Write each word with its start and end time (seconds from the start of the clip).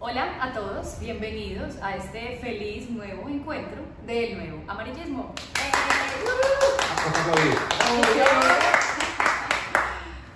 Hola 0.00 0.38
a 0.40 0.52
todos, 0.52 1.00
bienvenidos 1.00 1.74
a 1.82 1.96
este 1.96 2.38
feliz 2.38 2.88
nuevo 2.88 3.28
encuentro 3.28 3.82
del 4.06 4.38
nuevo 4.38 4.62
amarillismo. 4.68 5.34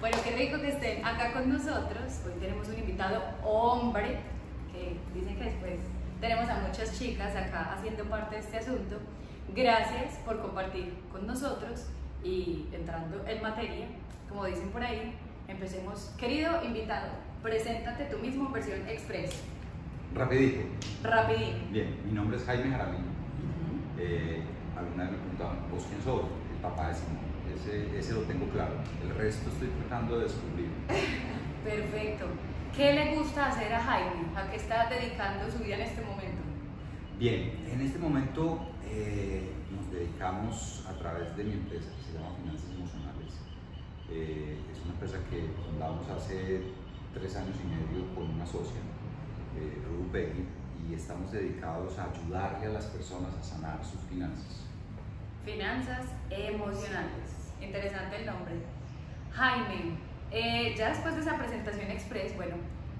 Bueno, 0.00 0.18
qué 0.24 0.30
rico 0.32 0.60
que 0.60 0.68
estén 0.68 1.06
acá 1.06 1.32
con 1.32 1.48
nosotros. 1.48 2.22
Hoy 2.26 2.40
tenemos 2.40 2.66
un 2.66 2.74
invitado 2.76 3.22
hombre, 3.44 4.18
que 4.72 4.96
dicen 5.14 5.36
que 5.36 5.44
después 5.44 5.78
tenemos 6.20 6.50
a 6.50 6.56
muchas 6.56 6.98
chicas 6.98 7.36
acá 7.36 7.74
haciendo 7.78 8.02
parte 8.06 8.34
de 8.34 8.40
este 8.40 8.58
asunto. 8.58 8.98
Gracias 9.54 10.16
por 10.24 10.42
compartir 10.42 10.92
con 11.12 11.24
nosotros 11.24 11.86
y 12.24 12.66
entrando 12.72 13.24
en 13.28 13.40
materia, 13.40 13.86
como 14.28 14.44
dicen 14.44 14.70
por 14.70 14.82
ahí, 14.82 15.16
empecemos. 15.46 16.12
Querido 16.18 16.64
invitado, 16.64 17.10
preséntate 17.44 18.06
tú 18.06 18.18
mismo 18.18 18.46
en 18.46 18.52
versión 18.54 18.88
express. 18.88 19.30
Rapidito. 20.14 20.60
Rapidito. 21.02 21.58
Bien, 21.70 21.98
mi 22.04 22.12
nombre 22.12 22.36
es 22.36 22.44
Jaime 22.44 22.70
Jaramillo. 22.70 23.04
Eh, 23.98 24.42
alguna 24.76 25.04
vez 25.04 25.12
me 25.12 25.18
preguntaban, 25.18 25.58
¿vos 25.70 25.84
quién 25.88 26.02
sos? 26.02 26.24
El 26.54 26.60
papá 26.60 26.88
de 26.88 26.94
Simón. 26.94 27.32
Ese, 27.54 27.98
ese 27.98 28.14
lo 28.14 28.20
tengo 28.22 28.46
claro. 28.48 28.74
El 29.02 29.14
resto 29.16 29.48
estoy 29.48 29.68
tratando 29.68 30.18
de 30.18 30.24
descubrir. 30.24 30.68
Perfecto. 31.64 32.26
¿Qué 32.76 32.92
le 32.92 33.16
gusta 33.16 33.48
hacer 33.48 33.72
a 33.72 33.80
Jaime? 33.80 34.36
¿A 34.36 34.50
qué 34.50 34.56
está 34.56 34.88
dedicando 34.88 35.50
su 35.50 35.62
vida 35.62 35.76
en 35.76 35.82
este 35.82 36.02
momento? 36.02 36.42
Bien, 37.18 37.52
en 37.70 37.80
este 37.80 37.98
momento 37.98 38.60
eh, 38.88 39.52
nos 39.70 39.90
dedicamos 39.92 40.84
a 40.88 40.92
través 40.98 41.36
de 41.36 41.44
mi 41.44 41.52
empresa 41.52 41.90
que 41.96 42.02
se 42.02 42.18
llama 42.18 42.34
Finanzas 42.36 42.70
Emocionales. 42.70 43.32
Eh, 44.10 44.58
es 44.72 44.80
una 44.84 44.94
empresa 44.94 45.18
que 45.30 45.48
fundamos 45.64 46.08
hace 46.10 46.62
tres 47.14 47.36
años 47.36 47.56
y 47.62 47.66
medio 47.68 48.14
con 48.14 48.30
una 48.30 48.46
socia, 48.46 48.80
eh, 49.56 49.82
Begui, 50.12 50.46
y 50.88 50.94
estamos 50.94 51.32
dedicados 51.32 51.98
a 51.98 52.10
ayudarle 52.10 52.66
a 52.66 52.70
las 52.70 52.86
personas 52.86 53.34
a 53.34 53.42
sanar 53.42 53.84
sus 53.84 54.00
finanzas. 54.02 54.66
Finanzas 55.44 56.06
emocionales. 56.30 57.52
Interesante 57.60 58.16
el 58.16 58.26
nombre. 58.26 58.54
Jaime, 59.32 59.96
eh, 60.30 60.74
ya 60.76 60.90
después 60.90 61.14
de 61.14 61.22
esa 61.22 61.38
presentación 61.38 61.90
express, 61.90 62.36
bueno, 62.36 62.56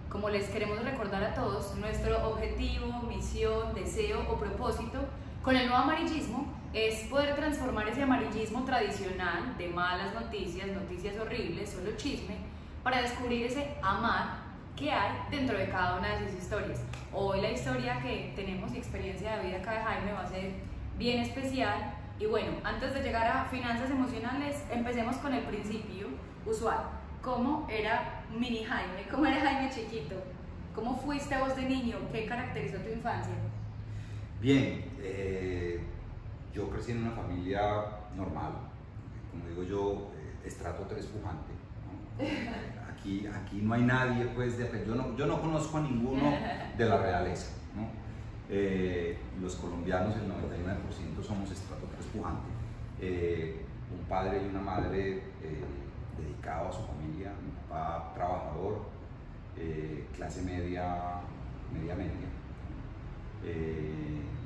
como 0.08 0.28
les 0.30 0.48
queremos 0.48 0.82
recordar 0.82 1.22
a 1.22 1.34
todos, 1.34 1.74
nuestro 1.76 2.28
objetivo, 2.28 3.02
misión, 3.08 3.74
deseo 3.74 4.20
o 4.30 4.38
propósito 4.38 5.00
con 5.42 5.56
el 5.56 5.66
nuevo 5.66 5.82
amarillismo 5.82 6.52
es 6.72 7.00
poder 7.08 7.34
transformar 7.34 7.88
ese 7.88 8.02
amarillismo 8.02 8.64
tradicional 8.64 9.56
de 9.58 9.68
malas 9.68 10.14
noticias, 10.14 10.68
noticias 10.68 11.18
horribles, 11.18 11.70
solo 11.70 11.96
chisme, 11.96 12.36
para 12.82 13.02
descubrir 13.02 13.46
ese 13.46 13.74
amar 13.82 14.41
que 14.76 14.90
hay 14.90 15.12
dentro 15.30 15.56
de 15.56 15.68
cada 15.68 15.98
una 15.98 16.16
de 16.16 16.28
sus 16.28 16.42
historias. 16.42 16.80
Hoy 17.12 17.40
la 17.40 17.50
historia 17.50 18.00
que 18.00 18.32
tenemos 18.34 18.72
y 18.72 18.78
experiencia 18.78 19.36
de 19.36 19.46
vida 19.46 19.58
acá 19.58 19.72
de 19.72 19.80
Jaime 19.80 20.12
va 20.12 20.22
a 20.22 20.26
ser 20.26 20.52
bien 20.98 21.20
especial. 21.20 21.94
Y 22.18 22.26
bueno, 22.26 22.52
antes 22.64 22.94
de 22.94 23.02
llegar 23.02 23.26
a 23.26 23.44
finanzas 23.46 23.90
emocionales, 23.90 24.64
empecemos 24.70 25.16
con 25.16 25.34
el 25.34 25.44
principio 25.44 26.08
usual. 26.46 26.84
¿Cómo 27.20 27.66
era 27.70 28.24
mini 28.36 28.64
Jaime? 28.64 29.06
¿Cómo 29.10 29.26
era 29.26 29.40
Jaime 29.40 29.70
chiquito? 29.70 30.16
¿Cómo 30.74 30.96
fuiste 30.96 31.36
vos 31.38 31.54
de 31.54 31.62
niño? 31.62 31.98
¿Qué 32.10 32.26
caracterizó 32.26 32.78
tu 32.78 32.90
infancia? 32.90 33.34
Bien, 34.40 34.84
eh, 34.98 35.80
yo 36.52 36.68
crecí 36.70 36.92
en 36.92 37.02
una 37.02 37.12
familia 37.12 37.84
normal, 38.16 38.52
como 39.30 39.46
digo 39.46 39.62
yo, 39.64 40.12
eh, 40.16 40.46
estrato 40.46 40.84
3 40.88 41.06
pujante. 41.06 41.52
¿no? 42.18 42.24
Aquí, 43.02 43.26
aquí 43.26 43.60
no 43.62 43.74
hay 43.74 43.82
nadie, 43.82 44.26
pues, 44.26 44.56
de, 44.58 44.84
yo, 44.86 44.94
no, 44.94 45.16
yo 45.16 45.26
no 45.26 45.40
conozco 45.40 45.78
a 45.78 45.80
ninguno 45.80 46.32
de 46.78 46.84
la 46.84 46.98
realeza. 46.98 47.50
¿no? 47.74 47.88
Eh, 48.48 49.18
los 49.40 49.56
colombianos, 49.56 50.14
el 50.14 50.28
99% 50.30 51.20
somos 51.20 51.50
estrato 51.50 51.84
3 51.96 52.06
pujante. 52.06 52.48
Eh, 53.00 53.66
un 53.90 54.06
padre 54.06 54.40
y 54.44 54.48
una 54.48 54.60
madre 54.60 55.16
eh, 55.42 55.64
dedicados 56.16 56.76
a 56.76 56.78
su 56.78 56.86
familia, 56.86 57.32
mi 57.44 57.50
papá 57.68 58.12
trabajador, 58.14 58.82
eh, 59.56 60.06
clase 60.14 60.42
media, 60.42 61.20
media 61.74 61.96
media. 61.96 62.28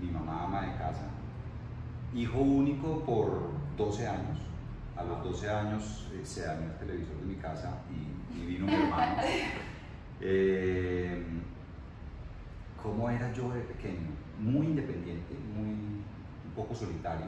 Mi 0.00 0.10
mamá 0.10 0.44
ama 0.44 0.62
de 0.62 0.78
casa, 0.78 1.04
hijo 2.14 2.38
único 2.38 3.00
por 3.00 3.50
12 3.76 4.06
años. 4.08 4.38
A 4.96 5.04
los 5.04 5.22
12 5.22 5.50
años 5.50 6.08
se 6.22 6.46
dañó 6.46 6.64
el 6.64 6.78
televisor 6.78 7.16
de 7.18 7.26
mi 7.26 7.34
casa 7.34 7.82
y, 7.90 8.15
y 8.36 8.46
vino 8.46 8.66
mi 8.66 8.74
hermano. 8.74 9.16
Eh, 10.20 11.22
¿Cómo 12.82 13.10
era 13.10 13.32
yo 13.32 13.50
de 13.52 13.60
pequeño? 13.60 14.08
Muy 14.38 14.66
independiente, 14.66 15.34
muy, 15.54 15.68
un 15.68 16.52
poco 16.54 16.74
solitario. 16.74 17.26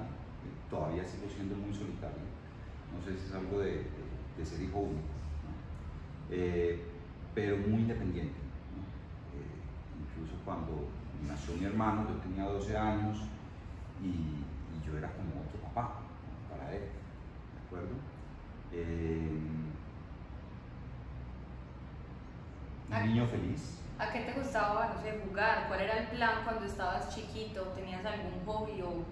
Todavía 0.71 1.05
sigo 1.05 1.29
siendo 1.29 1.57
muy 1.57 1.75
solitario. 1.75 2.23
No 2.95 3.05
sé 3.05 3.19
si 3.19 3.27
es 3.29 3.35
algo 3.35 3.61
de, 3.61 3.85
de- 4.37 4.45
ser 4.45 4.63
hijo 4.63 4.79
único. 4.79 5.03
Eh, 6.31 6.81
pero 7.35 7.57
muy 7.57 7.81
independiente. 7.83 8.39
Eh, 9.35 10.01
incluso 10.01 10.37
cuando 10.45 10.87
nació 11.27 11.55
mi 11.57 11.65
hermano, 11.65 12.07
yo 12.09 12.15
tenía 12.21 12.45
12 12.45 12.77
años 12.77 13.19
y, 14.03 14.45
yo 14.87 14.97
era 14.97 15.09
como 15.13 15.43
otro 15.43 15.61
papá 15.69 15.97
para 16.49 16.73
él, 16.73 16.81
¿de 16.81 17.67
acuerdo? 17.67 17.95
Eh, 18.73 19.29
Ah. 22.69 22.78
Un 22.91 23.07
niño 23.07 23.27
feliz. 23.27 23.75
¿A 23.99 24.13
qué 24.13 24.21
te 24.21 24.33
gustaba, 24.33 24.93
no 24.95 25.03
sé, 25.03 25.21
jugar? 25.27 25.67
¿Cuál 25.69 25.81
era 25.81 25.99
el 25.99 26.07
plan 26.09 26.45
cuando 26.45 26.65
estabas 26.65 27.15
chiquito? 27.15 27.63
¿Tenías 27.75 28.05
algún 28.05 28.45
hobby 28.47 28.81
o, 28.83 29.05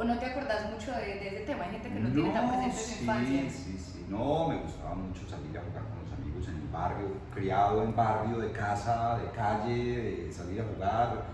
o 0.00 0.04
no 0.04 0.18
te 0.18 0.26
acordás 0.26 0.70
mucho 0.70 0.92
de, 0.92 1.06
de 1.20 1.28
ese 1.28 1.40
tema? 1.46 1.64
Hay 1.64 1.72
gente 1.72 1.88
que 1.92 2.00
no, 2.00 2.10
tiene 2.10 2.30
tan 2.30 2.48
presente 2.48 2.76
su 2.76 2.94
sí, 2.94 3.00
infancia. 3.00 3.42
sí, 3.50 3.78
sí, 3.78 4.06
no, 4.08 4.48
me 4.48 4.56
gustaba 4.62 4.94
mucho 4.94 5.28
salir 5.28 5.56
a 5.58 5.62
jugar 5.62 5.84
con 5.84 6.02
los 6.04 6.12
amigos 6.18 6.48
en 6.48 6.56
el 6.56 6.68
barrio, 6.68 7.08
criado 7.34 7.82
en 7.82 7.94
barrio, 7.94 8.38
de 8.38 8.52
casa, 8.52 9.18
de 9.18 9.30
calle, 9.30 10.24
de 10.26 10.32
salir 10.32 10.62
a 10.62 10.64
jugar, 10.64 11.24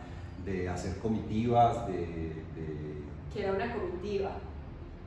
de 0.44 0.69
hacer 0.69 0.99
comitivas, 0.99 1.87
de, 1.87 1.94
de 2.55 3.03
Que 3.33 3.44
era 3.44 3.53
una 3.53 3.73
comitiva. 3.73 4.31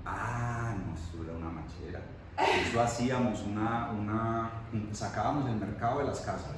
Ah, 0.05 0.75
no, 0.77 0.93
eso 0.95 1.23
era 1.23 1.37
una 1.37 1.49
machera. 1.49 2.01
Eso 2.39 2.81
hacíamos 2.81 3.41
una, 3.43 3.89
una, 3.91 4.49
sacábamos 4.93 5.49
el 5.49 5.55
mercado 5.57 5.99
de 5.99 6.05
las 6.05 6.19
casas, 6.21 6.55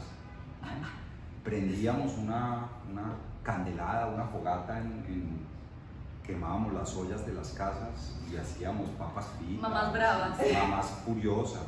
prendíamos 1.44 2.14
una, 2.18 2.68
una 2.90 3.04
candelada, 3.44 4.08
una 4.08 4.26
fogata, 4.26 4.78
en, 4.80 4.86
en- 5.08 5.52
quemábamos 6.24 6.74
las 6.74 6.96
ollas 6.96 7.26
de 7.26 7.34
las 7.34 7.50
casas 7.50 8.16
y 8.32 8.38
hacíamos 8.38 8.90
papas 8.92 9.26
fritas. 9.40 9.62
Mamás 9.62 9.92
bravas. 9.92 10.38
Mamás 10.54 10.86
furiosas. 11.04 11.64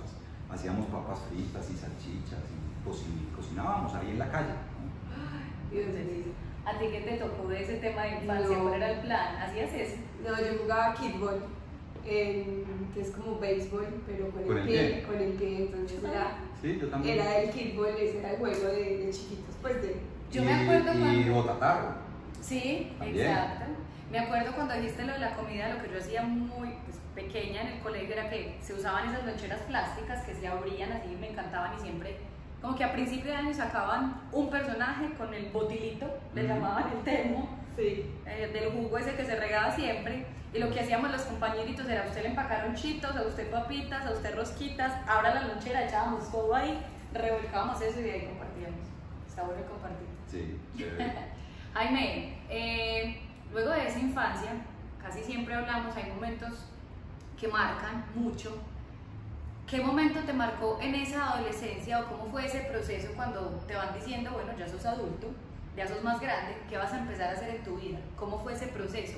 Hacíamos 0.49 0.85
papas 0.85 1.19
fritas 1.29 1.69
y 1.71 1.75
salchichas 1.75 2.39
y 2.39 2.87
cocin- 2.87 3.35
cocinábamos 3.35 3.93
ahí 3.95 4.11
en 4.11 4.19
la 4.19 4.29
calle. 4.31 4.49
¿no? 4.49 5.71
Dios 5.75 5.87
mío. 5.87 6.33
¿A 6.65 6.77
ti 6.77 6.85
qué 6.91 7.01
te 7.01 7.17
tocó 7.17 7.47
de 7.49 7.63
ese 7.63 7.77
tema 7.77 8.03
de 8.03 8.21
infancia? 8.21 8.55
No. 8.57 8.63
¿Cuál 8.63 8.75
era 8.75 8.91
el 8.91 8.99
plan? 9.01 9.35
¿Hacías 9.37 9.73
eso? 9.73 9.95
No, 10.23 10.29
yo 10.37 10.61
jugaba 10.61 10.93
kickball, 10.93 11.43
en- 12.05 12.63
que 12.93 13.01
es 13.01 13.11
como 13.11 13.39
béisbol, 13.39 13.87
pero 14.05 14.29
con, 14.29 14.43
¿Con 14.43 14.57
el 14.57 14.63
el 14.63 14.67
pie, 14.69 14.89
pie? 14.89 15.03
con 15.03 15.15
el 15.17 15.31
pie, 15.33 15.57
entonces 15.63 16.03
era, 16.03 16.37
Sí, 16.61 16.77
yo 16.79 16.87
también. 16.89 17.19
era 17.19 17.37
el 17.39 17.49
kickball, 17.49 17.95
ese 17.99 18.19
era 18.19 18.31
el 18.31 18.37
juego 18.37 18.67
de, 18.67 18.97
de 18.97 19.09
chiquitos, 19.11 19.55
pues 19.61 19.81
de... 19.81 19.95
Yo 20.31 20.41
y, 20.41 20.45
me 20.45 20.53
acuerdo 20.53 20.93
Y 20.93 20.99
cuando- 21.01 21.33
botatarro. 21.33 21.95
Sí, 22.41 22.91
También. 22.99 23.27
exacto. 23.27 23.65
Me 24.11 24.19
acuerdo 24.19 24.51
cuando 24.53 24.73
dijiste 24.75 25.03
lo 25.05 25.13
de 25.13 25.19
la 25.19 25.33
comida, 25.35 25.73
lo 25.73 25.81
que 25.83 25.89
yo 25.91 25.97
hacía 25.97 26.21
muy 26.23 26.69
pues, 26.85 26.97
pequeña 27.15 27.61
en 27.61 27.67
el 27.67 27.79
colegio 27.79 28.13
era 28.13 28.29
que 28.29 28.57
se 28.61 28.73
usaban 28.73 29.09
esas 29.09 29.25
loncheras 29.25 29.61
plásticas 29.61 30.23
que 30.23 30.35
se 30.35 30.47
abrían 30.47 30.91
así, 30.91 31.15
me 31.19 31.29
encantaban 31.31 31.71
y 31.77 31.81
siempre, 31.81 32.17
como 32.61 32.75
que 32.75 32.83
a 32.83 32.93
principio 32.93 33.31
de 33.31 33.37
año 33.37 33.53
sacaban 33.53 34.21
un 34.31 34.49
personaje 34.49 35.09
con 35.17 35.33
el 35.33 35.45
botilito, 35.51 36.05
le 36.35 36.43
llamaban 36.47 36.91
el 36.95 37.03
termo, 37.03 37.49
Sí. 37.75 38.05
eh, 38.27 38.49
del 38.53 38.71
jugo 38.71 38.97
ese 38.99 39.15
que 39.15 39.25
se 39.25 39.35
regaba 39.35 39.75
siempre. 39.75 40.25
Y 40.53 40.59
lo 40.59 40.69
que 40.69 40.81
hacíamos 40.81 41.11
los 41.11 41.23
compañeritos 41.23 41.87
era 41.89 42.03
a 42.03 42.07
usted 42.07 42.21
le 42.21 42.29
empacaron 42.29 42.75
chitos, 42.75 43.15
a 43.15 43.23
usted 43.23 43.49
papitas, 43.49 44.05
a 44.05 44.11
usted 44.11 44.35
rosquitas, 44.35 44.93
abra 45.07 45.33
la 45.33 45.47
lonchera, 45.47 45.85
echábamos 45.85 46.31
todo 46.31 46.53
ahí, 46.53 46.79
revolcábamos 47.11 47.81
eso 47.81 47.99
y 47.99 48.03
de 48.03 48.11
ahí 48.11 48.25
compartíamos. 48.27 48.79
Está 49.27 49.43
bueno 49.43 49.65
compartir. 49.65 50.07
Sí. 50.29 50.59
Jaime, 51.73 52.37
eh, 52.49 53.19
luego 53.51 53.71
de 53.71 53.87
esa 53.87 53.97
infancia, 53.97 54.51
casi 55.01 55.23
siempre 55.23 55.55
hablamos, 55.55 55.95
hay 55.95 56.11
momentos 56.11 56.67
que 57.39 57.47
marcan 57.47 58.05
mucho. 58.13 58.55
¿Qué 59.65 59.81
momento 59.81 60.19
te 60.19 60.33
marcó 60.33 60.77
en 60.79 60.93
esa 60.93 61.31
adolescencia 61.31 62.01
o 62.01 62.05
cómo 62.05 62.25
fue 62.27 62.45
ese 62.45 62.59
proceso 62.59 63.11
cuando 63.15 63.41
te 63.67 63.75
van 63.75 63.91
diciendo, 63.95 64.29
bueno, 64.31 64.51
ya 64.55 64.67
sos 64.67 64.85
adulto, 64.85 65.31
ya 65.75 65.87
sos 65.87 66.03
más 66.03 66.21
grande, 66.21 66.57
¿qué 66.69 66.77
vas 66.77 66.93
a 66.93 66.99
empezar 66.99 67.29
a 67.29 67.31
hacer 67.31 67.55
en 67.55 67.63
tu 67.63 67.77
vida? 67.77 67.97
¿Cómo 68.15 68.37
fue 68.37 68.53
ese 68.53 68.67
proceso? 68.67 69.17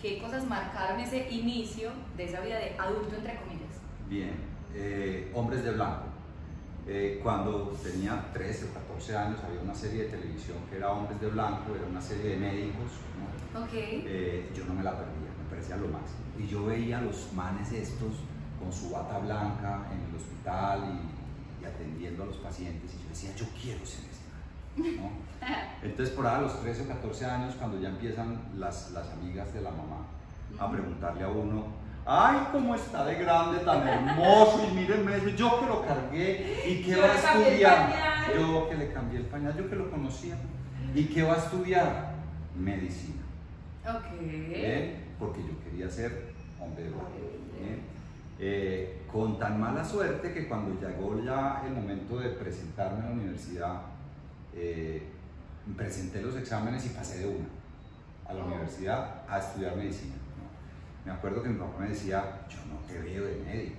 ¿Qué 0.00 0.18
cosas 0.18 0.46
marcaron 0.48 0.98
ese 1.00 1.28
inicio 1.30 1.90
de 2.16 2.24
esa 2.24 2.40
vida 2.40 2.58
de 2.58 2.74
adulto, 2.78 3.16
entre 3.16 3.36
comillas? 3.36 3.68
Bien, 4.08 4.34
eh, 4.74 5.30
Hombres 5.34 5.62
de 5.62 5.72
Blanco. 5.72 6.04
Eh, 6.86 7.20
cuando 7.22 7.68
tenía 7.82 8.32
13 8.32 8.64
o 8.64 8.74
14 8.74 9.16
años 9.16 9.40
había 9.44 9.60
una 9.60 9.74
serie 9.74 10.04
de 10.04 10.08
televisión 10.08 10.56
que 10.70 10.76
era 10.76 10.90
Hombres 10.90 11.20
de 11.20 11.28
Blanco, 11.28 11.74
era 11.76 11.86
una 11.86 12.00
serie 12.00 12.30
de 12.30 12.36
médicos. 12.38 12.90
¿no? 13.52 13.62
Ok. 13.62 13.72
Eh, 13.72 14.50
yo 14.54 14.64
no 14.64 14.74
me 14.74 14.82
la 14.82 14.92
perdía, 14.92 15.30
me 15.42 15.50
parecía 15.50 15.76
lo 15.76 15.88
máximo. 15.88 16.20
Y 16.38 16.46
yo 16.46 16.64
veía 16.64 16.98
a 16.98 17.02
los 17.02 17.32
manes 17.34 17.70
estos 17.72 18.14
con 18.58 18.72
su 18.72 18.90
bata 18.90 19.18
blanca 19.18 19.86
en 19.92 20.00
el 20.08 20.16
hospital 20.16 20.98
y, 21.60 21.62
y 21.62 21.66
atendiendo 21.66 22.22
a 22.22 22.26
los 22.26 22.36
pacientes 22.36 22.90
y 22.94 23.02
yo 23.02 23.08
decía, 23.10 23.34
yo 23.36 23.46
quiero 23.60 23.84
ser 23.84 24.00
ese 24.00 24.08
man", 24.08 24.09
¿no? 24.76 25.10
Entonces 25.82 26.14
por 26.14 26.26
ahí 26.26 26.36
a 26.36 26.40
los 26.42 26.60
13 26.60 26.82
o 26.82 26.88
14 26.88 27.24
años, 27.26 27.54
cuando 27.58 27.80
ya 27.80 27.88
empiezan 27.88 28.38
las, 28.56 28.90
las 28.92 29.08
amigas 29.10 29.52
de 29.54 29.62
la 29.62 29.70
mamá 29.70 30.06
a 30.58 30.70
preguntarle 30.70 31.24
a 31.24 31.28
uno, 31.28 31.64
ay, 32.04 32.48
cómo 32.52 32.74
está 32.74 33.04
de 33.04 33.14
grande, 33.14 33.58
tan 33.58 33.86
hermoso, 33.86 34.68
y 34.70 34.74
mírenme, 34.74 35.16
eso, 35.16 35.28
yo 35.30 35.60
que 35.60 35.66
lo 35.66 35.86
cargué, 35.86 36.64
y 36.68 36.82
que 36.82 36.96
va 36.96 37.06
a 37.06 37.14
estudiar, 37.14 37.92
yo 38.34 38.68
que 38.68 38.76
le 38.76 38.92
cambié 38.92 39.20
el 39.20 39.26
pañal, 39.26 39.56
yo 39.56 39.68
que 39.68 39.76
lo 39.76 39.90
conocía, 39.90 40.36
y 40.94 41.04
que 41.04 41.22
va 41.22 41.34
a 41.34 41.38
estudiar 41.38 42.14
medicina, 42.56 43.22
Ok. 43.88 44.20
¿bien? 44.20 45.04
porque 45.18 45.40
yo 45.40 45.62
quería 45.64 45.88
ser 45.88 46.32
hombre 46.60 46.84
de. 46.84 46.90
¿bien? 46.90 47.80
Eh, 48.38 49.02
con 49.10 49.38
tan 49.38 49.60
mala 49.60 49.84
suerte 49.84 50.32
que 50.32 50.48
cuando 50.48 50.80
llegó 50.80 51.22
ya 51.22 51.62
el 51.66 51.74
momento 51.74 52.18
de 52.18 52.30
presentarme 52.30 53.04
a 53.04 53.06
la 53.06 53.12
universidad, 53.12 53.82
eh, 54.54 55.02
presenté 55.76 56.20
los 56.22 56.36
exámenes 56.36 56.84
y 56.86 56.90
pasé 56.90 57.18
de 57.20 57.26
una 57.26 57.46
a 58.30 58.34
la 58.34 58.44
universidad 58.44 59.22
a 59.28 59.38
estudiar 59.38 59.76
medicina. 59.76 60.14
¿no? 60.14 61.10
Me 61.10 61.16
acuerdo 61.16 61.42
que 61.42 61.48
mi 61.48 61.58
papá 61.58 61.80
me 61.80 61.88
decía, 61.88 62.42
yo 62.48 62.58
no 62.66 62.78
te 62.86 62.98
veo 62.98 63.24
de 63.24 63.36
médico, 63.44 63.76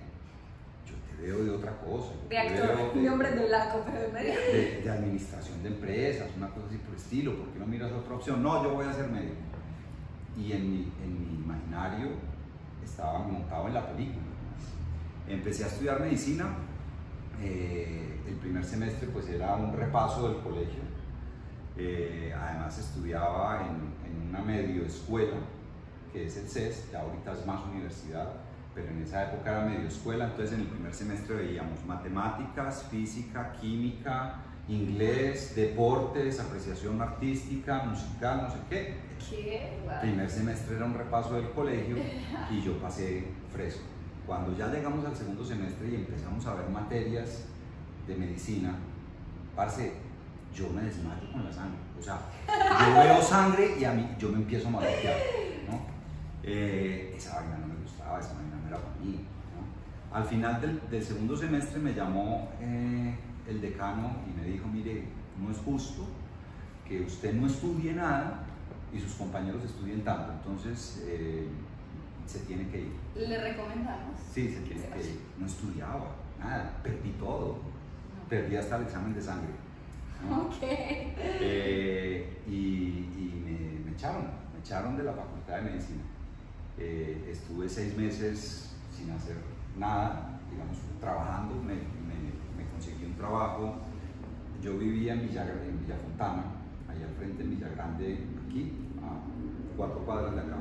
yo 0.85 0.93
te 1.07 1.21
veo 1.21 1.43
de 1.43 1.51
otra 1.51 1.71
cosa. 1.77 2.11
De 2.29 2.37
actor. 2.37 2.95
Mi 2.95 3.03
nombre 3.03 3.31
de 3.31 3.45
blanco, 3.45 3.83
pero 3.85 4.01
de 4.01 4.07
medio. 4.09 4.33
de, 4.33 4.81
de 4.83 4.89
administración 4.89 5.63
de 5.63 5.69
empresas, 5.69 6.27
una 6.35 6.49
cosa 6.49 6.67
así 6.67 6.77
por 6.77 6.93
el 6.95 7.01
estilo, 7.01 7.37
¿por 7.37 7.47
qué 7.49 7.59
no 7.59 7.65
miras 7.65 7.91
otra 7.91 8.15
opción? 8.15 8.43
No, 8.43 8.63
yo 8.63 8.73
voy 8.73 8.85
a 8.85 8.93
ser 8.93 9.07
médico. 9.09 9.35
Y 10.37 10.51
en 10.53 10.71
mi, 10.71 10.91
en 11.03 11.19
mi 11.19 11.43
imaginario 11.43 12.09
estaba 12.83 13.19
montado 13.19 13.67
en 13.67 13.73
la 13.73 13.87
película. 13.87 14.25
Empecé 15.27 15.63
a 15.63 15.67
estudiar 15.67 15.99
medicina, 16.01 16.47
eh, 17.41 18.19
el 18.27 18.35
primer 18.35 18.63
semestre 18.63 19.07
pues 19.07 19.27
era 19.29 19.55
un 19.55 19.73
repaso 19.75 20.29
del 20.29 20.41
colegio, 20.41 20.81
Eh, 21.77 22.33
además 22.37 22.77
estudiaba 22.77 23.61
en, 23.65 23.77
en 24.11 24.29
una 24.29 24.39
medio 24.39 24.85
escuela, 24.85 25.37
que 26.11 26.25
es 26.27 26.37
el 26.37 26.47
CES, 26.47 26.91
ya 26.91 26.99
ahorita 26.99 27.31
es 27.33 27.45
más 27.45 27.61
universidad, 27.65 28.27
pero 28.75 28.89
en 28.89 29.01
esa 29.01 29.23
época 29.31 29.51
era 29.51 29.61
medio 29.65 29.87
escuela, 29.87 30.25
entonces 30.25 30.53
en 30.53 30.61
el 30.61 30.67
primer 30.67 30.93
semestre 30.93 31.35
veíamos 31.35 31.83
matemáticas, 31.85 32.83
física, 32.91 33.53
química, 33.59 34.35
inglés, 34.67 35.53
deportes, 35.55 36.39
apreciación 36.39 37.01
artística, 37.01 37.83
musical, 37.83 38.43
no 38.43 38.49
sé 38.51 38.59
qué. 38.69 38.95
¿Qué? 39.29 39.79
El 39.93 39.99
primer 40.01 40.29
semestre 40.29 40.75
era 40.75 40.85
un 40.85 40.93
repaso 40.93 41.35
del 41.35 41.49
colegio 41.51 41.95
y 42.51 42.61
yo 42.61 42.77
pasé 42.79 43.25
fresco. 43.51 43.83
Cuando 44.25 44.55
ya 44.55 44.67
llegamos 44.67 45.05
al 45.05 45.15
segundo 45.15 45.43
semestre 45.43 45.89
y 45.89 45.95
empezamos 45.95 46.45
a 46.45 46.55
ver 46.55 46.69
materias 46.69 47.45
de 48.07 48.15
medicina, 48.15 48.75
parce, 49.55 49.93
yo 50.53 50.69
me 50.69 50.81
desmayo 50.81 51.31
con 51.31 51.43
la 51.43 51.51
sangre. 51.51 51.79
O 51.99 52.03
sea, 52.03 52.19
yo 52.47 52.95
veo 52.95 53.21
sangre 53.21 53.75
y 53.79 53.83
a 53.83 53.93
mí 53.93 54.07
yo 54.19 54.29
me 54.29 54.37
empiezo 54.37 54.67
a 54.67 54.71
manotear, 54.71 55.17
¿no? 55.69 55.81
Eh, 56.43 57.13
esa 57.15 57.35
vaina 57.35 57.57
no 57.57 57.67
me 57.67 57.75
gustaba, 57.81 58.19
esa 58.19 58.33
vaina 58.33 58.55
no 58.61 58.67
era 58.67 58.77
para 58.77 58.95
mí. 59.03 59.25
Al 60.11 60.25
final 60.25 60.59
del, 60.59 60.81
del 60.89 61.03
segundo 61.03 61.37
semestre 61.37 61.79
me 61.79 61.93
llamó 61.93 62.49
eh, 62.59 63.15
el 63.47 63.61
decano 63.61 64.17
y 64.27 64.39
me 64.39 64.45
dijo, 64.45 64.67
mire, 64.67 65.05
no 65.39 65.51
es 65.51 65.57
justo 65.59 66.05
que 66.87 67.01
usted 67.01 67.33
no 67.33 67.47
estudie 67.47 67.93
nada 67.93 68.43
y 68.93 68.99
sus 68.99 69.13
compañeros 69.13 69.63
estudien 69.63 70.03
tanto, 70.03 70.33
entonces 70.33 71.05
eh, 71.07 71.47
se 72.27 72.39
tiene 72.39 72.67
que 72.69 72.79
ir. 72.81 72.91
Le 73.15 73.37
recomendamos. 73.41 74.19
Sí, 74.33 74.49
se 74.49 74.59
tiene 74.61 74.81
que 74.87 74.99
ir. 74.99 75.19
No 75.39 75.45
estudiaba, 75.45 76.15
nada, 76.39 76.79
perdí 76.83 77.11
todo, 77.19 77.59
perdí 78.29 78.55
hasta 78.55 78.77
el 78.77 78.83
examen 78.83 79.13
de 79.13 79.21
sangre. 79.21 79.49
¿no? 80.29 80.41
Ok. 80.47 80.57
Eh, 80.63 82.41
y 82.47 82.51
y 82.53 83.41
me, 83.43 83.85
me 83.85 83.91
echaron, 83.97 84.23
me 84.53 84.59
echaron 84.59 84.95
de 84.97 85.03
la 85.03 85.13
Facultad 85.13 85.57
de 85.57 85.61
Medicina. 85.71 86.01
Eh, 86.77 87.29
estuve 87.31 87.67
seis 87.67 87.97
meses 87.97 88.73
sin 88.95 89.11
hacer 89.11 89.37
nada, 89.77 90.39
digamos, 90.51 90.77
trabajando, 90.99 91.55
me, 91.55 91.73
me- 91.73 92.31
me 92.63 92.69
conseguí 92.71 93.05
un 93.05 93.15
trabajo. 93.15 93.75
Yo 94.61 94.77
vivía 94.77 95.13
en 95.13 95.21
Villa, 95.27 95.43
en 95.43 95.79
Villa 95.81 95.95
Fontana, 95.97 96.43
allá 96.87 97.05
al 97.07 97.15
frente 97.15 97.41
en 97.43 97.49
Villa 97.51 97.69
Grande, 97.69 98.19
aquí, 98.47 98.73
a 99.01 99.75
cuatro 99.75 99.99
cuadras 100.05 100.35
de 100.35 100.41
acá. 100.41 100.55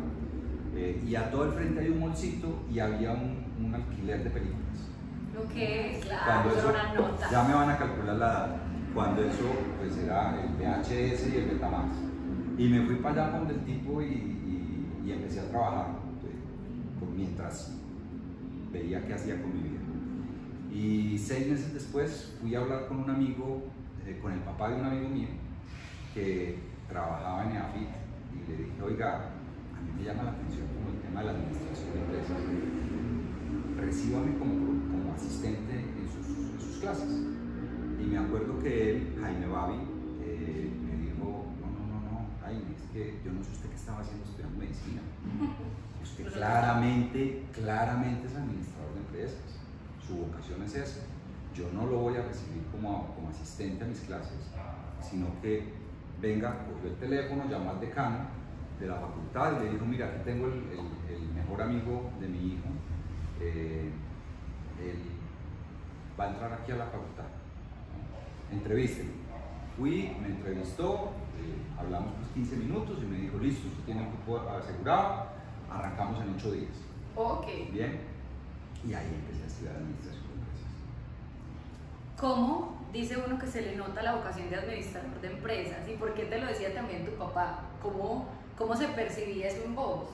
Eh, 0.83 1.03
y 1.07 1.15
a 1.15 1.31
todo 1.31 1.45
el 1.45 1.53
frente 1.53 1.81
hay 1.81 1.91
un 1.91 2.01
molcito 2.01 2.63
y 2.73 2.79
había 2.79 3.13
un, 3.13 3.45
un 3.67 3.75
alquiler 3.75 4.25
de 4.25 4.31
películas. 4.31 4.89
Lo 5.35 5.47
que, 5.47 6.01
claro, 6.03 6.25
Cuando 6.49 6.59
eso 6.59 6.69
una 6.71 6.95
nota. 6.95 7.29
Ya 7.31 7.45
me 7.45 7.55
van 7.55 7.69
a 7.71 7.77
calcular 7.77 8.17
la 8.17 8.27
edad. 8.27 8.57
Cuando 8.95 9.23
eso 9.23 9.45
pues 9.79 9.97
era 9.99 10.41
el 10.43 10.49
VHS 10.57 11.33
y 11.35 11.37
el 11.37 11.47
Betamax. 11.51 11.97
Y 12.57 12.69
me 12.69 12.81
fui 12.87 12.97
para 12.97 13.27
allá 13.29 13.39
con 13.41 13.51
el 13.51 13.61
tipo 13.65 14.01
y, 14.01 14.07
y- 14.07 15.03
y 15.07 15.13
empecé 15.13 15.41
a 15.41 15.49
trabajar 15.51 15.87
pues, 16.99 17.11
mientras 17.15 17.77
veía 18.73 19.07
qué 19.07 19.13
hacía 19.15 19.41
con 19.43 19.53
mi 19.55 19.69
vida. 19.69 19.81
Y 20.73 21.19
seis 21.19 21.47
meses 21.49 21.75
después 21.75 22.37
fui 22.41 22.55
a 22.55 22.61
hablar 22.61 22.87
con 22.87 23.01
un 23.01 23.11
amigo, 23.11 23.65
eh, 24.07 24.19
con 24.23 24.33
el 24.33 24.39
papá 24.41 24.71
de 24.71 24.77
un 24.81 24.87
amigo 24.87 25.09
mío, 25.11 25.29
que 26.15 26.59
trabajaba 26.89 27.45
en 27.45 27.53
EAFIT 27.57 27.89
y 28.35 28.51
le 28.51 28.57
dije, 28.65 28.83
oiga, 28.83 29.31
a 29.81 29.83
mí 29.83 29.93
me 29.97 30.05
llama 30.05 30.23
la 30.25 30.31
atención 30.33 30.67
como 30.69 30.91
el 30.93 31.01
tema 31.01 31.21
de 31.21 31.27
la 31.27 31.33
administración 31.33 31.93
de 31.93 32.01
empresas. 32.05 32.37
Recíbame 33.81 34.39
como, 34.39 34.55
como 34.93 35.15
asistente 35.15 35.73
en 35.73 36.07
sus, 36.09 36.29
en 36.29 36.61
sus 36.61 36.77
clases. 36.81 37.09
Y 37.09 38.05
me 38.05 38.19
acuerdo 38.19 38.59
que 38.59 38.91
él, 38.91 39.17
Jaime 39.21 39.47
Babi, 39.47 39.81
eh, 40.23 40.71
me 40.85 40.97
dijo, 41.01 41.49
no, 41.61 41.67
no, 41.73 41.83
no, 41.89 41.99
no, 42.05 42.27
Jaime, 42.43 42.77
es 42.77 42.85
que 42.93 43.21
yo 43.25 43.33
no 43.33 43.43
sé 43.43 43.53
usted 43.53 43.69
qué 43.71 43.77
estaba 43.77 44.01
haciendo 44.01 44.25
estudiando 44.25 44.59
medicina. 44.59 45.01
Usted 46.03 46.25
Pero 46.25 46.37
claramente, 46.37 47.45
claramente 47.53 48.27
es 48.27 48.35
administrador 48.35 48.95
de 48.95 49.01
empresas. 49.01 49.61
Su 50.07 50.17
vocación 50.17 50.63
es 50.63 50.75
esa. 50.75 51.01
Yo 51.55 51.71
no 51.73 51.87
lo 51.87 51.99
voy 51.99 52.17
a 52.17 52.23
recibir 52.23 52.65
como, 52.73 53.15
como 53.15 53.29
asistente 53.29 53.85
a 53.85 53.87
mis 53.87 54.01
clases, 54.01 54.39
sino 55.03 55.27
que 55.43 55.75
venga, 56.21 56.65
cogió 56.65 56.91
el 56.91 56.97
teléfono, 56.97 57.45
llamó 57.51 57.71
al 57.71 57.81
decano 57.81 58.41
de 58.81 58.87
la 58.87 58.95
facultad 58.97 59.61
y 59.61 59.65
le 59.65 59.71
dijo, 59.73 59.85
mira, 59.85 60.07
aquí 60.07 60.21
tengo 60.25 60.47
el, 60.47 60.55
el- 60.55 61.15
el 61.15 61.29
mejor 61.35 61.63
amigo 61.63 62.11
de 62.21 62.29
mi 62.29 62.55
hijo, 62.55 62.69
eh, 63.41 63.91
él 64.81 64.99
va 66.19 66.25
a 66.25 66.29
entrar 66.31 66.53
aquí 66.55 66.73
a 66.73 66.77
la 66.77 66.87
facultad. 66.87 67.25
Entrevístelo. 68.51 69.11
Fui, 69.77 70.17
me 70.21 70.29
entrevistó, 70.29 71.11
eh, 71.39 71.79
hablamos 71.79 72.13
pues 72.19 72.29
15 72.35 72.57
minutos 72.57 72.99
y 73.03 73.07
me 73.07 73.19
dijo, 73.19 73.39
listo, 73.39 73.69
usted 73.69 73.85
tiene 73.85 74.03
un 74.03 74.11
cupo 74.13 74.39
asegurado, 74.49 75.27
arrancamos 75.71 76.23
en 76.23 76.35
8 76.35 76.53
días. 76.53 76.71
Ok. 77.17 77.47
Bien. 77.73 78.01
Y 78.87 78.95
ahí 78.95 79.07
empecé 79.15 79.43
a 79.43 79.47
estudiar 79.47 79.77
administración 79.77 80.23
de 80.27 80.35
empresas. 80.41 80.71
¿Cómo 82.19 82.79
dice 82.93 83.17
uno 83.25 83.39
que 83.39 83.47
se 83.47 83.63
le 83.63 83.77
nota 83.77 84.03
la 84.03 84.17
vocación 84.17 84.51
de 84.51 84.57
administrador 84.57 85.21
de 85.21 85.29
empresas? 85.33 85.89
¿Y 85.89 85.95
por 85.97 86.15
qué 86.15 86.25
te 86.25 86.39
lo 86.41 86.47
decía 86.47 86.75
también 86.75 87.05
tu 87.05 87.13
papá? 87.13 87.61
¿Cómo, 87.83 88.27
cómo 88.61 88.77
se 88.77 88.89
percibía 88.89 89.49
eso 89.49 89.65
en 89.65 89.75
vos? 89.75 90.05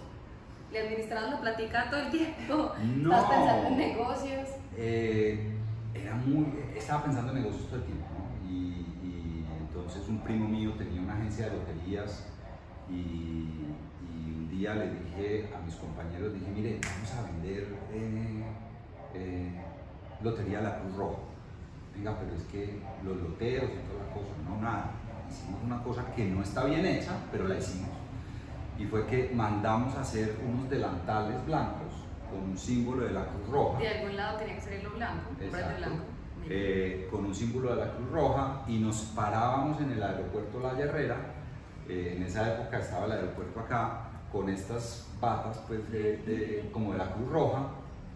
¿Le 0.73 0.81
administrabas 0.81 1.31
la 1.33 1.41
platica 1.41 1.91
todo 1.91 2.01
el 2.01 2.11
tiempo? 2.11 2.73
No. 2.97 3.13
¿Estás 3.13 3.31
pensando 3.31 3.69
en 3.69 3.77
negocios? 3.77 4.49
Eh, 4.77 5.53
era 5.93 6.15
muy, 6.15 6.47
estaba 6.77 7.05
pensando 7.05 7.33
en 7.33 7.43
negocios 7.43 7.67
todo 7.67 7.81
el 7.81 7.87
tiempo, 7.87 8.07
¿no? 8.17 8.49
Y, 8.49 8.87
y 9.03 9.47
entonces 9.61 10.09
un 10.09 10.21
primo 10.21 10.49
mío 10.49 10.73
tenía 10.79 11.01
una 11.01 11.15
agencia 11.15 11.47
de 11.51 11.57
loterías 11.57 12.29
y, 12.89 12.95
y 12.95 14.33
un 14.33 14.49
día 14.49 14.75
le 14.75 14.91
dije 14.91 15.51
a 15.53 15.61
mis 15.63 15.75
compañeros, 15.75 16.33
dije, 16.33 16.47
mire, 16.55 16.79
vamos 16.85 17.13
a 17.15 17.23
vender 17.33 17.75
eh, 17.93 18.45
eh, 19.15 19.61
lotería 20.23 20.61
la 20.61 20.79
Cruz 20.81 20.97
Roja. 20.97 21.19
Venga, 21.97 22.17
pero 22.21 22.37
es 22.37 22.43
que 22.45 22.79
los 23.03 23.17
loteros 23.17 23.71
y 23.71 23.91
toda 23.91 24.07
la 24.07 24.15
cosa, 24.15 24.31
no 24.49 24.61
nada. 24.61 24.91
Hicimos 25.29 25.61
una 25.65 25.83
cosa 25.83 26.15
que 26.15 26.27
no 26.27 26.43
está 26.43 26.65
bien 26.65 26.87
hecha, 26.87 27.13
pero 27.33 27.49
la 27.49 27.57
hicimos. 27.59 28.06
Y 28.79 28.85
fue 28.85 29.07
que 29.07 29.31
mandamos 29.35 29.95
a 29.97 30.01
hacer 30.03 30.37
unos 30.47 30.69
delantales 30.69 31.45
blancos 31.47 31.93
con 32.31 32.51
un 32.51 32.59
símbolo 32.59 33.05
de 33.07 33.13
la 33.13 33.25
Cruz 33.27 33.49
Roja. 33.51 33.79
De 33.79 33.89
algún 33.89 34.17
lado 34.17 34.39
tenía 34.39 34.55
que 34.57 34.61
ser 34.61 34.83
lo 34.85 34.91
blanco, 34.91 35.31
Exacto. 35.41 35.77
blanco. 35.79 36.05
Eh, 36.49 37.09
con 37.11 37.25
un 37.25 37.35
símbolo 37.35 37.71
de 37.75 37.85
la 37.87 37.93
Cruz 37.93 38.11
Roja 38.13 38.63
y 38.69 38.79
nos 38.79 38.97
parábamos 39.17 39.81
en 39.81 39.91
el 39.93 40.03
aeropuerto 40.03 40.61
La 40.61 40.79
Herrera. 40.79 41.17
eh, 41.89 42.15
en 42.17 42.23
esa 42.25 42.53
época 42.55 42.79
estaba 42.81 43.07
el 43.07 43.13
aeropuerto 43.13 43.61
acá 43.61 44.09
con 44.33 44.49
estas 44.49 45.09
batas 45.21 45.59
pues 45.69 45.89
de, 45.91 46.17
de- 46.19 46.69
como 46.73 46.93
de 46.93 46.99
la 46.99 47.13
Cruz 47.13 47.29
Roja 47.31 47.67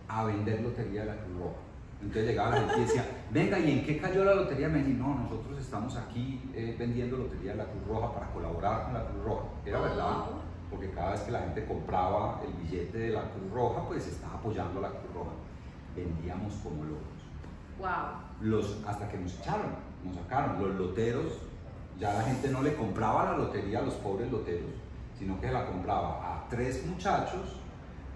a 0.09 0.25
vender 0.25 0.61
lotería 0.61 1.03
de 1.03 1.07
la 1.07 1.17
Cruz 1.17 1.39
Roja. 1.39 1.57
Entonces 2.03 2.27
llegaba 2.27 2.51
la 2.51 2.57
gente 2.63 2.77
y 2.79 2.81
decía, 2.81 3.05
venga, 3.31 3.59
¿y 3.61 3.71
en 3.79 3.85
qué 3.87 3.99
cayó 3.99 4.25
la 4.25 4.35
lotería 4.35 4.69
Me 4.69 4.79
Medellín? 4.79 4.99
No, 4.99 5.15
nosotros 5.15 5.59
estamos 5.61 5.97
aquí 5.97 6.41
eh, 6.55 6.75
vendiendo 6.79 7.17
lotería 7.17 7.53
de 7.53 7.59
la 7.59 7.65
Cruz 7.67 7.87
Roja 7.89 8.13
para 8.15 8.27
colaborar 8.33 8.85
con 8.87 8.95
la 8.95 9.05
Cruz 9.07 9.25
Roja. 9.25 9.45
Era 9.65 9.81
verdad, 9.81 10.15
porque 10.71 10.91
cada 10.91 11.13
vez 11.13 11.21
que 11.23 11.33
la 11.33 11.41
gente 11.41 11.67
compraba 11.67 12.41
el 12.47 12.53
billete 12.63 12.99
de 12.99 13.11
la 13.11 13.23
Cruz 13.31 13.51
Roja, 13.53 13.83
pues 13.89 14.07
estaba 14.07 14.35
apoyando 14.35 14.79
a 14.79 14.83
la 14.83 14.89
Cruz 14.91 15.13
Roja. 15.15 15.33
Vendíamos 15.97 16.55
como 16.63 16.85
locos. 16.85 17.03
Wow. 17.79 18.49
Los, 18.49 18.83
hasta 18.87 19.09
que 19.09 19.19
nos 19.19 19.39
echaron, 19.41 19.75
nos 20.05 20.15
sacaron. 20.15 20.63
Los 20.63 20.77
loteros, 20.77 21.39
ya 21.99 22.15
la 22.15 22.23
gente 22.23 22.49
no 22.49 22.63
le 22.63 22.75
compraba 22.75 23.25
la 23.25 23.37
lotería 23.37 23.81
a 23.81 23.83
los 23.83 23.95
pobres 23.95 24.31
loteros, 24.31 24.71
sino 25.19 25.41
que 25.41 25.51
la 25.51 25.67
compraba 25.67 26.37
a 26.37 26.49
tres 26.49 26.87
muchachos 26.87 27.57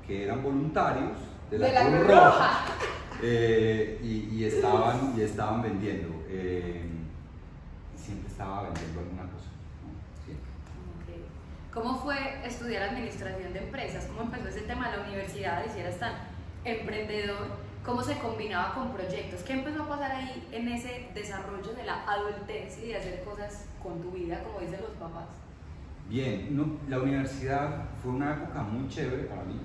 que 0.06 0.24
eran 0.24 0.42
voluntarios 0.42 1.18
de 1.50 1.58
la, 1.58 1.68
Cruz, 1.68 2.06
Roja, 2.06 2.64
eh, 3.22 4.00
y, 4.02 4.44
estaban, 4.44 5.14
y 5.16 5.20
estaban 5.22 5.62
vendiendo. 5.62 6.08
Eh, 6.28 6.88
siempre 7.96 8.28
estaba 8.30 8.62
vendiendo 8.62 9.00
alguna 9.00 9.22
cosa. 9.22 9.43
¿Cómo 11.74 11.96
fue 11.96 12.14
estudiar 12.46 12.84
administración 12.84 13.52
de 13.52 13.58
empresas? 13.58 14.06
¿Cómo 14.06 14.22
empezó 14.22 14.48
ese 14.48 14.60
tema 14.60 14.90
de 14.90 14.96
la 14.96 15.02
universidad? 15.02 15.64
Y 15.66 15.70
si 15.70 15.80
eras 15.80 15.98
tan 15.98 16.12
emprendedor, 16.64 17.48
¿cómo 17.84 18.00
se 18.00 18.16
combinaba 18.18 18.74
con 18.74 18.92
proyectos? 18.92 19.42
¿Qué 19.42 19.54
empezó 19.54 19.82
a 19.82 19.88
pasar 19.88 20.12
ahí 20.12 20.48
en 20.52 20.68
ese 20.68 21.08
desarrollo 21.12 21.74
de 21.74 21.84
la 21.84 22.04
adultez 22.04 22.78
y 22.78 22.90
de 22.90 22.96
hacer 22.98 23.24
cosas 23.24 23.66
con 23.82 24.00
tu 24.00 24.12
vida, 24.12 24.40
como 24.44 24.60
dicen 24.60 24.82
los 24.82 24.92
papás? 24.92 25.26
Bien, 26.08 26.78
la 26.88 27.00
universidad 27.00 27.88
fue 28.00 28.12
una 28.12 28.34
época 28.34 28.62
muy 28.62 28.88
chévere 28.88 29.24
para 29.24 29.42
mí, 29.42 29.60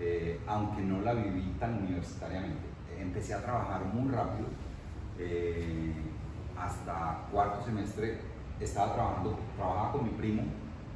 eh, 0.00 0.40
aunque 0.46 0.80
no 0.80 1.02
la 1.02 1.12
viví 1.12 1.54
tan 1.60 1.82
universitariamente. 1.82 2.62
Empecé 2.98 3.34
a 3.34 3.42
trabajar 3.42 3.84
muy 3.92 4.10
rápido, 4.10 4.48
eh, 5.18 5.92
hasta 6.56 7.26
cuarto 7.30 7.62
semestre 7.62 8.20
estaba 8.58 8.94
trabajando, 8.94 9.38
trabajaba 9.54 9.92
con 9.92 10.04
mi 10.04 10.10
primo, 10.12 10.44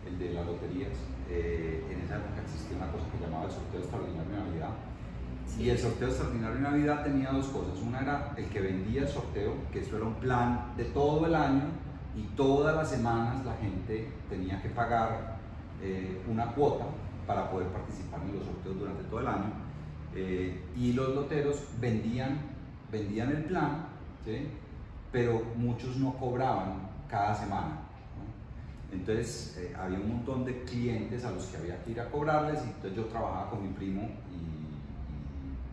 el 0.07 0.19
de 0.19 0.33
las 0.35 0.47
loterías. 0.47 0.93
Eh, 1.29 1.85
en 1.91 2.01
esa 2.01 2.17
época 2.17 2.43
existía 2.43 2.77
una 2.77 2.93
cosa 2.93 3.05
que 3.11 3.25
llamaba 3.25 3.47
el 3.47 3.51
sorteo 3.51 3.81
extraordinario 3.81 4.31
de 4.31 4.39
Navidad. 4.39 4.71
Y 5.59 5.71
el 5.71 5.79
sorteo 5.79 6.09
extraordinario 6.09 6.57
de 6.57 6.63
Navidad 6.63 7.05
tenía 7.05 7.33
dos 7.33 7.47
cosas. 7.47 7.81
Una 7.81 8.01
era 8.01 8.35
el 8.37 8.47
que 8.47 8.61
vendía 8.61 9.03
el 9.03 9.09
sorteo, 9.09 9.55
que 9.73 9.81
eso 9.81 9.97
era 9.97 10.07
un 10.07 10.15
plan 10.15 10.73
de 10.77 10.85
todo 10.85 11.27
el 11.27 11.35
año 11.35 11.65
y 12.17 12.23
todas 12.37 12.75
las 12.75 12.91
semanas 12.91 13.45
la 13.45 13.55
gente 13.55 14.11
tenía 14.29 14.61
que 14.63 14.71
pagar 14.71 15.37
eh, 15.83 16.23
una 16.29 16.47
cuota 16.53 16.87
para 17.27 17.51
poder 17.51 17.69
participar 17.69 18.21
en 18.23 18.37
los 18.37 18.45
sorteos 18.45 18.79
durante 18.79 19.03
todo 19.05 19.21
el 19.21 19.29
año. 19.29 19.53
Eh, 20.15 20.65
y 20.77 20.93
los 20.93 21.15
loteros 21.15 21.63
vendían, 21.79 22.39
vendían 22.91 23.31
el 23.31 23.45
plan, 23.45 23.87
pero 25.13 25.43
muchos 25.57 25.97
no 25.97 26.15
cobraban 26.15 26.89
cada 27.09 27.35
semana. 27.35 27.86
Entonces 28.93 29.57
eh, 29.59 29.75
había 29.79 29.99
un 29.99 30.09
montón 30.09 30.45
de 30.45 30.63
clientes 30.63 31.25
a 31.25 31.33
los 31.33 31.47
que 31.47 31.57
había 31.57 31.83
que 31.83 31.91
ir 31.91 32.01
a 32.01 32.09
cobrarles 32.11 32.61
y 32.65 32.69
entonces 32.69 32.95
yo 32.95 33.05
trabajaba 33.07 33.51
con 33.51 33.63
mi 33.63 33.73
primo 33.75 34.09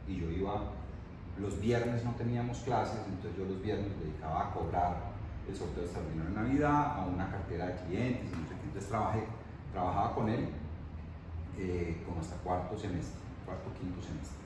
y, 0.07 0.17
yo 0.19 0.29
iba, 0.29 0.61
los 1.39 1.59
viernes 1.59 2.03
no 2.05 2.11
teníamos 2.11 2.59
clases, 2.59 2.99
entonces 3.07 3.37
yo 3.37 3.45
los 3.45 3.61
viernes 3.61 3.87
me 3.97 4.05
dedicaba 4.05 4.49
a 4.49 4.53
cobrar 4.53 4.97
el 5.49 5.55
sorteo 5.55 5.83
extraordinario 5.83 6.29
de 6.29 6.35
Navidad, 6.35 6.99
a 6.99 7.05
una 7.05 7.29
cartera 7.29 7.67
de 7.67 7.75
clientes 7.87 8.31
y 8.31 8.41
no 8.41 8.47
sé 8.47 8.53
entonces 8.63 8.89
trabajé, 8.89 9.23
trabajaba 9.71 10.15
con 10.15 10.29
él 10.29 10.47
eh, 11.57 12.01
como 12.05 12.21
hasta 12.21 12.35
cuarto 12.37 12.77
semestre, 12.77 13.19
cuarto, 13.45 13.69
quinto 13.79 14.01
semestre. 14.01 14.37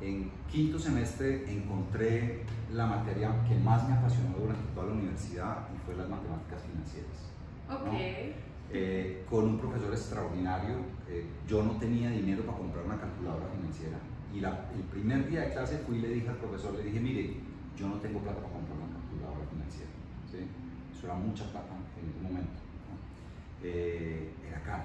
En 0.00 0.32
quinto 0.50 0.78
semestre 0.78 1.44
encontré 1.52 2.44
la 2.72 2.86
materia 2.86 3.30
que 3.46 3.54
más 3.56 3.86
me 3.88 3.94
apasionó 3.94 4.36
durante 4.38 4.66
toda 4.74 4.86
la 4.86 4.92
universidad 4.92 5.68
y 5.74 5.78
fue 5.84 5.94
las 5.94 6.08
matemáticas 6.08 6.62
financieras. 6.62 7.30
Eh, 8.72 9.24
con 9.28 9.44
un 9.44 9.58
profesor 9.58 9.92
extraordinario. 9.92 10.76
Eh, 11.08 11.26
yo 11.48 11.62
no 11.62 11.72
tenía 11.72 12.10
dinero 12.10 12.42
para 12.44 12.58
comprar 12.58 12.84
una 12.84 12.98
calculadora 12.98 13.46
financiera. 13.48 13.98
Y 14.32 14.38
el 14.38 14.84
primer 14.90 15.28
día 15.28 15.40
de 15.42 15.52
clase 15.52 15.78
fui 15.78 15.98
y 15.98 16.02
le 16.02 16.08
dije 16.08 16.28
al 16.28 16.36
profesor, 16.36 16.74
le 16.74 16.84
dije, 16.84 17.00
mire, 17.00 17.34
yo 17.76 17.88
no 17.88 17.96
tengo 17.96 18.20
plata 18.20 18.38
para 18.38 18.52
comprar 18.52 18.78
una 18.78 18.92
calculadora 18.94 19.46
financiera. 19.50 19.90
Eso 20.96 21.06
era 21.06 21.14
mucha 21.14 21.44
plata 21.50 21.74
en 22.00 22.10
ese 22.10 22.20
momento. 22.20 22.60
Eh, 23.62 24.30
era 24.48 24.62
caro. 24.62 24.84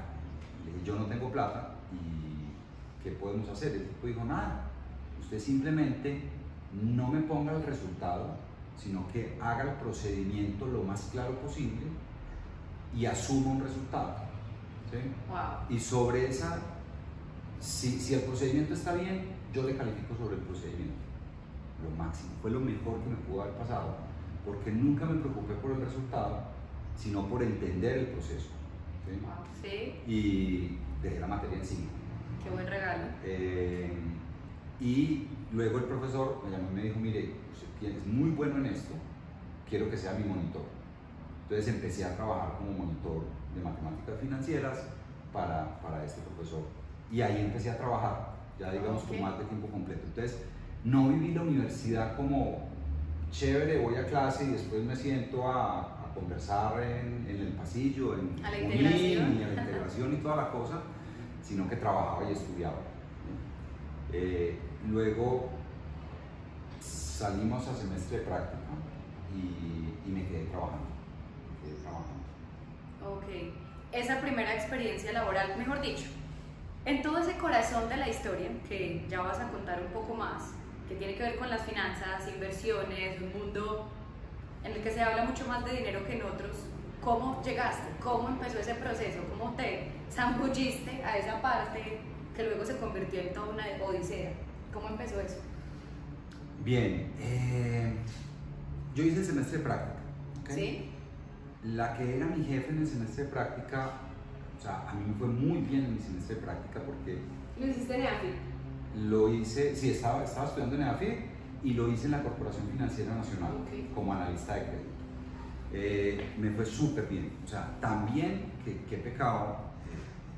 Le 0.65 0.71
dije, 0.71 0.85
yo 0.85 0.95
no 0.95 1.05
tengo 1.05 1.31
plata 1.31 1.75
y 1.91 3.03
¿qué 3.03 3.11
podemos 3.11 3.47
hacer? 3.49 3.73
El 3.73 3.87
tipo 3.87 4.07
dijo, 4.07 4.23
nada, 4.23 4.63
usted 5.21 5.39
simplemente 5.39 6.21
no 6.73 7.07
me 7.07 7.21
ponga 7.21 7.53
el 7.55 7.63
resultado, 7.63 8.35
sino 8.77 9.07
que 9.11 9.37
haga 9.39 9.63
el 9.63 9.77
procedimiento 9.77 10.65
lo 10.65 10.83
más 10.83 11.09
claro 11.11 11.35
posible 11.39 11.85
y 12.95 13.05
asumo 13.05 13.51
un 13.51 13.61
resultado. 13.61 14.15
Y 15.69 15.79
sobre 15.79 16.29
esa, 16.29 16.57
si, 17.59 17.99
si 17.99 18.13
el 18.13 18.21
procedimiento 18.21 18.73
está 18.73 18.93
bien, 18.93 19.25
yo 19.53 19.63
le 19.63 19.75
califico 19.75 20.15
sobre 20.15 20.35
el 20.35 20.41
procedimiento. 20.41 20.95
Lo 21.83 21.89
máximo, 22.01 22.31
fue 22.41 22.51
lo 22.51 22.59
mejor 22.59 22.99
que 23.01 23.09
me 23.09 23.15
pudo 23.17 23.41
haber 23.41 23.55
pasado, 23.55 23.97
porque 24.45 24.71
nunca 24.71 25.05
me 25.05 25.19
preocupé 25.19 25.55
por 25.55 25.71
el 25.71 25.81
resultado, 25.81 26.43
sino 26.95 27.27
por 27.27 27.43
entender 27.43 27.97
el 27.97 28.05
proceso. 28.07 28.49
¿sí? 29.61 30.01
Y 30.07 30.77
dejé 31.01 31.19
la 31.19 31.27
materia 31.27 31.57
en 31.57 31.65
sí. 31.65 31.87
Qué 32.43 32.49
buen 32.49 32.65
regalo. 32.65 33.03
Eh, 33.23 33.91
y 34.79 35.27
luego 35.51 35.79
el 35.79 35.85
profesor 35.85 36.41
me 36.45 36.51
llamó 36.51 36.71
y 36.71 36.75
me 36.75 36.81
dijo, 36.83 36.99
mire, 36.99 37.31
usted 37.51 37.97
es 37.97 38.05
muy 38.07 38.29
bueno 38.29 38.57
en 38.57 38.67
esto, 38.67 38.93
quiero 39.69 39.89
que 39.89 39.97
sea 39.97 40.13
mi 40.13 40.23
monitor. 40.23 40.63
Entonces 41.49 41.73
empecé 41.75 42.03
a 42.03 42.15
trabajar 42.15 42.57
como 42.57 42.71
monitor 42.71 43.23
de 43.55 43.63
matemáticas 43.63 44.19
financieras 44.19 44.79
para, 45.31 45.79
para 45.79 46.03
este 46.03 46.21
profesor. 46.21 46.63
Y 47.11 47.21
ahí 47.21 47.41
empecé 47.41 47.69
a 47.69 47.77
trabajar, 47.77 48.33
ya 48.59 48.71
digamos 48.71 49.03
con 49.03 49.21
más 49.21 49.37
de 49.37 49.45
tiempo 49.45 49.67
completo. 49.67 50.01
Entonces 50.07 50.41
no 50.83 51.09
viví 51.09 51.33
la 51.33 51.43
universidad 51.43 52.15
como 52.15 52.67
chévere, 53.31 53.79
voy 53.79 53.95
a 53.95 54.07
clase 54.07 54.45
y 54.45 54.49
después 54.49 54.83
me 54.83 54.95
siento 54.95 55.47
a, 55.47 55.81
a 55.81 56.13
conversar 56.15 56.81
en, 56.81 57.27
en, 57.29 57.41
el 57.41 57.53
pasillo, 57.53 58.15
en 58.15 58.43
a 58.43 58.49
la 58.49 58.59
integración. 58.59 59.37
y 59.37 59.43
a 59.43 59.47
la 59.47 59.61
integración 59.61 60.13
y 60.13 60.17
toda 60.17 60.35
la 60.37 60.51
cosa, 60.51 60.81
sino 61.43 61.69
que 61.69 61.75
trabajaba 61.75 62.27
y 62.27 62.33
estudiaba. 62.33 62.77
Eh, 64.11 64.57
luego 64.89 65.49
salimos 66.79 67.67
a 67.67 67.75
semestre 67.75 68.19
de 68.19 68.23
práctica 68.23 68.63
y, 69.35 70.09
y 70.09 70.11
me 70.11 70.25
quedé 70.27 70.45
trabajando. 70.45 70.94
Ok, 73.05 73.25
esa 73.91 74.19
primera 74.19 74.55
experiencia 74.55 75.11
laboral, 75.13 75.55
mejor 75.57 75.79
dicho, 75.79 76.05
en 76.85 77.03
todo 77.03 77.19
ese 77.19 77.37
corazón 77.37 77.87
de 77.87 77.97
la 77.97 78.09
historia, 78.09 78.49
que 78.67 79.05
ya 79.07 79.21
vas 79.21 79.39
a 79.39 79.49
contar 79.49 79.79
un 79.79 79.91
poco 79.93 80.15
más, 80.15 80.53
que 80.89 80.95
tiene 80.95 81.13
que 81.15 81.21
ver 81.21 81.37
con 81.37 81.49
las 81.49 81.61
finanzas, 81.61 82.27
inversiones, 82.27 83.21
un 83.21 83.39
mundo 83.39 83.87
en 84.63 84.71
el 84.71 84.81
que 84.81 84.91
se 84.91 85.01
habla 85.01 85.25
mucho 85.25 85.47
más 85.47 85.63
de 85.65 85.77
dinero 85.77 86.03
que 86.05 86.15
en 86.15 86.23
otros, 86.23 86.57
¿cómo 86.99 87.41
llegaste? 87.43 87.87
¿Cómo 88.01 88.29
empezó 88.29 88.57
ese 88.57 88.73
proceso? 88.73 89.19
¿Cómo 89.37 89.53
te 89.55 89.91
zambulliste 90.11 91.03
a 91.03 91.17
esa 91.19 91.39
parte 91.41 91.99
que 92.35 92.43
luego 92.43 92.65
se 92.65 92.77
convirtió 92.77 93.19
en 93.19 93.33
toda 93.33 93.49
una 93.49 93.65
odisea? 93.83 94.31
¿Cómo 94.73 94.89
empezó 94.89 95.21
eso? 95.21 95.37
Bien, 96.63 97.11
eh, 97.19 97.93
yo 98.95 99.03
hice 99.03 99.19
el 99.19 99.25
semestre 99.25 99.59
de 99.59 99.63
práctica. 99.63 99.99
¿Sí? 100.49 100.94
La 101.73 101.97
que 101.97 102.17
era 102.17 102.27
mi 102.27 102.43
jefe 102.43 102.69
en 102.69 102.79
el 102.79 102.87
semestre 102.87 103.23
de 103.23 103.29
práctica, 103.29 103.91
o 104.57 104.61
sea, 104.61 104.89
a 104.89 104.93
mí 104.93 105.05
me 105.07 105.13
fue 105.15 105.27
muy 105.27 105.61
bien 105.61 105.85
en 105.85 105.95
mi 105.95 105.99
semestre 105.99 106.35
de 106.35 106.41
práctica 106.41 106.79
porque... 106.85 107.19
¿Lo 107.59 107.67
hiciste 107.67 107.95
en 107.95 108.01
EAFI? 108.01 108.27
Lo 109.09 109.33
hice, 109.33 109.75
sí, 109.75 109.91
estaba, 109.91 110.23
estaba 110.23 110.47
estudiando 110.47 110.75
en 110.75 110.81
EAFI 110.83 111.07
y 111.63 111.73
lo 111.73 111.89
hice 111.89 112.05
en 112.05 112.11
la 112.11 112.23
Corporación 112.23 112.67
Financiera 112.69 113.15
Nacional 113.15 113.51
como 113.93 114.13
analista 114.13 114.55
de 114.55 114.61
crédito. 114.61 114.89
Eh, 115.73 116.33
me 116.37 116.51
fue 116.51 116.65
súper 116.65 117.07
bien, 117.07 117.31
o 117.43 117.47
sea, 117.47 117.75
también, 117.81 118.53
que, 118.63 118.83
qué 118.89 118.97
pecado, 118.97 119.57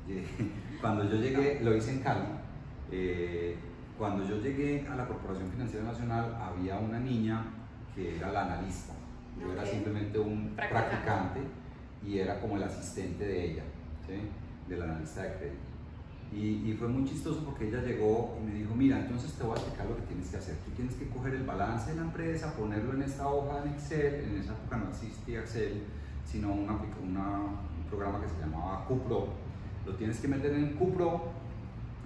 eh, 0.08 0.26
cuando 0.80 1.04
yo 1.04 1.16
llegué, 1.16 1.60
lo 1.62 1.76
hice 1.76 1.92
en 1.92 2.00
Cali, 2.00 2.26
eh, 2.90 3.56
cuando 3.98 4.26
yo 4.26 4.40
llegué 4.40 4.86
a 4.88 4.96
la 4.96 5.06
Corporación 5.06 5.50
Financiera 5.50 5.84
Nacional 5.84 6.34
había 6.40 6.78
una 6.78 6.98
niña 6.98 7.44
que 7.94 8.16
era 8.16 8.32
la 8.32 8.46
analista 8.46 8.97
yo 9.40 9.52
era 9.52 9.64
simplemente 9.64 10.18
un 10.18 10.54
practicante. 10.56 11.40
y 12.06 12.18
era 12.18 12.40
como 12.40 12.56
el 12.56 12.62
asistente 12.62 13.26
de 13.26 13.52
ella, 13.52 13.62
¿sí? 14.06 14.14
del 14.68 14.82
analista 14.82 15.22
de 15.22 15.34
crédito. 15.34 15.68
Y, 16.32 16.70
y, 16.70 16.76
fue 16.78 16.88
muy 16.88 17.04
chistoso 17.08 17.42
porque 17.44 17.68
ella 17.68 17.82
llegó 17.82 18.38
y 18.40 18.46
me 18.46 18.54
dijo, 18.54 18.74
mira, 18.74 19.00
entonces 19.00 19.32
te 19.32 19.42
voy 19.42 19.52
a 19.52 19.60
explicar 19.60 19.86
lo 19.86 19.96
que 19.96 20.02
tienes 20.02 20.28
que 20.28 20.36
hacer. 20.36 20.56
Tú 20.64 20.70
tienes 20.72 20.94
que 20.94 21.08
coger 21.08 21.34
el 21.34 21.44
balance 21.44 21.90
de 21.90 21.96
la 21.96 22.02
empresa, 22.02 22.54
ponerlo 22.54 22.92
en 22.94 23.02
esta 23.02 23.26
hoja 23.26 23.62
en 23.64 23.72
Excel. 23.72 24.24
En 24.24 24.36
esa 24.36 24.52
época 24.52 24.76
no 24.76 24.90
existía 24.90 25.40
Excel, 25.40 25.82
sino 26.26 26.52
una, 26.52 26.78
una, 27.02 27.38
un 27.40 27.84
programa 27.88 28.20
que 28.20 28.28
se 28.28 28.40
llamaba 28.40 28.84
QPro. 28.86 29.28
Lo 29.86 29.94
tienes 29.94 30.18
que 30.20 30.28
meter 30.28 30.52
en 30.52 30.76
QPro 30.76 31.32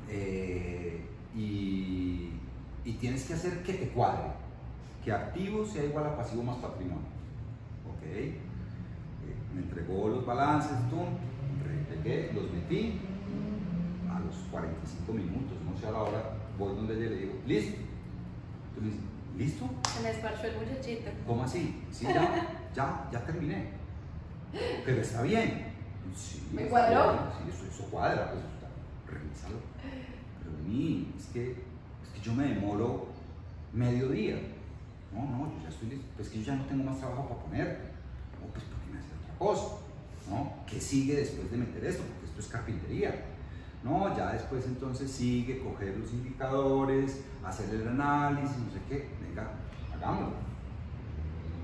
eh, 0.08 1.04
y, 1.34 2.30
y 2.84 2.92
tienes 3.00 3.24
que 3.24 3.34
hacer 3.34 3.62
que 3.62 3.74
te 3.74 3.88
cuadre. 3.88 4.30
que 5.04 5.10
activo 5.12 5.64
sea 5.66 5.84
igual 5.84 6.06
a 6.06 6.16
pasivo 6.16 6.44
más 6.44 6.58
patrimonio. 6.58 7.11
Eh, 8.04 8.38
me 9.54 9.62
entregó 9.62 10.08
los 10.08 10.26
balances, 10.26 10.72
tú, 10.90 10.96
repegué, 11.64 12.32
los 12.32 12.50
metí. 12.52 13.00
A 14.10 14.20
los 14.20 14.34
45 14.50 15.12
minutos, 15.12 15.56
no 15.64 15.78
sé 15.78 15.86
a 15.86 15.90
la 15.92 16.02
hora, 16.02 16.22
voy 16.58 16.74
donde 16.74 16.94
ella 16.94 17.10
le 17.10 17.16
digo, 17.16 17.34
listo. 17.46 17.78
Dices, 18.80 19.00
¿listo? 19.38 19.70
Se 19.94 20.02
me 20.02 20.10
esparchó 20.10 20.46
el 20.46 20.56
muchachito. 20.58 21.10
¿Cómo 21.26 21.44
así? 21.44 21.82
Sí, 21.90 22.04
ya, 22.06 22.68
ya, 22.74 23.08
ya 23.12 23.24
terminé. 23.24 23.68
Pero 24.84 25.00
está 25.00 25.22
bien. 25.22 25.72
Sí, 26.14 26.46
¿Me 26.52 26.66
cuadró? 26.66 27.12
bien, 27.12 27.24
Sí, 27.38 27.50
eso, 27.56 27.72
eso 27.72 27.90
cuadra, 27.90 28.32
pues 28.32 28.44
está, 28.44 28.68
revísalo. 29.10 29.56
Pero 30.42 30.56
vení, 30.58 31.12
es 31.16 31.26
que, 31.26 31.52
es 31.52 32.08
que 32.14 32.20
yo 32.20 32.34
me 32.34 32.48
demoro 32.48 33.06
medio 33.72 34.08
día. 34.08 34.36
No, 35.14 35.20
no, 35.24 35.52
yo 35.52 35.62
ya 35.62 35.68
estoy 35.68 35.90
listo. 35.90 36.06
Pues 36.16 36.28
que 36.28 36.38
yo 36.40 36.44
ya 36.44 36.56
no 36.56 36.64
tengo 36.66 36.84
más 36.84 36.98
trabajo 36.98 37.28
para 37.28 37.40
ponerte. 37.40 37.91
No, 38.42 38.52
pues 38.52 38.64
porque 38.64 38.90
me 38.92 38.98
hace 38.98 39.08
otra 39.22 39.38
cosa. 39.38 39.76
¿No? 40.28 40.52
¿Qué 40.66 40.80
sigue 40.80 41.16
después 41.16 41.50
de 41.50 41.56
meter 41.56 41.84
esto? 41.84 42.02
Porque 42.02 42.26
esto 42.26 42.40
es 42.40 42.46
carpintería. 42.48 43.24
No, 43.84 44.16
ya 44.16 44.32
después 44.32 44.64
entonces 44.66 45.10
sigue 45.10 45.58
coger 45.58 45.96
los 45.98 46.12
indicadores, 46.12 47.24
hacer 47.44 47.74
el 47.74 47.88
análisis, 47.88 48.56
no 48.58 48.70
sé 48.70 48.78
qué. 48.88 49.08
Venga, 49.20 49.50
hagámoslo. 49.92 50.36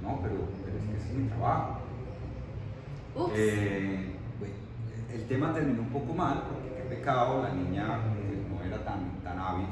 No, 0.02 0.20
pero, 0.22 0.34
pero 0.64 0.78
es 0.78 0.84
que 0.84 0.96
ese 0.96 1.08
es 1.10 1.14
mi 1.14 1.28
trabajo. 1.28 1.80
Eh, 3.34 4.14
bueno, 4.38 4.54
el 5.12 5.26
tema 5.26 5.52
terminó 5.54 5.82
un 5.82 5.88
poco 5.88 6.12
mal, 6.14 6.42
porque 6.42 6.82
qué 6.82 6.96
pecado, 6.96 7.42
la 7.42 7.52
niña 7.52 8.00
eh, 8.16 8.46
no 8.48 8.64
era 8.64 8.84
tan, 8.84 9.20
tan 9.22 9.38
hábil. 9.38 9.66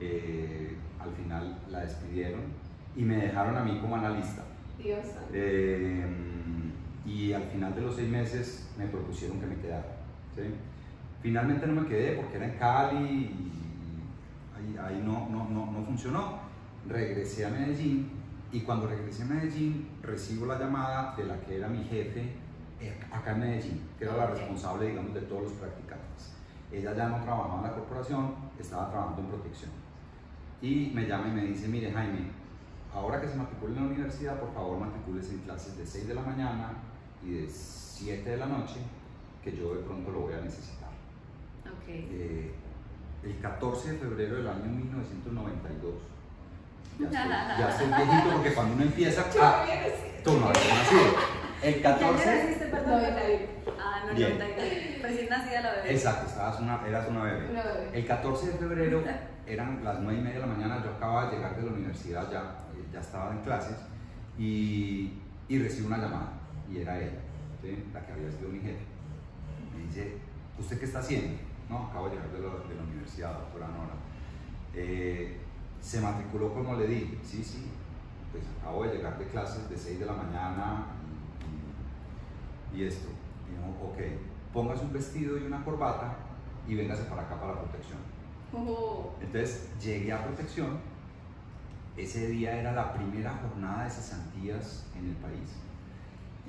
Eh, 0.00 0.76
al 0.98 1.12
final 1.12 1.58
la 1.70 1.80
despidieron 1.80 2.40
y 2.96 3.02
me 3.02 3.16
dejaron 3.16 3.56
a 3.56 3.62
mí 3.62 3.78
como 3.80 3.96
analista. 3.96 4.42
Dios 4.78 5.06
y 7.04 7.32
al 7.32 7.42
final 7.44 7.74
de 7.74 7.80
los 7.82 7.96
seis 7.96 8.08
meses 8.08 8.68
me 8.78 8.86
propusieron 8.86 9.38
que 9.40 9.46
me 9.46 9.56
quedara. 9.56 9.96
¿sí? 10.34 10.42
Finalmente 11.20 11.66
no 11.66 11.82
me 11.82 11.88
quedé 11.88 12.16
porque 12.16 12.36
era 12.36 12.46
en 12.46 12.58
Cali 12.58 13.06
y 13.06 13.52
ahí, 14.56 14.76
ahí 14.78 15.02
no, 15.04 15.28
no, 15.28 15.48
no, 15.48 15.70
no 15.70 15.84
funcionó. 15.84 16.38
Regresé 16.88 17.46
a 17.46 17.50
Medellín 17.50 18.10
y 18.52 18.60
cuando 18.60 18.86
regresé 18.86 19.22
a 19.22 19.26
Medellín 19.26 19.88
recibo 20.02 20.46
la 20.46 20.58
llamada 20.58 21.14
de 21.16 21.24
la 21.24 21.40
que 21.40 21.56
era 21.56 21.68
mi 21.68 21.84
jefe 21.84 22.32
eh, 22.80 23.00
acá 23.10 23.32
en 23.32 23.40
Medellín, 23.40 23.80
que 23.98 24.04
era 24.04 24.16
la 24.16 24.26
responsable, 24.26 24.88
digamos, 24.88 25.14
de 25.14 25.22
todos 25.22 25.44
los 25.44 25.52
practicantes. 25.52 26.34
Ella 26.70 26.94
ya 26.94 27.08
no 27.08 27.22
trabajaba 27.22 27.58
en 27.58 27.62
la 27.62 27.74
corporación, 27.74 28.34
estaba 28.58 28.90
trabajando 28.90 29.22
en 29.22 29.28
protección. 29.28 29.70
Y 30.60 30.90
me 30.94 31.06
llama 31.06 31.28
y 31.28 31.32
me 31.32 31.42
dice, 31.42 31.68
mire 31.68 31.92
Jaime, 31.92 32.30
ahora 32.92 33.20
que 33.20 33.28
se 33.28 33.36
matricule 33.36 33.74
en 33.76 33.82
la 33.82 33.90
universidad, 33.90 34.40
por 34.40 34.52
favor 34.52 34.78
matricúlese 34.78 35.34
en 35.34 35.40
clases 35.40 35.76
de 35.76 35.86
6 35.86 36.08
de 36.08 36.14
la 36.14 36.22
mañana 36.22 36.72
y 37.24 37.30
de 37.32 37.48
7 37.48 38.28
de 38.28 38.36
la 38.36 38.46
noche, 38.46 38.76
que 39.42 39.56
yo 39.56 39.74
de 39.74 39.82
pronto 39.82 40.10
lo 40.10 40.20
voy 40.20 40.34
a 40.34 40.40
necesitar. 40.40 40.90
Ok. 41.66 41.88
Eh, 41.88 42.52
el 43.24 43.38
14 43.40 43.92
de 43.92 43.98
febrero 43.98 44.36
del 44.36 44.48
año 44.48 44.64
1992, 44.64 45.94
ya 46.98 47.06
estoy, 47.06 47.58
ya 47.58 47.68
estoy 47.70 47.86
viejito 48.06 48.34
porque 48.34 48.52
cuando 48.54 48.74
uno 48.74 48.82
empieza, 48.84 49.30
Yo 49.32 49.42
ah, 49.42 49.62
había 49.62 49.76
nacido. 49.76 50.22
tú 50.22 50.32
no 50.38 50.46
habías 50.48 50.68
nacido. 50.68 51.02
El 51.62 51.80
¿Qué 51.80 51.86
año 51.88 51.98
14, 51.98 52.26
naciste, 52.26 52.66
perdón? 52.66 53.02
Ah, 53.80 54.02
no, 54.06 54.14
Bien. 54.14 54.38
92. 54.38 55.02
Recién 55.02 55.28
nacida 55.30 55.60
la 55.62 55.72
bebé. 55.72 55.92
exacto, 55.94 56.26
estabas 56.28 56.60
una, 56.60 56.86
eras 56.86 57.08
una 57.08 57.22
bebé. 57.24 57.50
Una 57.50 57.62
bebé. 57.62 57.90
El 57.98 58.06
14 58.06 58.46
de 58.46 58.52
febrero 58.58 59.02
eran 59.46 59.84
las 59.84 60.00
9 60.00 60.18
y 60.18 60.22
media 60.22 60.40
de 60.40 60.46
la 60.46 60.52
mañana, 60.54 60.82
yo 60.84 60.90
acababa 60.90 61.26
de 61.30 61.36
llegar 61.36 61.56
de 61.56 61.62
la 61.62 61.72
universidad, 61.72 62.30
ya, 62.30 62.40
eh, 62.74 62.84
ya 62.92 63.00
estaba 63.00 63.32
en 63.32 63.38
clases 63.40 63.76
y, 64.38 65.12
y 65.48 65.58
recibo 65.58 65.86
una 65.88 65.98
llamada 65.98 66.32
y 66.70 66.78
era 66.78 66.98
ella, 66.98 67.20
¿sí? 67.62 67.84
la 67.92 68.04
que 68.06 68.12
había 68.12 68.30
sido 68.30 68.48
mi 68.50 68.60
jefe. 68.60 68.84
Me 69.76 69.84
dice, 69.86 70.18
¿usted 70.58 70.78
qué 70.78 70.84
está 70.86 70.98
haciendo? 71.00 71.36
No, 71.68 71.86
acabo 71.86 72.08
de 72.08 72.16
llegar 72.16 72.30
de 72.30 72.38
la, 72.40 72.48
de 72.68 72.74
la 72.74 72.82
universidad, 72.82 73.32
doctora 73.38 73.68
Nora. 73.68 73.94
Eh, 74.74 75.38
se 75.80 76.00
matriculó 76.00 76.52
como 76.54 76.74
le 76.76 76.86
dije, 76.86 77.18
sí, 77.24 77.42
sí, 77.44 77.66
pues 78.32 78.44
acabo 78.60 78.84
de 78.84 78.96
llegar 78.96 79.18
de 79.18 79.26
clases 79.26 79.68
de 79.70 79.76
6 79.76 80.00
de 80.00 80.06
la 80.06 80.12
mañana 80.14 80.86
y, 82.74 82.78
y- 82.78 82.82
y 82.82 82.86
esto. 82.88 83.08
Yo, 83.50 83.86
ok, 83.86 83.98
póngase 84.52 84.84
un 84.84 84.92
vestido 84.92 85.38
y 85.38 85.42
una 85.42 85.64
corbata 85.64 86.16
y 86.66 86.74
véngase 86.74 87.04
para 87.04 87.22
acá 87.22 87.38
para 87.40 87.60
protección. 87.60 87.98
Oh, 88.52 89.12
Entonces 89.20 89.68
llegué 89.82 90.12
a 90.12 90.24
protección. 90.24 90.78
Ese 91.96 92.26
día 92.28 92.56
era 92.58 92.72
la 92.72 92.92
primera 92.92 93.32
jornada 93.40 93.84
de 93.84 93.90
cesantías 93.90 94.86
en 94.96 95.10
el 95.10 95.14
país. 95.16 95.50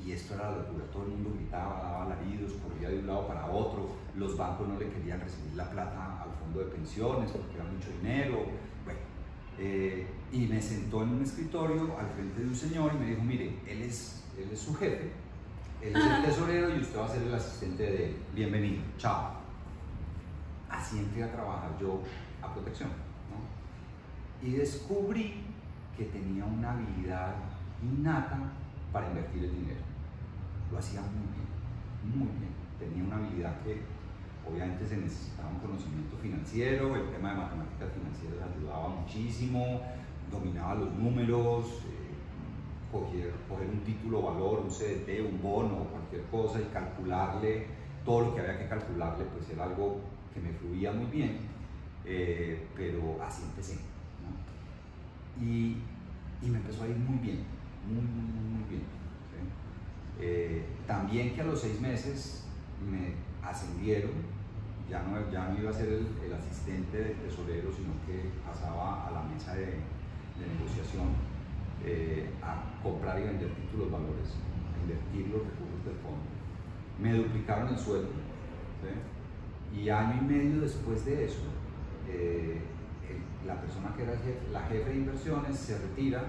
Y 0.04 0.12
esto 0.12 0.36
era 0.36 0.52
la 0.52 0.58
locura. 0.58 0.86
Todo 0.92 1.04
el 1.04 1.10
mundo 1.10 1.34
gritaba, 1.36 1.82
daba 1.82 2.06
alaridos, 2.06 2.54
corría 2.54 2.90
de 2.90 3.00
un 3.00 3.08
lado 3.08 3.28
para 3.28 3.46
otro. 3.48 3.90
Los 4.16 4.38
bancos 4.38 4.68
no 4.68 4.80
le 4.80 4.90
querían 4.90 5.20
recibir 5.20 5.54
la 5.56 5.70
plata 5.70 6.24
al 6.24 6.32
fondo 6.40 6.60
de 6.60 6.66
pensiones 6.66 7.32
porque 7.32 7.56
era 7.56 7.64
mucho 7.64 7.90
dinero. 8.02 8.46
Bueno, 8.84 9.00
eh, 9.60 10.08
y 10.32 10.48
me 10.48 10.62
sentó 10.62 11.04
en 11.04 11.10
un 11.10 11.24
escritorio 11.24 11.98
al 11.98 12.08
frente 12.10 12.42
de 12.42 12.48
un 12.48 12.56
señor 12.56 12.92
y 12.96 12.98
me 13.00 13.06
dijo, 13.08 13.22
mire, 13.24 13.60
él 13.68 13.82
es, 13.82 14.24
él 14.38 14.50
es 14.52 14.60
su 14.60 14.76
jefe, 14.76 15.12
él 15.82 15.96
es 15.96 16.06
el 16.06 16.26
tesorero 16.26 16.76
y 16.76 16.82
usted 16.82 17.00
va 17.00 17.06
a 17.06 17.10
ser 17.10 17.24
el 17.24 17.34
asistente 17.34 17.84
de 17.84 18.06
él. 18.10 18.16
Bienvenido, 18.34 18.84
chao 18.98 19.46
así 20.76 21.00
entré 21.00 21.24
a 21.24 21.32
trabajar 21.32 21.78
yo 21.80 22.02
a 22.42 22.54
protección. 22.54 22.90
¿no? 23.30 24.48
Y 24.48 24.54
descubrí 24.54 25.44
que 25.98 26.06
tenía 26.06 26.46
una 26.46 26.74
habilidad 26.74 27.36
innata 27.82 28.38
para 28.96 29.10
invertir 29.10 29.44
el 29.44 29.52
dinero. 29.52 29.82
Lo 30.72 30.80
hacía 30.80 31.02
muy 31.02 31.28
bien, 31.36 32.16
muy 32.16 32.32
bien. 32.40 32.56
Tenía 32.80 33.04
una 33.04 33.18
habilidad 33.18 33.60
que 33.62 33.82
obviamente 34.50 34.88
se 34.88 34.96
necesitaba 34.96 35.50
un 35.50 35.60
conocimiento 35.60 36.16
financiero, 36.16 36.96
el 36.96 37.10
tema 37.12 37.32
de 37.32 37.36
matemáticas 37.36 37.90
financieras 37.92 38.48
ayudaba 38.56 38.88
muchísimo, 38.88 39.82
dominaba 40.32 40.76
los 40.76 40.94
números, 40.94 41.66
eh, 41.92 42.16
coger, 42.90 43.34
un 43.70 43.82
título 43.84 44.22
valor, 44.22 44.62
un 44.62 44.70
CDT, 44.70 45.30
un 45.30 45.42
bono 45.44 45.88
cualquier 45.92 46.24
cosa 46.32 46.62
y 46.62 46.72
calcularle 46.72 47.68
todo 48.06 48.22
lo 48.22 48.36
que 48.36 48.42
había 48.42 48.60
que 48.60 48.70
calcularle, 48.70 49.26
pues 49.26 49.50
era 49.50 49.66
algo 49.66 50.00
que 50.34 50.40
me 50.40 50.54
fluía 50.54 50.94
muy 50.94 51.08
bien, 51.08 51.40
eh, 52.06 52.66
pero 52.78 53.22
así 53.22 53.44
empecé. 53.44 53.78
y 55.42 56.50
me 56.50 56.58
empezó 56.58 56.84
a 56.84 56.88
ir 56.88 56.96
muy 56.96 57.18
bien, 57.18 57.55
muy, 57.88 58.64
bien. 58.70 58.84
Eh, 60.20 60.66
también 60.88 61.34
que 61.34 61.42
a 61.42 61.46
los 61.46 61.60
seis 61.62 61.80
meses 61.80 62.46
me 62.90 63.14
ascendieron, 63.48 64.12
ya 64.90 65.04
no, 65.04 65.32
ya 65.32 65.50
no 65.50 65.60
iba 65.60 65.72
a 65.72 65.74
ser 65.74 65.90
el, 65.90 66.34
asistente 66.34 66.98
del 66.98 67.18
tesorero, 67.18 67.72
sino 67.72 67.94
que 68.06 68.30
pasaba 68.46 69.08
a 69.08 69.12
la 69.12 69.24
mesa 69.24 69.56
de, 69.56 69.80
negociación 70.36 71.08
eh, 71.86 72.30
a 72.44 72.62
comprar 72.84 73.20
y 73.20 73.24
vender 73.24 73.50
títulos 73.56 73.90
valores, 73.90 74.36
a 74.76 74.82
invertir 74.82 75.28
los 75.28 75.44
recursos 75.48 75.86
del 75.86 75.96
fondo. 76.04 76.28
Me 77.00 77.14
duplicaron 77.14 77.70
el 77.70 77.78
sueldo. 77.78 78.10
Y 79.74 79.90
año 79.90 80.22
y 80.22 80.26
medio 80.26 80.62
después 80.62 81.06
de 81.06 81.26
eso, 81.26 81.44
eh, 82.08 82.60
la 83.46 83.60
persona 83.60 83.94
que 83.96 84.04
era 84.04 84.14
la 84.52 84.62
jefe 84.68 84.90
de 84.90 84.96
inversiones 84.98 85.58
se 85.58 85.78
retira 85.78 86.24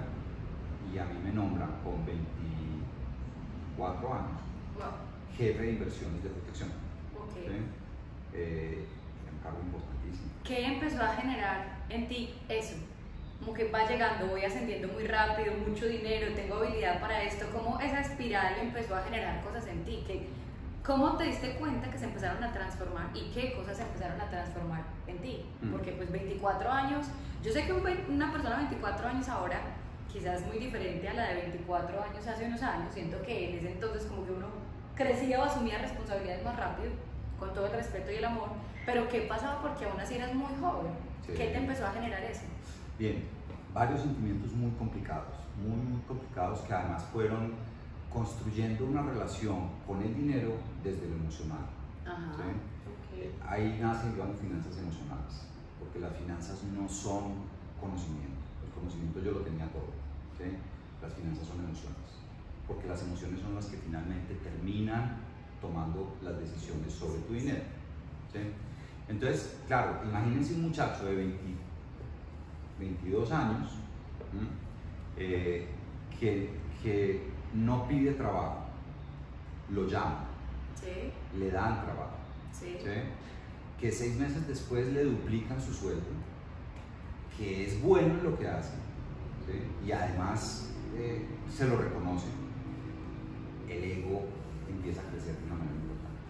y 0.93 0.99
a 0.99 1.05
mí 1.05 1.19
me 1.25 1.33
nombran 1.33 1.71
con 1.83 2.05
24 2.07 4.15
años 4.15 4.41
Wow. 4.77 4.85
jefe 5.37 5.63
de 5.63 5.71
inversiones 5.71 6.23
de 6.23 6.29
protección. 6.31 6.69
Ok. 7.17 7.33
¿sí? 7.35 7.57
Eh, 8.35 8.87
un 9.33 9.39
cargo 9.43 9.59
importantísimo. 9.61 10.29
¿Qué 10.45 10.67
empezó 10.67 11.03
a 11.03 11.09
generar 11.15 11.79
en 11.89 12.09
ti 12.09 12.35
eso? 12.49 12.77
Como 13.41 13.53
que 13.55 13.71
va 13.71 13.87
llegando, 13.89 14.27
voy 14.29 14.45
ascendiendo 14.45 14.89
muy 14.89 15.07
rápido, 15.07 15.53
mucho 15.67 15.87
dinero, 15.87 16.35
tengo 16.35 16.57
habilidad 16.57 17.01
para 17.01 17.23
esto. 17.23 17.47
¿Cómo 17.53 17.79
esa 17.81 18.01
espiral 18.01 18.55
empezó 18.61 18.97
a 18.97 19.03
generar 19.03 19.43
cosas 19.43 19.67
en 19.67 19.85
ti? 19.85 20.05
¿Qué, 20.07 20.29
¿Cómo 20.85 21.17
te 21.17 21.25
diste 21.25 21.57
cuenta 21.57 21.91
que 21.91 21.99
se 21.99 22.05
empezaron 22.05 22.43
a 22.45 22.53
transformar 22.53 23.11
y 23.15 23.31
qué 23.33 23.55
cosas 23.55 23.77
se 23.77 23.83
empezaron 23.83 24.21
a 24.21 24.31
transformar 24.31 24.85
en 25.07 25.19
ti? 25.19 25.45
Mm. 25.61 25.73
Porque 25.73 25.93
pues 25.93 26.11
24 26.11 26.71
años, 26.71 27.07
yo 27.43 27.53
sé 27.53 27.67
que 27.67 27.73
una 27.73 28.33
persona 28.33 28.57
de 28.57 28.63
24 28.63 29.09
años 29.09 29.29
ahora 29.29 29.61
quizás 30.17 30.41
es 30.41 30.47
muy 30.47 30.59
diferente 30.59 31.07
a 31.09 31.15
la 31.15 31.29
de 31.29 31.35
24 31.43 32.03
años 32.03 32.27
hace 32.27 32.47
unos 32.47 32.63
años. 32.63 32.89
Siento 32.93 33.21
que 33.23 33.51
en 33.51 33.59
ese 33.59 33.73
entonces 33.73 34.07
como 34.07 34.25
que 34.25 34.33
uno 34.33 34.47
crecía 34.95 35.41
o 35.41 35.45
asumía 35.45 35.79
responsabilidades 35.79 36.43
más 36.43 36.57
rápido, 36.57 36.91
con 37.39 37.53
todo 37.53 37.67
el 37.67 37.73
respeto 37.73 38.11
y 38.11 38.17
el 38.17 38.25
amor. 38.25 38.49
Pero 38.87 39.09
¿qué 39.09 39.23
pasaba? 39.23 39.61
Porque 39.61 39.85
aún 39.85 40.01
así 40.01 40.15
eras 40.15 40.35
muy 40.35 40.53
joven. 40.59 40.93
Sí. 41.27 41.33
¿Qué 41.37 41.49
te 41.49 41.59
empezó 41.59 41.87
a 41.87 41.93
generar 41.93 42.23
eso? 42.23 42.45
Bien, 42.99 43.25
varios 43.75 44.01
sentimientos 44.01 44.53
muy 44.53 44.71
complicados, 44.73 45.35
muy, 45.61 45.77
muy 45.77 46.01
complicados 46.09 46.61
que 46.61 46.73
además 46.73 47.05
fueron 47.13 47.53
construyendo 48.11 48.87
una 48.87 49.03
relación 49.03 49.69
con 49.87 50.01
el 50.01 50.15
dinero 50.15 50.53
desde 50.83 51.07
lo 51.09 51.17
emocional. 51.17 51.67
Ajá. 52.07 52.43
Ahí 53.47 53.79
nacen 53.81 54.17
las 54.19 54.39
finanzas 54.39 54.79
emocionales, 54.79 55.45
porque 55.79 56.01
las 56.01 56.17
finanzas 56.17 56.63
no 56.65 56.89
son 56.89 57.45
conocimiento, 57.81 58.41
el 58.65 58.73
conocimiento 58.73 59.21
yo 59.21 59.33
lo 59.33 59.41
tenía 59.41 59.67
todo. 59.69 59.96
Las 61.03 61.13
finanzas 61.13 61.47
son 61.47 61.61
emociones, 61.61 62.25
porque 62.67 62.89
las 62.89 63.03
emociones 63.03 63.41
son 63.41 63.55
las 63.55 63.67
que 63.67 63.77
finalmente 63.77 64.35
terminan 64.37 65.19
tomando 65.61 66.17
las 66.23 66.39
decisiones 66.39 66.93
sobre 66.93 67.21
tu 67.21 67.35
dinero. 67.35 67.63
¿sí? 68.33 68.41
Entonces, 69.09 69.59
claro, 69.67 70.01
imagínense 70.05 70.55
un 70.55 70.63
muchacho 70.63 71.05
de 71.07 71.17
20, 71.17 71.39
22 72.79 73.33
años 73.33 73.71
eh, 75.17 75.67
que, 76.19 76.51
que, 76.83 77.37
no 77.55 77.89
pide 77.89 78.13
trabajo, 78.13 78.67
lo 79.71 79.87
llama, 79.87 80.27
sí. 80.75 81.11
le 81.39 81.51
dan 81.51 81.81
trabajo, 81.85 82.17
sí. 82.53 82.77
que 83.81 83.91
seis 83.91 84.17
meses 84.17 84.47
después 84.47 84.93
le 84.93 85.05
duplican 85.05 85.59
su 85.59 85.73
sueldo, 85.73 86.05
que 87.39 87.67
es 87.67 87.81
bueno 87.81 88.19
en 88.19 88.25
lo 88.25 88.39
que 88.39 88.47
hace 88.47 88.75
y 89.85 89.93
además 89.93 90.71
eh, 90.97 91.27
se 91.49 91.69
lo 91.69 91.77
reconoce, 91.77 92.27
el 93.69 93.85
ego 93.85 94.25
empieza 94.69 95.01
a 95.01 95.05
crecer 95.05 95.37
de 95.37 95.47
una 95.47 95.57
manera 95.57 95.77
importante. 95.77 96.21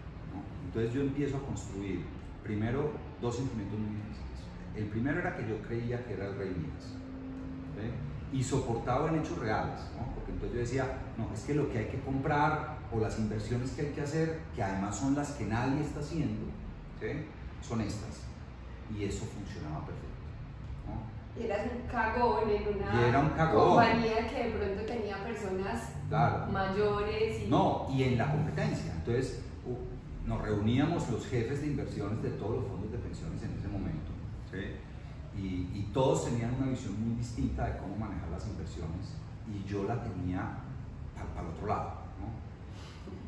Entonces 0.67 0.93
yo 0.95 1.01
empiezo 1.03 1.37
a 1.39 1.41
construir 1.41 2.05
primero 2.43 2.93
dos 3.21 3.37
sentimientos 3.37 3.79
muy 3.79 3.97
difíciles. 3.97 4.39
El 4.75 4.85
primero 4.87 5.21
era 5.21 5.37
que 5.37 5.49
yo 5.49 5.63
creía 5.63 6.05
que 6.05 6.15
era 6.15 6.27
el 6.27 6.37
rey 6.37 6.51
Midas 6.51 6.97
y 8.33 8.43
soportaba 8.43 9.09
en 9.09 9.21
hechos 9.21 9.39
reales, 9.39 9.81
porque 10.15 10.33
entonces 10.33 10.53
yo 10.53 10.61
decía, 10.61 10.99
no, 11.17 11.33
es 11.33 11.43
que 11.43 11.55
lo 11.55 11.71
que 11.71 11.79
hay 11.79 11.87
que 11.87 12.01
comprar 12.01 12.79
o 12.93 13.01
las 13.01 13.19
inversiones 13.19 13.71
que 13.71 13.83
hay 13.83 13.93
que 13.93 14.01
hacer, 14.03 14.41
que 14.55 14.63
además 14.63 14.97
son 14.97 15.15
las 15.15 15.31
que 15.33 15.45
nadie 15.45 15.81
está 15.81 16.01
haciendo, 16.01 16.47
son 17.63 17.81
estas. 17.81 18.25
Y 18.95 19.05
eso 19.05 19.25
funcionaba 19.25 19.87
perfecto. 19.87 20.07
Y 21.39 21.45
eras 21.45 21.67
un 21.71 21.87
cagón 21.89 22.51
en 22.51 22.77
una 22.77 23.09
era 23.09 23.21
un 23.21 23.29
compañía 23.29 24.27
que 24.29 24.45
de 24.45 24.51
pronto 24.51 24.83
tenía 24.85 25.23
personas 25.23 25.93
mayores. 26.51 27.43
Y... 27.43 27.51
No, 27.51 27.87
y 27.91 28.05
en 28.05 28.19
la 28.19 28.31
competencia. 28.31 28.93
Entonces, 28.95 29.43
nos 30.25 30.43
reuníamos 30.43 31.09
los 31.11 31.27
jefes 31.27 31.61
de 31.61 31.69
inversiones 31.69 32.23
de 32.23 32.31
todos 32.31 32.57
los 32.57 32.67
fondos 32.67 32.91
de 32.91 32.99
pensiones 32.99 33.43
en 33.43 33.53
ese 33.53 33.69
momento. 33.69 34.13
Y, 35.39 35.89
todos 35.93 36.27
tenían 36.27 36.55
una 36.55 36.71
visión 36.71 36.95
muy 37.03 37.17
distinta 37.17 37.65
de 37.67 37.79
cómo 37.79 37.97
manejar 37.97 38.29
las 38.29 38.47
inversiones 38.47 39.15
y 39.49 39.67
yo 39.67 39.85
la 39.85 40.03
tenía 40.03 40.59
para, 41.15 41.47
el 41.47 41.55
otro 41.55 41.67
lado. 41.67 41.93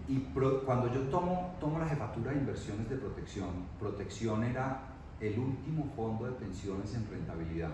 Y 0.07 0.19
cuando 0.67 0.93
yo 0.93 1.01
tomo, 1.09 1.55
tomo 1.61 1.79
la 1.79 1.87
jefatura 1.87 2.33
de 2.33 2.39
inversiones 2.39 2.91
de 2.91 2.97
protección, 2.97 3.49
protección 3.79 4.45
era 4.45 4.81
el 5.21 5.39
último 5.39 5.91
fondo 5.97 6.27
de 6.27 6.33
pensiones 6.33 6.95
en 6.95 7.09
rentabilidad 7.11 7.71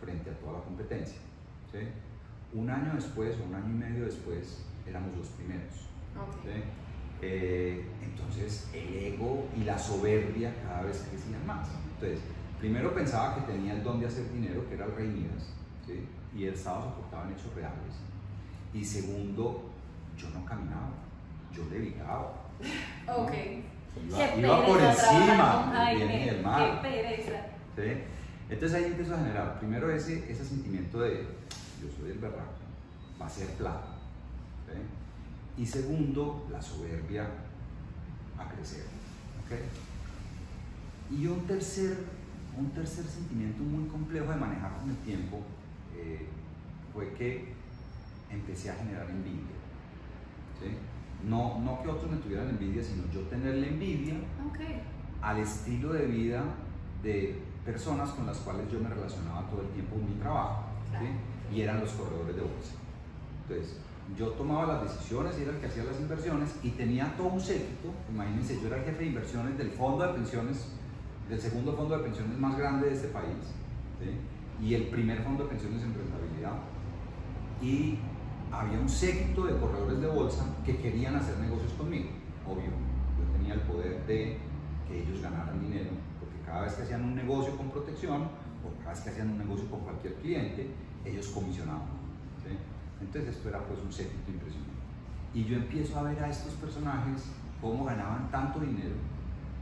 frente 0.00 0.30
a 0.30 0.34
toda 0.34 0.54
la 0.54 0.64
competencia. 0.64 1.18
Un 2.52 2.70
año 2.70 2.92
después 2.94 3.36
o 3.40 3.44
un 3.44 3.54
año 3.54 3.68
y 3.68 3.78
medio 3.78 4.04
después 4.06 4.64
éramos 4.86 5.16
los 5.16 5.28
primeros. 5.28 5.88
Eh, 7.20 7.84
entonces 8.02 8.70
el 8.72 8.94
ego 8.94 9.48
y 9.56 9.64
la 9.64 9.78
soberbia 9.78 10.54
cada 10.62 10.82
vez 10.82 11.06
crecían 11.10 11.44
más. 11.46 11.68
Entonces, 11.94 12.20
primero 12.58 12.94
pensaba 12.94 13.34
que 13.34 13.52
tenía 13.52 13.74
el 13.74 13.82
don 13.82 14.00
de 14.00 14.06
hacer 14.06 14.30
dinero, 14.32 14.66
que 14.68 14.74
era 14.74 14.86
el 14.86 14.94
rey 14.94 15.08
Midas, 15.08 15.52
y 16.34 16.44
él 16.44 16.54
estaba 16.54 16.82
soportado 16.82 17.24
en 17.24 17.32
hechos 17.32 17.52
reales. 17.54 17.94
Y 18.72 18.84
segundo, 18.84 19.70
yo 20.16 20.30
no 20.30 20.44
caminaba, 20.44 20.92
yo 21.52 21.64
levitaba. 21.70 22.34
Ok. 23.08 23.32
Iba, 24.36 24.66
por 24.66 24.80
encima 24.80 25.72
del 25.88 25.96
bien 25.96 26.22
y 26.22 26.24
del 26.26 26.42
mal. 26.42 26.80
Qué 26.82 26.88
pereza. 26.88 27.46
Entonces 28.50 28.78
ahí 28.78 28.84
empiezo 28.84 29.14
a 29.14 29.18
generar 29.18 29.58
primero 29.58 29.90
ese, 29.90 30.30
ese 30.30 30.44
sentimiento 30.44 31.00
de 31.00 31.26
yo 31.80 31.88
soy 31.98 32.10
el 32.12 32.18
berraco, 32.18 32.54
va 33.20 33.26
a 33.26 33.30
ser 33.30 33.48
plata. 33.54 33.94
Y 35.56 35.66
segundo, 35.66 36.46
la 36.50 36.62
soberbia 36.62 37.28
a 38.38 38.48
crecer. 38.48 38.84
Y 41.10 41.26
un 41.26 41.46
tercer, 41.46 41.96
un 42.56 42.70
tercer 42.70 43.04
sentimiento 43.04 43.62
muy 43.62 43.88
complejo 43.88 44.30
de 44.30 44.36
manejar 44.36 44.78
con 44.78 44.90
el 44.90 44.96
tiempo 44.98 45.40
eh, 45.96 46.26
fue 46.92 47.12
que 47.14 47.52
empecé 48.30 48.70
a 48.70 48.74
generar 48.74 49.08
envidia. 49.10 49.56
No, 51.28 51.58
no 51.60 51.82
que 51.82 51.88
otros 51.88 52.10
me 52.10 52.18
tuvieran 52.18 52.50
envidia, 52.50 52.82
sino 52.82 53.10
yo 53.12 53.22
tenerle 53.22 53.68
envidia 53.68 54.14
al 55.20 55.38
estilo 55.38 55.92
de 55.92 56.06
vida 56.06 56.44
de 57.02 57.42
personas 57.68 58.10
con 58.12 58.24
las 58.24 58.38
cuales 58.38 58.64
yo 58.72 58.80
me 58.80 58.88
relacionaba 58.88 59.46
todo 59.50 59.60
el 59.60 59.68
tiempo 59.68 59.96
en 59.96 60.06
mi 60.08 60.14
trabajo. 60.14 60.64
Y 61.52 61.60
eran 61.60 61.80
los 61.80 61.90
corredores 61.92 62.34
de 62.34 62.42
bolsa. 62.42 62.74
Entonces, 63.42 63.76
yo 64.16 64.28
tomaba 64.30 64.66
las 64.66 64.82
decisiones 64.84 65.38
y 65.38 65.42
era 65.42 65.52
el 65.52 65.58
que 65.58 65.66
hacía 65.66 65.84
las 65.84 66.00
inversiones 66.00 66.56
y 66.62 66.70
tenía 66.70 67.14
todo 67.16 67.28
un 67.28 67.40
séquito. 67.40 67.92
Imagínense, 68.10 68.58
yo 68.60 68.68
era 68.68 68.78
el 68.78 68.84
jefe 68.84 69.00
de 69.00 69.06
inversiones 69.06 69.58
del 69.58 69.70
fondo 69.70 70.06
de 70.06 70.14
pensiones, 70.14 70.68
del 71.28 71.38
segundo 71.38 71.74
fondo 71.74 71.98
de 71.98 72.04
pensiones 72.04 72.38
más 72.38 72.56
grande 72.56 72.88
de 72.88 72.94
este 72.94 73.08
país 73.08 73.36
y 74.62 74.74
el 74.74 74.84
primer 74.88 75.22
fondo 75.22 75.44
de 75.44 75.50
pensiones 75.50 75.82
en 75.82 75.94
rentabilidad. 75.94 76.54
Y 77.60 77.98
había 78.50 78.80
un 78.80 78.88
séquito 78.88 79.44
de 79.44 79.58
corredores 79.58 80.00
de 80.00 80.06
bolsa 80.06 80.44
que 80.64 80.78
querían 80.78 81.16
hacer 81.16 81.36
negocios 81.38 81.72
conmigo. 81.74 82.08
Obvio, 82.46 82.72
yo 83.18 83.36
tenía 83.36 83.54
el 83.54 83.60
poder 83.60 84.06
de 84.06 84.38
que 84.88 85.02
ellos 85.02 85.20
ganaran 85.20 85.60
dinero, 85.60 85.90
cada 86.48 86.62
vez 86.62 86.72
que 86.72 86.82
hacían 86.82 87.04
un 87.04 87.14
negocio 87.14 87.56
con 87.56 87.70
protección 87.70 88.22
o 88.22 88.78
cada 88.78 88.92
vez 88.92 89.00
que 89.00 89.10
hacían 89.10 89.30
un 89.30 89.38
negocio 89.38 89.68
con 89.70 89.80
cualquier 89.80 90.14
cliente, 90.14 90.70
ellos 91.04 91.28
comisionaban. 91.28 91.98
Entonces 93.00 93.36
esto 93.36 93.50
era 93.50 93.60
pues 93.60 93.78
un 93.80 93.92
séquito 93.92 94.30
impresionante. 94.30 94.72
Y 95.34 95.44
yo 95.44 95.56
empiezo 95.56 95.98
a 95.98 96.02
ver 96.02 96.18
a 96.24 96.30
estos 96.30 96.54
personajes 96.54 97.24
cómo 97.60 97.84
ganaban 97.84 98.30
tanto 98.30 98.60
dinero, 98.60 98.96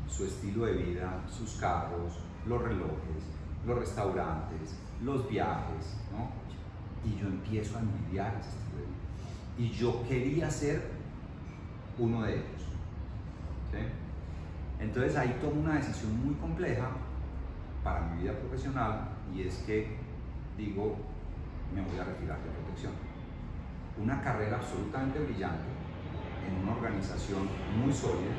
su 0.08 0.24
estilo 0.24 0.64
de 0.64 0.74
vida, 0.74 1.22
sus 1.28 1.56
carros, 1.56 2.20
los 2.46 2.62
relojes, 2.62 3.24
los 3.66 3.78
restaurantes, 3.78 4.76
los 5.02 5.28
viajes, 5.28 5.96
¿no? 6.12 6.30
Y 7.04 7.20
yo 7.20 7.26
empiezo 7.26 7.76
a 7.76 7.80
envidiar 7.80 8.36
ese 8.40 8.50
estilo 8.50 8.78
de 8.78 8.86
vida. 8.86 8.96
Y 9.58 9.70
yo 9.76 10.08
quería 10.08 10.50
ser 10.50 10.90
uno 11.98 12.22
de 12.22 12.34
ellos. 12.34 12.62
Entonces 14.80 15.16
ahí 15.16 15.36
tomo 15.40 15.62
una 15.62 15.74
decisión 15.74 16.24
muy 16.24 16.34
compleja 16.34 16.88
para 17.82 18.00
mi 18.00 18.22
vida 18.22 18.32
profesional 18.32 19.08
y 19.34 19.42
es 19.42 19.58
que 19.66 19.96
digo, 20.56 20.96
me 21.74 21.82
voy 21.82 21.98
a 21.98 22.04
retirar 22.04 22.38
de 22.38 22.50
protección 22.50 22.92
una 24.02 24.20
carrera 24.20 24.56
absolutamente 24.56 25.18
brillante 25.20 25.64
en 26.46 26.62
una 26.62 26.76
organización 26.76 27.48
muy 27.82 27.92
sólida. 27.92 28.32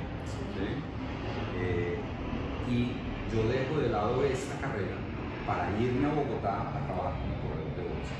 Eh, 1.58 2.00
y 2.70 2.92
yo 3.34 3.48
dejo 3.48 3.80
de 3.80 3.90
lado 3.90 4.24
esta 4.24 4.60
carrera 4.60 4.96
para 5.46 5.72
irme 5.80 6.06
a 6.06 6.14
Bogotá 6.14 6.62
a 6.62 6.86
trabajar 6.86 7.14
como 7.20 7.36
corredor 7.42 7.76
de 7.76 7.84
bolsa. 7.84 8.16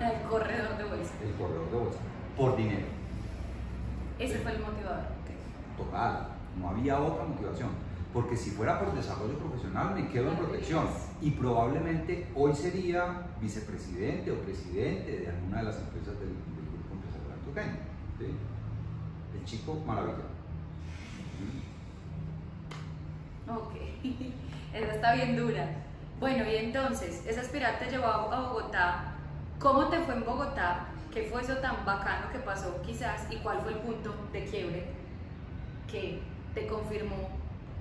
El 0.00 0.28
corredor 0.28 0.78
de 0.78 0.84
bolsa. 0.84 1.14
El 1.22 1.32
corredor 1.34 1.70
de 1.70 1.76
bolsa. 1.76 1.98
Por 2.36 2.56
dinero. 2.56 2.86
Ese 4.18 4.38
fue 4.38 4.52
el 4.52 4.60
motivador. 4.60 5.04
Total. 5.76 6.28
No 6.58 6.70
había 6.70 6.98
otra 7.00 7.24
motivación. 7.24 7.70
Porque 8.12 8.36
si 8.36 8.50
fuera 8.50 8.78
por 8.78 8.94
desarrollo 8.94 9.38
profesional 9.38 9.94
me 9.94 10.08
quedo 10.08 10.30
en 10.30 10.36
protección 10.36 10.86
y 11.22 11.30
probablemente 11.30 12.28
hoy 12.34 12.54
sería 12.54 13.26
vicepresidente 13.40 14.30
o 14.30 14.36
presidente 14.40 15.20
de 15.20 15.28
alguna 15.28 15.58
de 15.58 15.62
las 15.62 15.78
empresas 15.78 16.18
del, 16.20 16.28
grupo 16.28 16.94
empresarial 16.94 17.38
toqueño. 17.46 17.92
El 19.34 19.44
chico 19.46 19.82
maravilla. 19.86 20.32
Ok, 23.48 23.74
esa 24.74 24.94
está 24.94 25.14
bien 25.14 25.36
dura. 25.36 25.68
Bueno, 26.20 26.44
y 26.48 26.56
entonces, 26.56 27.26
esa 27.26 27.40
espiral 27.40 27.78
te 27.78 27.90
llevó 27.90 28.06
a 28.06 28.26
Bogotá. 28.26 29.14
¿Cómo 29.58 29.88
te 29.88 29.98
fue 30.00 30.14
en 30.14 30.24
Bogotá? 30.24 30.86
¿Qué 31.12 31.24
fue 31.24 31.42
eso 31.42 31.56
tan 31.56 31.84
bacano 31.84 32.30
que 32.30 32.38
pasó 32.38 32.80
quizás? 32.82 33.26
¿Y 33.30 33.36
cuál 33.36 33.60
fue 33.60 33.72
el 33.72 33.78
punto 33.78 34.14
de 34.32 34.44
quiebre 34.44 34.86
que 35.90 36.22
te 36.54 36.66
confirmó 36.66 37.28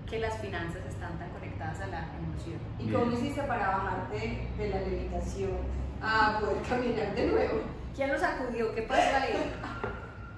que 0.09 0.19
las 0.19 0.39
finanzas 0.39 0.85
están 0.87 1.17
tan 1.17 1.29
conectadas 1.29 1.79
a 1.81 1.87
la 1.87 2.09
emoción. 2.17 2.59
¿Y 2.79 2.91
cómo 2.91 3.11
hiciste 3.13 3.41
para 3.43 3.69
bajarte 3.69 4.47
de 4.57 4.69
la 4.69 4.81
levitación 4.81 5.51
a 6.01 6.39
poder 6.39 6.61
caminar 6.63 7.15
de 7.15 7.27
nuevo? 7.27 7.61
¿Quién 7.95 8.11
lo 8.11 8.19
sacudió? 8.19 8.73
¿Qué 8.73 8.81
pasó 8.83 9.15
ahí? 9.15 9.53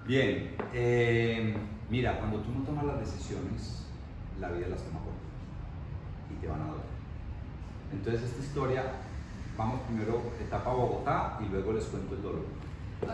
Bien, 0.05 0.55
eh, 0.73 1.55
mira, 1.89 2.17
cuando 2.19 2.39
tú 2.39 2.51
no 2.51 2.63
tomas 2.65 2.85
las 2.85 2.99
decisiones, 2.99 3.87
la 4.39 4.49
vida 4.49 4.67
las 4.67 4.83
toma 4.83 4.99
por 4.99 5.13
y 6.35 6.41
te 6.41 6.47
van 6.47 6.61
a 6.61 6.65
doler. 6.65 6.83
Entonces 7.91 8.23
esta 8.23 8.43
historia, 8.43 8.83
vamos 9.57 9.81
primero 9.87 10.21
etapa 10.41 10.71
Bogotá 10.71 11.39
y 11.43 11.49
luego 11.49 11.73
les 11.73 11.85
cuento 11.85 12.15
el 12.15 12.21
dolor. 12.21 12.45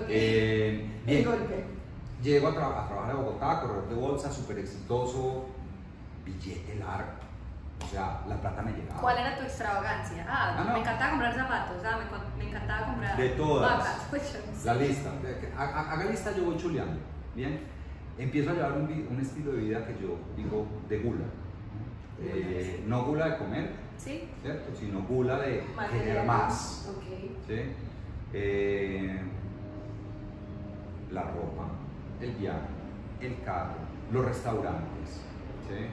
Eh, 0.07 0.85
el 1.07 1.25
golpe. 1.25 1.78
Llego 2.23 2.47
a, 2.47 2.51
a, 2.51 2.53
trabajar 2.87 3.11
a 3.11 3.13
Bogotá, 3.15 3.61
corredor 3.61 3.87
de 3.89 3.95
bolsa, 3.95 4.31
súper 4.31 4.59
exitoso, 4.59 5.45
billete 6.25 6.75
largo. 6.75 7.11
O 7.81 7.87
sea, 7.87 8.21
la 8.27 8.35
plata 8.35 8.61
me 8.61 8.73
llegaba. 8.73 8.99
¿Cuál 8.99 9.17
era 9.19 9.37
tu 9.37 9.43
extravagancia? 9.43 10.25
Ah, 10.27 10.55
Ah, 10.57 10.63
no. 10.65 10.73
me 10.73 10.79
encantaba 10.79 11.11
comprar 11.11 11.33
zapatos, 11.33 11.77
me, 11.77 12.09
con- 12.09 12.37
me 12.37 12.49
encantaba 12.49 12.85
comprar 12.87 13.17
De 13.17 13.29
todas. 13.29 13.77
vacas, 13.79 14.07
pues 14.09 14.33
yo 14.33 14.39
no 14.51 14.57
sé. 14.59 14.65
La 14.65 14.73
lista. 14.75 15.09
Ha- 15.57 15.63
ha- 15.63 15.91
Haga 15.93 16.05
lista, 16.05 16.35
yo 16.35 16.43
voy 16.45 16.57
chuleando. 16.57 16.99
Bien. 17.35 17.61
Empiezo 18.17 18.49
a 18.49 18.53
llevar 18.53 18.73
un, 18.73 19.19
estilo 19.21 19.53
de 19.53 19.57
vida 19.59 19.85
que 19.87 19.93
yo 19.93 20.17
digo 20.35 20.67
de 20.89 20.99
gula. 20.99 21.23
Eh, 22.21 22.83
no 22.85 23.05
gula 23.05 23.29
de 23.29 23.37
comer, 23.37 23.71
¿Sí? 23.97 24.29
¿cierto? 24.41 24.75
Sino 24.77 25.03
gula 25.03 25.37
de 25.39 25.63
querer 25.89 26.25
más. 26.25 26.89
Ok. 26.93 27.03
¿sí? 27.47 27.61
Eh, 28.33 29.21
la 31.11 31.21
ropa, 31.23 31.63
el 32.21 32.31
viaje, 32.33 32.67
el 33.21 33.41
carro, 33.43 33.75
los 34.11 34.25
restaurantes, 34.25 35.21
¿sí? 35.67 35.85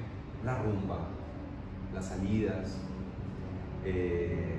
la 0.45 0.59
rumba, 0.63 0.99
las 1.95 2.07
salidas, 2.07 2.79
eh, 3.85 4.59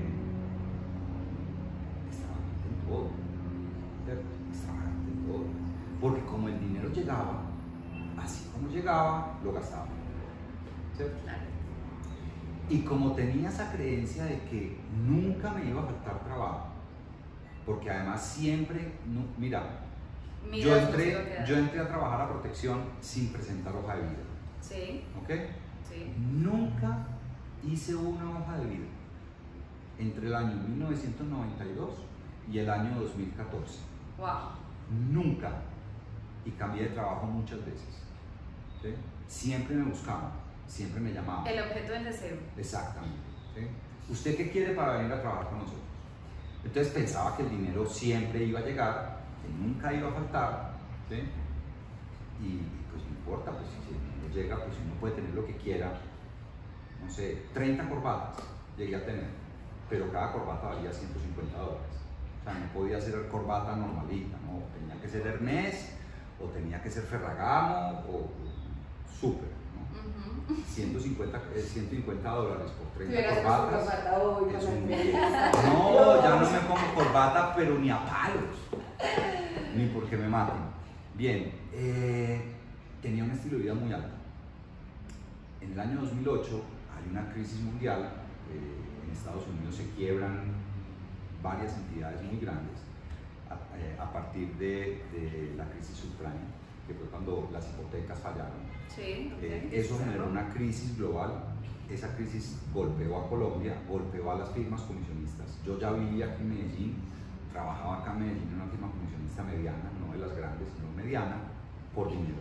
extravagante 2.07 2.67
en 2.69 2.89
todo, 2.89 3.09
¿cierto? 4.05 4.27
extravagante 4.49 5.11
en 5.11 5.25
todo, 5.27 5.43
porque 5.99 6.21
como 6.23 6.47
el 6.47 6.59
dinero 6.59 6.89
llegaba, 6.89 7.43
así 8.17 8.49
como 8.53 8.69
llegaba, 8.69 9.37
lo 9.43 9.51
gastaba, 9.51 9.87
¿cierto? 10.95 11.17
Y 12.69 12.81
como 12.81 13.13
tenía 13.13 13.47
esa 13.47 13.71
creencia 13.71 14.25
de 14.25 14.41
que 14.41 14.77
nunca 15.05 15.51
me 15.51 15.69
iba 15.69 15.81
a 15.81 15.85
faltar 15.85 16.23
trabajo, 16.25 16.67
porque 17.65 17.89
además 17.89 18.21
siempre, 18.21 18.93
mira, 19.37 19.86
Mira 20.49 20.65
yo 20.65 20.77
entré, 20.77 21.43
yo 21.47 21.57
entré 21.57 21.79
a 21.79 21.87
trabajar 21.87 22.21
a 22.21 22.29
protección 22.29 22.81
sin 23.01 23.31
presentar 23.33 23.75
hoja 23.75 23.95
de 23.95 24.01
vida, 24.01 24.23
Sí, 24.61 25.03
¿ok? 25.21 25.29
sí. 25.87 26.13
Nunca 26.31 27.05
hice 27.65 27.95
una 27.95 28.39
hoja 28.39 28.57
de 28.59 28.65
vida 28.65 28.85
entre 29.99 30.27
el 30.27 30.35
año 30.35 30.55
1992 30.67 31.89
y 32.51 32.59
el 32.59 32.69
año 32.69 32.99
2014. 32.99 33.79
Wow. 34.17 34.27
Nunca. 35.11 35.51
Y 36.45 36.51
cambié 36.51 36.83
de 36.83 36.89
trabajo 36.89 37.25
muchas 37.25 37.59
veces. 37.65 38.03
¿sí? 38.81 38.89
Siempre 39.27 39.75
me 39.75 39.83
buscaban, 39.85 40.31
siempre 40.65 41.01
me 41.01 41.11
llamaban. 41.13 41.45
El 41.47 41.59
objeto 41.59 41.91
del 41.93 42.05
deseo. 42.05 42.37
Exactamente. 42.57 43.17
¿sí? 43.55 43.67
¿Usted 44.09 44.37
qué 44.37 44.49
quiere 44.51 44.73
para 44.73 44.97
venir 44.97 45.11
a 45.11 45.19
trabajar 45.21 45.49
con 45.49 45.59
nosotros? 45.59 45.81
Entonces 46.63 46.93
pensaba 46.93 47.35
que 47.35 47.43
el 47.43 47.49
dinero 47.49 47.85
siempre 47.85 48.43
iba 48.45 48.59
a 48.59 48.63
llegar, 48.63 49.16
nunca 49.59 49.93
iba 49.93 50.09
a 50.09 50.13
faltar, 50.13 50.71
¿sí? 51.09 51.23
y, 52.41 52.45
y, 52.45 52.85
pues 52.91 53.03
no 53.03 53.09
importa, 53.09 53.51
pues 53.51 53.65
si 53.69 53.93
dinero 53.93 54.33
llega, 54.33 54.63
pues 54.65 54.77
uno 54.83 54.93
puede 54.99 55.15
tener 55.15 55.33
lo 55.33 55.45
que 55.45 55.55
quiera, 55.57 55.91
no 57.03 57.09
sé, 57.09 57.45
30 57.53 57.89
corbatas 57.89 58.43
llegué 58.77 58.95
a 58.95 59.05
tener, 59.05 59.29
pero 59.89 60.11
cada 60.11 60.31
corbata 60.33 60.67
valía 60.67 60.91
150 60.93 61.57
dólares. 61.57 61.81
O 62.41 62.43
sea, 62.43 62.53
no 62.59 62.65
podía 62.73 63.01
ser 63.01 63.27
corbata 63.29 63.75
normalita, 63.75 64.37
¿no? 64.45 64.61
Tenía 64.77 65.01
que 65.01 65.09
ser 65.09 65.25
Ernest, 65.27 65.91
o 66.39 66.45
tenía 66.49 66.81
que 66.81 66.89
ser 66.91 67.03
Ferragamo, 67.03 68.03
o 68.07 68.29
súper, 69.19 69.49
¿no? 69.73 70.53
Ujú. 70.53 70.61
150, 70.67 71.37
eh, 71.55 71.61
150 71.61 72.29
dólares 72.29 72.71
por 72.71 72.87
30 72.93 73.05
Tuvieras 73.07 73.37
que 73.37 73.43
corbatas. 73.43 73.83
corbata 73.83 74.17
hoy 74.19 74.55
es 74.55 74.63
un. 74.63 74.87
No, 75.73 76.21
ya 76.23 76.29
no 76.39 76.51
me 76.51 76.59
pongo 76.59 76.93
corbata, 76.95 77.55
pero 77.55 77.79
ni 77.79 77.89
a 77.89 77.97
palos. 78.05 78.66
Ni 79.75 79.85
porque 79.87 80.17
me 80.17 80.27
maten. 80.27 80.55
Bien, 81.15 81.51
eh, 81.73 82.41
tenía 83.01 83.23
un 83.23 83.31
estilo 83.31 83.57
de 83.57 83.63
vida 83.63 83.73
muy 83.73 83.91
alto. 83.93 84.09
En 85.61 85.71
el 85.73 85.79
año 85.79 86.01
2008 86.01 86.63
hay 86.95 87.11
una 87.11 87.31
crisis 87.33 87.59
mundial. 87.61 88.01
eh, 88.51 89.05
en 89.05 89.11
Estados 89.11 89.43
Unidos 89.47 89.75
se 89.75 89.89
quiebran 89.91 90.43
varias 91.43 91.75
entidades 91.77 92.21
muy 92.23 92.39
grandes 92.39 92.77
a, 93.49 93.55
eh, 93.77 93.95
a 93.99 94.11
partir 94.11 94.53
de, 94.55 95.01
de 95.13 95.53
la 95.57 95.65
crisis 95.69 95.95
subprime, 95.97 96.47
que 96.87 96.93
fue 96.93 97.07
cuando 97.07 97.49
las 97.53 97.67
hipotecas 97.69 98.19
fallaron. 98.19 98.67
Sí. 98.93 99.31
Eh, 99.41 99.69
eso 99.71 99.97
generó 99.99 100.27
una 100.27 100.49
crisis 100.49 100.97
global. 100.97 101.43
Esa 101.89 102.13
crisis 102.15 102.57
golpeó 102.73 103.17
a 103.17 103.29
Colombia, 103.29 103.75
golpeó 103.87 104.31
a 104.31 104.35
las 104.39 104.49
firmas 104.51 104.81
comisionistas. 104.81 105.57
Yo 105.65 105.79
ya 105.79 105.91
vivía 105.91 106.25
aquí 106.33 106.41
en 106.43 106.49
Medellín, 106.49 106.95
trabajaba 107.57 107.97
acá 107.97 108.13
en 108.13 108.19
Medellín 108.19 108.49
en 108.49 108.61
una 108.61 108.69
firma 108.69 108.91
comisionista 108.91 109.41
mediana, 109.41 109.89
no 109.97 110.13
de 110.13 110.19
las 110.19 110.37
grandes, 110.37 110.69
sino 110.77 110.93
mediana, 110.93 111.37
por 111.95 112.07
dinero, 112.07 112.37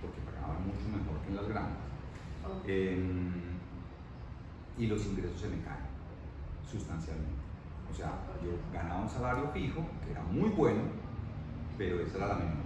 porque 0.00 0.22
pagaban 0.22 0.62
mucho 0.62 0.86
mejor 0.86 1.18
que 1.22 1.28
en 1.30 1.36
las 1.36 1.48
grandes. 1.48 1.82
Eh, 2.66 3.02
y 4.78 4.86
los 4.86 5.04
ingresos 5.06 5.40
se 5.40 5.48
me 5.48 5.60
caen 5.62 5.90
sustancialmente. 6.62 7.42
O 7.90 7.94
sea, 7.94 8.14
yo 8.44 8.54
ganaba 8.72 9.02
un 9.02 9.10
salario 9.10 9.50
fijo, 9.50 9.82
que 10.04 10.12
era 10.12 10.22
muy 10.22 10.50
bueno, 10.50 10.82
pero 11.76 11.98
esa 11.98 12.18
era 12.18 12.28
la 12.28 12.34
menor. 12.34 12.62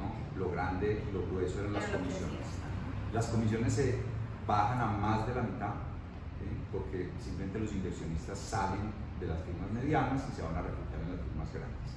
¿no? 0.00 0.40
Lo 0.40 0.50
grande, 0.50 1.04
lo 1.12 1.20
grueso 1.26 1.60
eran 1.60 1.74
las 1.74 1.84
comisiones. 1.84 2.48
Las 3.12 3.26
comisiones 3.26 3.72
se 3.74 4.00
bajan 4.46 4.80
a 4.80 4.86
más 4.86 5.26
de 5.26 5.34
la 5.34 5.42
mitad, 5.42 5.74
¿sí? 6.40 6.48
porque 6.72 7.10
simplemente 7.20 7.58
los 7.60 7.72
inversionistas 7.72 8.38
salen 8.38 8.90
de 9.20 9.26
las 9.26 9.42
firmas 9.44 9.70
medianas 9.70 10.24
y 10.32 10.34
se 10.34 10.42
van 10.42 10.56
a 10.56 10.62
refugiar 10.62 10.95
firmas 11.16 11.52
grandes. 11.52 11.92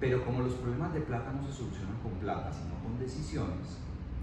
Pero 0.00 0.24
como 0.24 0.42
los 0.42 0.54
problemas 0.54 0.92
de 0.94 1.00
plata 1.00 1.32
no 1.32 1.46
se 1.46 1.52
solucionan 1.52 1.96
con 2.02 2.12
plata, 2.12 2.52
sino 2.52 2.74
con 2.82 2.98
decisiones, 2.98 3.78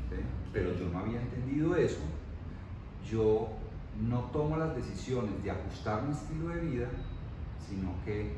¿sí? 0.10 0.15
pero 0.54 0.73
yo 0.73 0.89
no 0.89 0.99
había 0.99 1.21
entendido 1.21 1.75
eso, 1.75 2.01
yo 3.10 3.49
no 3.99 4.19
tomo 4.32 4.58
las 4.58 4.75
decisiones 4.75 5.43
de 5.43 5.51
ajustar 5.51 6.04
mi 6.04 6.13
estilo 6.13 6.49
de 6.49 6.62
vida, 6.62 6.88
sino 7.60 7.93
que 8.04 8.38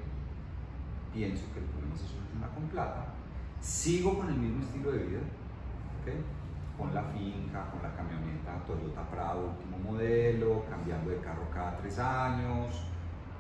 pienso 1.13 1.44
que 1.54 1.60
el 1.60 1.66
problema 1.66 1.96
se 1.96 2.08
soluciona 2.08 2.48
con 2.54 2.63
plata, 2.70 3.13
sigo 3.60 4.18
con 4.18 4.30
el 4.30 4.36
mismo 4.36 4.63
estilo 4.63 4.92
de 4.92 4.98
vida, 5.00 5.20
con 6.78 6.94
la 6.94 7.04
finca, 7.04 7.70
con 7.72 7.82
la 7.82 7.96
camioneta 7.96 8.63
Toyota 8.66 9.10
Prado 9.10 9.48
último 9.48 9.92
modelo, 9.92 10.63
cambiando 10.70 11.10
de 11.10 11.18
carro 11.18 11.50
cada 11.54 11.78
tres 11.78 11.98
años, 12.00 12.84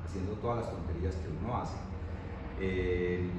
haciendo 0.07 0.33
todas 0.33 0.57
las 0.65 0.71
tonterías 0.71 1.15
que 1.15 1.27
uno 1.43 1.57
hace. 1.57 1.75
Eh, 2.59 3.29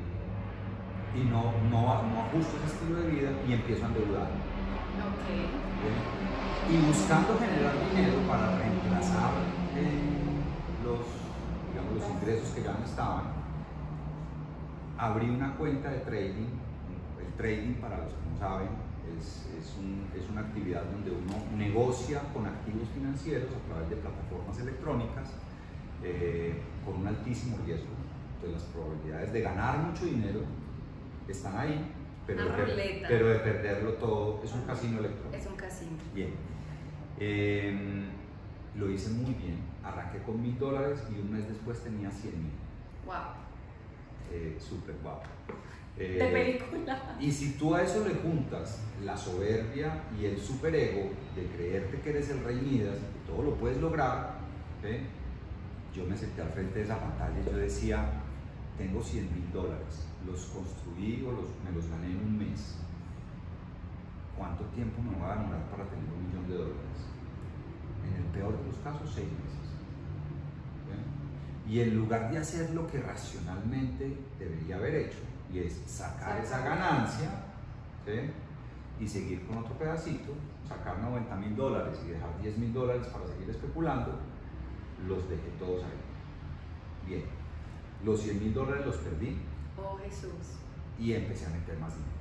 y 1.17 1.21
no, 1.25 1.53
no, 1.71 2.03
no 2.03 2.21
ajusto 2.29 2.57
ese 2.63 2.67
estilo 2.77 3.01
de 3.01 3.09
vida 3.11 3.31
y 3.49 3.53
empiezo 3.55 3.85
a 3.85 3.89
endeudar. 3.89 4.29
Y 6.71 6.77
buscando 6.87 7.39
generar 7.39 7.73
dinero 7.89 8.19
para 8.29 8.59
reemplazar 8.59 9.31
eh, 9.75 10.37
los, 10.85 11.01
digamos, 11.73 11.95
los 11.97 12.11
ingresos 12.21 12.51
que 12.55 12.63
ya 12.63 12.75
no 12.75 12.85
estaban, 12.85 13.25
abrí 14.99 15.31
una 15.31 15.55
cuenta 15.57 15.91
de 15.91 15.99
trading. 16.01 16.49
El 17.25 17.33
trading, 17.37 17.75
para 17.81 17.99
los 17.99 18.09
que 18.13 18.21
no 18.31 18.39
saben, 18.39 18.69
es, 19.17 19.47
es, 19.59 19.77
un- 19.79 20.07
es 20.15 20.29
una 20.31 20.43
actividad 20.43 20.83
donde 20.85 21.11
uno 21.11 21.35
negocia 21.57 22.21
con 22.35 22.47
activos 22.47 22.89
financieros 22.95 23.49
a 23.55 23.73
través 23.73 23.89
de 23.91 23.97
plataformas 23.97 24.59
electrónicas 24.61 25.31
eh, 26.03 26.55
con 26.85 26.97
un 27.01 27.07
altísimo 27.07 27.59
riesgo. 27.65 27.87
Entonces 28.37 28.61
las 28.63 28.71
probabilidades 28.73 29.33
de 29.33 29.41
ganar 29.41 29.79
mucho 29.79 30.05
dinero 30.07 30.41
están 31.29 31.57
ahí, 31.59 31.93
pero, 32.27 32.45
de, 32.45 33.05
pero 33.09 33.43
perderlo 33.43 33.93
todo 33.95 34.41
es 34.45 34.53
un 34.53 34.63
casino 34.63 34.99
electrónico. 34.99 35.37
Es 35.37 35.47
un 35.47 35.57
casino. 35.57 35.91
Bien. 36.15 36.31
Eh, 37.19 38.05
lo 38.77 38.91
hice 38.91 39.11
muy 39.11 39.35
bien. 39.35 39.59
Arranqué 39.83 40.19
con 40.23 40.41
mil 40.41 40.59
dólares 40.59 41.03
y 41.11 41.19
un 41.21 41.33
mes 41.33 41.49
después 41.49 41.81
tenía 41.81 42.11
100 42.11 42.33
mil. 42.43 42.53
Wow. 43.07 43.15
Eh, 44.33 44.57
Súper 44.61 44.95
guapo. 45.03 45.27
De 45.97 46.17
Eh, 46.29 46.31
película. 46.33 47.17
y 47.19 47.33
si 47.33 47.55
tú 47.59 47.75
a 47.75 47.83
eso 47.83 48.07
le 48.07 48.15
juntas 48.15 48.83
la 49.05 49.17
soberbia 49.17 50.03
y 50.21 50.27
el 50.27 50.39
superego 50.39 51.11
de 51.35 51.47
creerte 51.57 52.01
que 52.01 52.11
eres 52.11 52.31
el 52.31 52.45
rey 52.45 52.57
Midas 52.57 52.99
y 52.99 53.01
que 53.19 53.33
todo 53.33 53.43
lo 53.43 53.55
puedes 53.57 53.79
lograr, 53.79 54.39
¿ve? 54.81 55.01
Yo 55.99 56.07
me 56.07 56.17
senté 56.17 56.43
al 56.43 56.51
frente 56.51 56.79
de 56.79 56.85
esa 56.85 57.01
pantalla 57.01 57.35
y 57.41 57.51
yo 57.51 57.57
decía, 57.57 58.09
tengo 58.77 59.03
100 59.03 59.35
mil 59.35 59.53
dólares, 59.53 60.07
los 60.25 60.47
construí 60.47 61.25
o 61.27 61.33
los, 61.33 61.51
me 61.65 61.73
los 61.75 61.91
gané 61.91 62.13
en 62.13 62.19
un 62.19 62.39
mes. 62.39 62.77
¿Cuánto 64.37 64.65
tiempo 64.67 65.03
me 65.03 65.19
va 65.19 65.33
a 65.33 65.37
demorar 65.37 65.65
para 65.71 65.85
tener 65.85 66.07
un 66.07 66.29
millón 66.29 66.49
de 66.49 66.55
dólares? 66.55 66.99
En 68.07 68.15
el 68.15 68.31
peor 68.31 68.57
de 68.57 68.67
los 68.69 68.77
casos, 68.79 69.11
seis 69.13 69.27
meses. 69.27 69.67
¿ve? 70.87 71.73
Y 71.73 71.81
en 71.81 71.97
lugar 71.97 72.31
de 72.31 72.39
hacer 72.39 72.71
lo 72.71 72.87
que 72.87 73.01
racionalmente 73.01 74.17
debería 74.39 74.77
haber 74.77 74.95
hecho, 74.95 75.19
y 75.53 75.59
es 75.59 75.83
sacar 75.87 76.41
esa 76.41 76.61
ganancia 76.61 77.31
¿sí? 78.07 78.31
y 79.01 79.09
seguir 79.09 79.45
con 79.47 79.59
otro 79.59 79.77
pedacito, 79.77 80.33
sacar 80.69 81.01
90 81.01 81.35
mil 81.37 81.57
dólares 81.57 81.99
y 82.07 82.11
dejar 82.11 82.41
10 82.41 82.59
mil 82.59 82.73
dólares 82.73 83.07
para 83.09 83.27
seguir 83.27 83.51
especulando, 83.51 84.13
los 85.07 85.29
dejé 85.29 85.49
todos 85.59 85.85
ahí. 85.85 87.07
Bien, 87.07 87.25
los 88.05 88.21
100 88.21 88.39
mil 88.41 88.55
dólares 88.55 88.87
los 88.87 88.97
perdí 88.97 89.37
Oh, 89.77 89.97
Jesús. 90.03 90.59
y 90.99 91.13
empecé 91.13 91.47
a 91.47 91.51
meter 91.51 91.79
más 91.79 91.93
dinero 91.95 92.13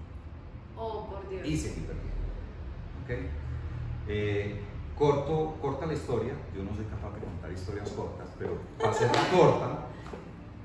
Oh, 0.78 1.08
por 1.10 1.28
Dios. 1.30 1.48
y 1.48 1.58
seguí 1.58 1.82
perdiendo. 1.82 2.08
¿ok? 3.04 3.32
Eh, 4.10 4.62
corto, 4.98 5.56
corta 5.62 5.86
la 5.88 5.94
historia, 5.94 6.34
yo 6.56 6.64
no 6.64 6.74
soy 6.76 6.86
capaz 6.86 7.14
de 7.16 7.22
contar 7.22 7.52
historias 7.52 7.90
cortas, 7.92 8.30
pero 8.38 8.58
para 8.78 8.92
hacerla 8.92 9.22
corta, 9.36 9.80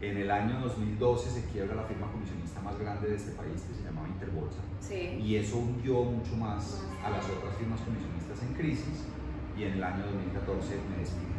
en 0.00 0.16
el 0.18 0.30
año 0.30 0.60
2012 0.60 1.30
se 1.30 1.44
quiebra 1.50 1.74
la 1.76 1.84
firma 1.84 2.10
comisionista 2.10 2.60
más 2.60 2.78
grande 2.78 3.08
de 3.08 3.16
este 3.16 3.32
país, 3.32 3.62
que 3.62 3.74
se 3.74 3.82
llamaba 3.84 4.08
Interbolsa, 4.08 4.60
Sí. 4.80 5.18
y 5.22 5.36
eso 5.36 5.58
hundió 5.58 6.02
mucho 6.02 6.36
más 6.36 6.82
a 7.04 7.10
las 7.10 7.24
otras 7.24 7.54
firmas 7.56 7.80
comisionistas 7.80 8.42
en 8.42 8.54
crisis, 8.54 9.04
y 9.56 9.62
en 9.64 9.72
el 9.74 9.84
año 9.84 10.04
2014 10.06 10.76
me 10.90 10.98
despiden. 10.98 11.31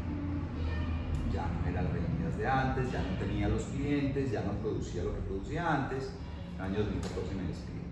Ya 1.33 1.47
no 1.47 1.67
era 1.69 1.81
el 1.81 1.87
Reunidas 1.89 2.37
de 2.37 2.47
antes, 2.47 2.91
ya 2.91 3.01
no 3.01 3.17
tenía 3.17 3.47
los 3.49 3.63
clientes, 3.63 4.31
ya 4.31 4.41
no 4.43 4.51
producía 4.61 5.03
lo 5.03 5.13
que 5.15 5.21
producía 5.21 5.73
antes, 5.83 6.13
en 6.53 6.55
el 6.65 6.71
año 6.71 6.79
2014 6.85 7.35
me 7.35 7.43
despiden. 7.47 7.83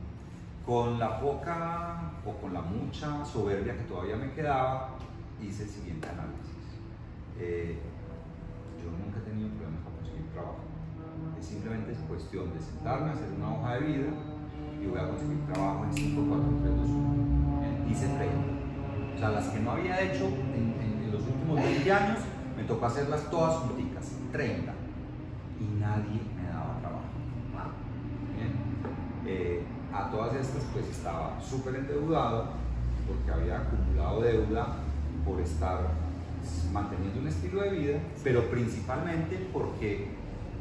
Con 0.66 1.00
la 1.00 1.20
poca 1.20 2.12
o 2.26 2.32
con 2.40 2.54
la 2.54 2.62
mucha 2.62 3.26
soberbia 3.26 3.76
que 3.78 3.84
todavía 3.86 4.16
me 4.16 4.32
quedaba, 4.34 4.96
hice 5.42 5.64
el 5.64 5.70
siguiente 5.70 6.08
análisis. 6.08 6.78
Eh, 7.40 7.80
yo 8.78 8.92
nunca 8.92 9.18
he 9.20 9.30
tenido 9.30 9.50
problemas 9.50 9.82
para 9.82 9.96
conseguir 9.98 10.28
trabajo. 10.34 10.60
Es 11.40 11.46
simplemente 11.48 11.94
cuestión 12.08 12.54
de 12.54 12.60
sentarme, 12.62 13.10
hacer 13.12 13.30
una 13.36 13.54
hoja 13.58 13.74
de 13.76 13.80
vida 13.88 14.10
y 14.82 14.86
voy 14.86 15.00
a 15.00 15.08
conseguir 15.10 15.40
trabajo 15.52 15.86
en 15.86 15.94
5, 15.94 16.26
4, 16.30 16.48
3, 16.62 16.76
2, 16.78 16.90
1. 16.90 17.90
Hice 17.90 18.08
30. 18.08 19.16
O 19.16 19.18
sea, 19.18 19.30
las 19.30 19.50
que 19.50 19.60
no 19.60 19.72
había 19.72 20.00
hecho 20.02 20.26
en, 20.28 20.76
en- 20.80 21.02
en 21.06 21.12
los 21.12 21.22
últimos 21.24 21.56
20 21.58 21.92
años, 21.92 22.20
me 22.62 22.68
tocó 22.68 22.86
hacerlas 22.86 23.30
todas 23.32 23.56
junticas, 23.58 24.12
30. 24.32 24.72
Y 25.60 25.80
nadie 25.80 26.22
me 26.36 26.48
daba 26.48 26.78
trabajo. 26.80 27.06
Bien. 28.36 28.54
Eh, 29.26 29.64
a 29.92 30.10
todas 30.12 30.36
estas 30.36 30.64
pues 30.72 30.88
estaba 30.88 31.42
súper 31.42 31.76
endeudado 31.76 32.50
porque 33.08 33.32
había 33.32 33.62
acumulado 33.62 34.22
deuda 34.22 34.76
por 35.26 35.42
estar 35.42 35.90
manteniendo 36.72 37.20
un 37.20 37.28
estilo 37.28 37.62
de 37.62 37.70
vida, 37.72 38.00
pero 38.24 38.50
principalmente 38.50 39.50
porque 39.52 40.10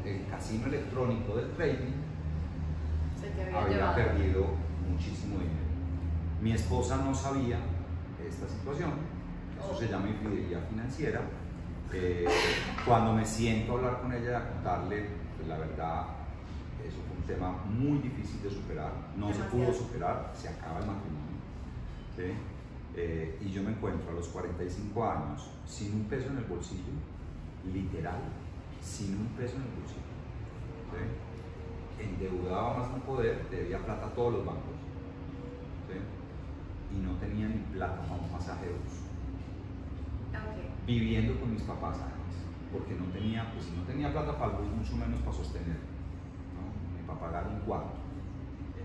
el 0.05 0.27
casino 0.27 0.67
electrónico 0.67 1.37
del 1.37 1.51
trading 1.53 1.93
había, 3.55 3.95
perdido 3.95 4.47
muchísimo 4.91 5.35
dinero. 5.35 5.61
Mi 6.41 6.53
esposa 6.53 6.97
no 6.97 7.15
sabía 7.15 7.59
esta 8.27 8.49
situación, 8.49 8.93
eso 9.59 9.79
se 9.79 9.89
llama 9.89 10.09
infidelidad 10.09 10.67
financiera. 10.69 11.21
Eh, 11.93 12.27
cuando 12.87 13.13
me 13.13 13.25
siento 13.25 13.73
a 13.73 13.77
hablar 13.77 14.01
con 14.01 14.13
ella 14.13 14.31
y 14.31 14.35
a 14.35 14.49
contarle, 14.49 15.09
pues 15.37 15.49
la 15.49 15.59
verdad, 15.59 16.07
eso 16.87 16.99
fue 17.07 17.17
un 17.17 17.23
tema 17.25 17.65
muy 17.67 17.99
difícil 17.99 18.43
de 18.43 18.51
superar, 18.51 18.93
no 19.17 19.33
se 19.33 19.43
pudo 19.45 19.73
superar, 19.73 20.33
se 20.35 20.49
acaba 20.49 20.79
el 20.79 20.87
matrimonio. 20.87 21.41
¿sí? 22.17 22.33
Eh, 22.97 23.39
y 23.41 23.51
yo 23.51 23.63
me 23.63 23.71
encuentro 23.71 24.11
a 24.11 24.15
los 24.15 24.29
45 24.29 25.05
años 25.05 25.51
sin 25.67 25.95
un 25.95 26.05
peso 26.05 26.29
en 26.29 26.39
el 26.39 26.45
bolsillo, 26.45 26.93
literal, 27.73 28.21
sin 28.81 29.17
un 29.17 29.27
peso 29.29 29.57
en 29.57 29.63
el 29.63 29.69
bolsillo. 29.69 30.01
¿sí? 30.93 31.31
endeudado 32.03 32.79
más 32.79 32.91
no 32.91 32.99
poder, 32.99 33.47
debía 33.51 33.79
plata 33.79 34.07
a 34.07 34.11
todos 34.11 34.33
los 34.35 34.47
bancos 34.47 34.75
¿sí? 35.87 36.97
y 36.97 37.01
no 37.01 37.13
tenía 37.17 37.49
ni 37.49 37.59
plata 37.75 38.01
para 38.03 38.23
un 38.23 38.33
masaje 38.33 38.67
de. 38.67 39.11
Viviendo 40.87 41.39
con 41.39 41.53
mis 41.53 41.63
papás 41.63 41.97
además, 42.01 42.35
porque 42.73 42.95
no 42.95 43.05
tenía, 43.13 43.53
pues 43.53 43.71
no 43.77 43.83
tenía 43.85 44.11
plata 44.13 44.39
para 44.39 44.59
bus, 44.59 44.69
mucho 44.69 44.97
menos 44.97 45.21
para 45.21 45.33
sostener, 45.33 45.79
¿no? 46.57 47.07
para 47.07 47.21
pagar 47.21 47.49
un 47.49 47.61
cuarto. 47.61 47.95
¿sí? 48.75 48.83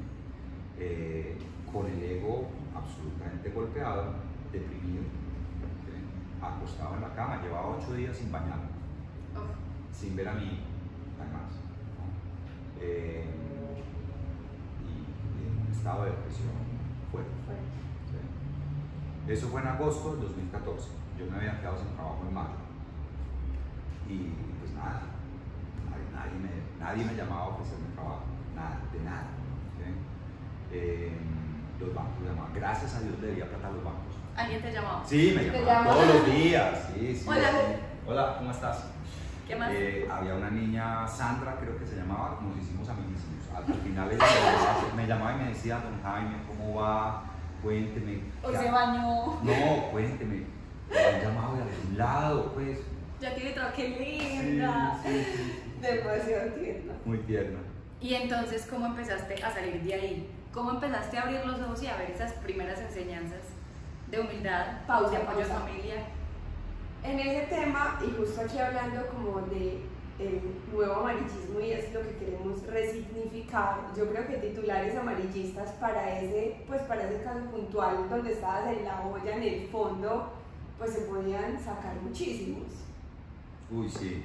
Eh, 0.77 1.37
con 1.71 1.85
el 1.87 2.03
ego 2.03 2.47
absolutamente 2.75 3.49
golpeado, 3.49 4.13
deprimido, 4.51 5.03
¿sí? 5.85 6.41
acostado 6.41 6.95
en 6.95 7.01
la 7.01 7.13
cama, 7.15 7.41
llevaba 7.41 7.75
ocho 7.77 7.93
días 7.93 8.15
sin 8.15 8.31
bañarme 8.31 8.69
Uf. 9.35 9.95
sin 9.95 10.15
ver 10.15 10.27
a 10.27 10.33
mí, 10.33 10.59
además. 11.19 11.51
¿no? 11.97 12.81
Eh, 12.81 13.25
y, 14.83 15.43
y 15.43 15.47
en 15.47 15.65
un 15.65 15.71
estado 15.71 16.03
de 16.05 16.11
depresión 16.11 16.51
fuerte. 17.11 17.31
¿sí? 19.25 19.31
Eso 19.31 19.47
fue 19.47 19.61
en 19.61 19.67
agosto 19.67 20.11
del 20.11 20.21
2014. 20.21 21.04
Yo 21.17 21.25
me 21.31 21.37
había 21.37 21.59
quedado 21.59 21.77
sin 21.77 21.95
trabajo 21.95 22.19
en 22.27 22.33
mayo. 22.33 22.59
Y 24.09 24.17
pues 24.59 24.71
nada, 24.73 25.01
nadie, 25.89 26.05
nadie 26.13 26.35
me, 26.39 26.51
nadie 26.83 27.05
me 27.05 27.15
llamaba 27.15 27.43
a 27.43 27.47
ofrecerme 27.49 27.87
trabajo, 27.95 28.23
nada, 28.55 28.79
de 28.91 28.99
nada. 28.99 29.27
Eh, 30.71 31.11
los 31.79 31.93
bancos 31.93 32.25
llamaban, 32.25 32.53
gracias 32.53 32.95
a 32.95 32.99
Dios 33.01 33.19
le 33.21 33.27
debía 33.27 33.47
plata 33.47 33.67
a 33.67 33.71
los 33.71 33.83
bancos. 33.83 34.15
¿Alguien 34.35 34.61
te 34.61 34.71
llamaba? 34.73 35.03
Sí, 35.05 35.33
me 35.35 35.43
llamaban. 35.45 35.87
todos 35.87 36.07
los 36.07 36.25
días. 36.25 36.89
Sí, 36.93 37.15
sí, 37.15 37.25
Hola. 37.27 37.49
sí. 37.51 37.75
Hola, 38.07 38.35
¿cómo 38.37 38.51
estás? 38.51 38.85
¿Qué 39.47 39.55
más? 39.55 39.71
Eh, 39.71 40.07
había 40.11 40.35
una 40.35 40.49
niña, 40.49 41.07
Sandra 41.07 41.55
creo 41.59 41.77
que 41.77 41.85
se 41.85 41.95
llamaba, 41.95 42.39
nos 42.41 42.57
hicimos 42.57 42.89
amiguísimos. 42.89 43.45
Al 43.55 43.63
al 43.63 43.79
final 43.79 44.11
ella 44.11 44.25
me 44.25 44.51
llamaba, 44.51 44.95
me 44.95 45.07
llamaba 45.07 45.33
y 45.33 45.43
me 45.43 45.49
decía, 45.49 45.79
don 45.79 46.01
Jaime, 46.03 46.35
¿cómo 46.47 46.75
va? 46.75 47.23
Cuénteme. 47.63 48.21
Hoy 48.43 48.55
se 48.55 48.71
bañó. 48.71 49.39
No, 49.41 49.91
cuénteme. 49.91 50.54
Me 50.89 50.97
han 50.99 51.21
llamado 51.21 51.55
de 51.55 51.61
algún 51.63 51.97
lado, 51.97 52.51
pues. 52.53 52.79
Ya 53.19 53.33
tiene 53.33 53.51
trabajo. 53.51 53.75
¡Qué 53.75 53.89
linda! 53.89 54.99
sí, 55.03 55.23
sí, 55.23 55.35
sí. 55.35 55.81
Demasiado 55.81 56.51
tierno. 56.53 56.93
Muy 57.05 57.17
tierna. 57.19 57.59
Y 58.01 58.13
entonces, 58.13 58.67
¿cómo 58.69 58.87
empezaste 58.87 59.43
a 59.43 59.51
salir 59.51 59.81
de 59.81 59.93
ahí? 59.93 60.29
¿Cómo 60.53 60.71
empezaste 60.71 61.17
a 61.17 61.23
abrir 61.23 61.45
los 61.45 61.59
ojos 61.61 61.81
y 61.83 61.87
a 61.87 61.97
ver 61.97 62.11
esas 62.11 62.33
primeras 62.33 62.79
enseñanzas 62.79 63.41
de 64.09 64.19
humildad, 64.19 64.85
Pausa, 64.85 65.11
de 65.11 65.17
apoyo 65.17 65.47
pausa. 65.47 65.59
familiar? 65.59 66.03
En 67.03 67.19
ese 67.19 67.47
tema, 67.47 67.99
y 68.05 68.11
justo 68.17 68.41
aquí 68.41 68.57
hablando 68.57 69.05
como 69.07 69.41
de 69.47 69.81
el 70.17 70.41
nuevo 70.71 70.93
amarillismo 70.93 71.59
y 71.59 71.71
es 71.71 71.93
lo 71.93 72.01
que 72.01 72.15
queremos 72.15 72.65
resignificar, 72.67 73.81
yo 73.97 74.09
creo 74.09 74.25
que 74.27 74.37
titulares 74.37 74.95
amarillistas 74.95 75.71
para 75.73 76.19
ese, 76.19 76.63
pues 76.67 76.81
para 76.83 77.09
ese 77.09 77.21
caso 77.23 77.41
puntual 77.51 78.09
donde 78.09 78.31
estabas 78.31 78.67
en 78.67 78.85
la 78.85 79.01
olla, 79.01 79.35
en 79.35 79.43
el 79.43 79.67
fondo, 79.67 80.31
pues 80.77 80.91
se 80.93 81.01
podían 81.01 81.57
sacar 81.63 81.95
muchísimos. 82.01 82.63
Uy, 83.71 83.89
sí. 83.89 84.23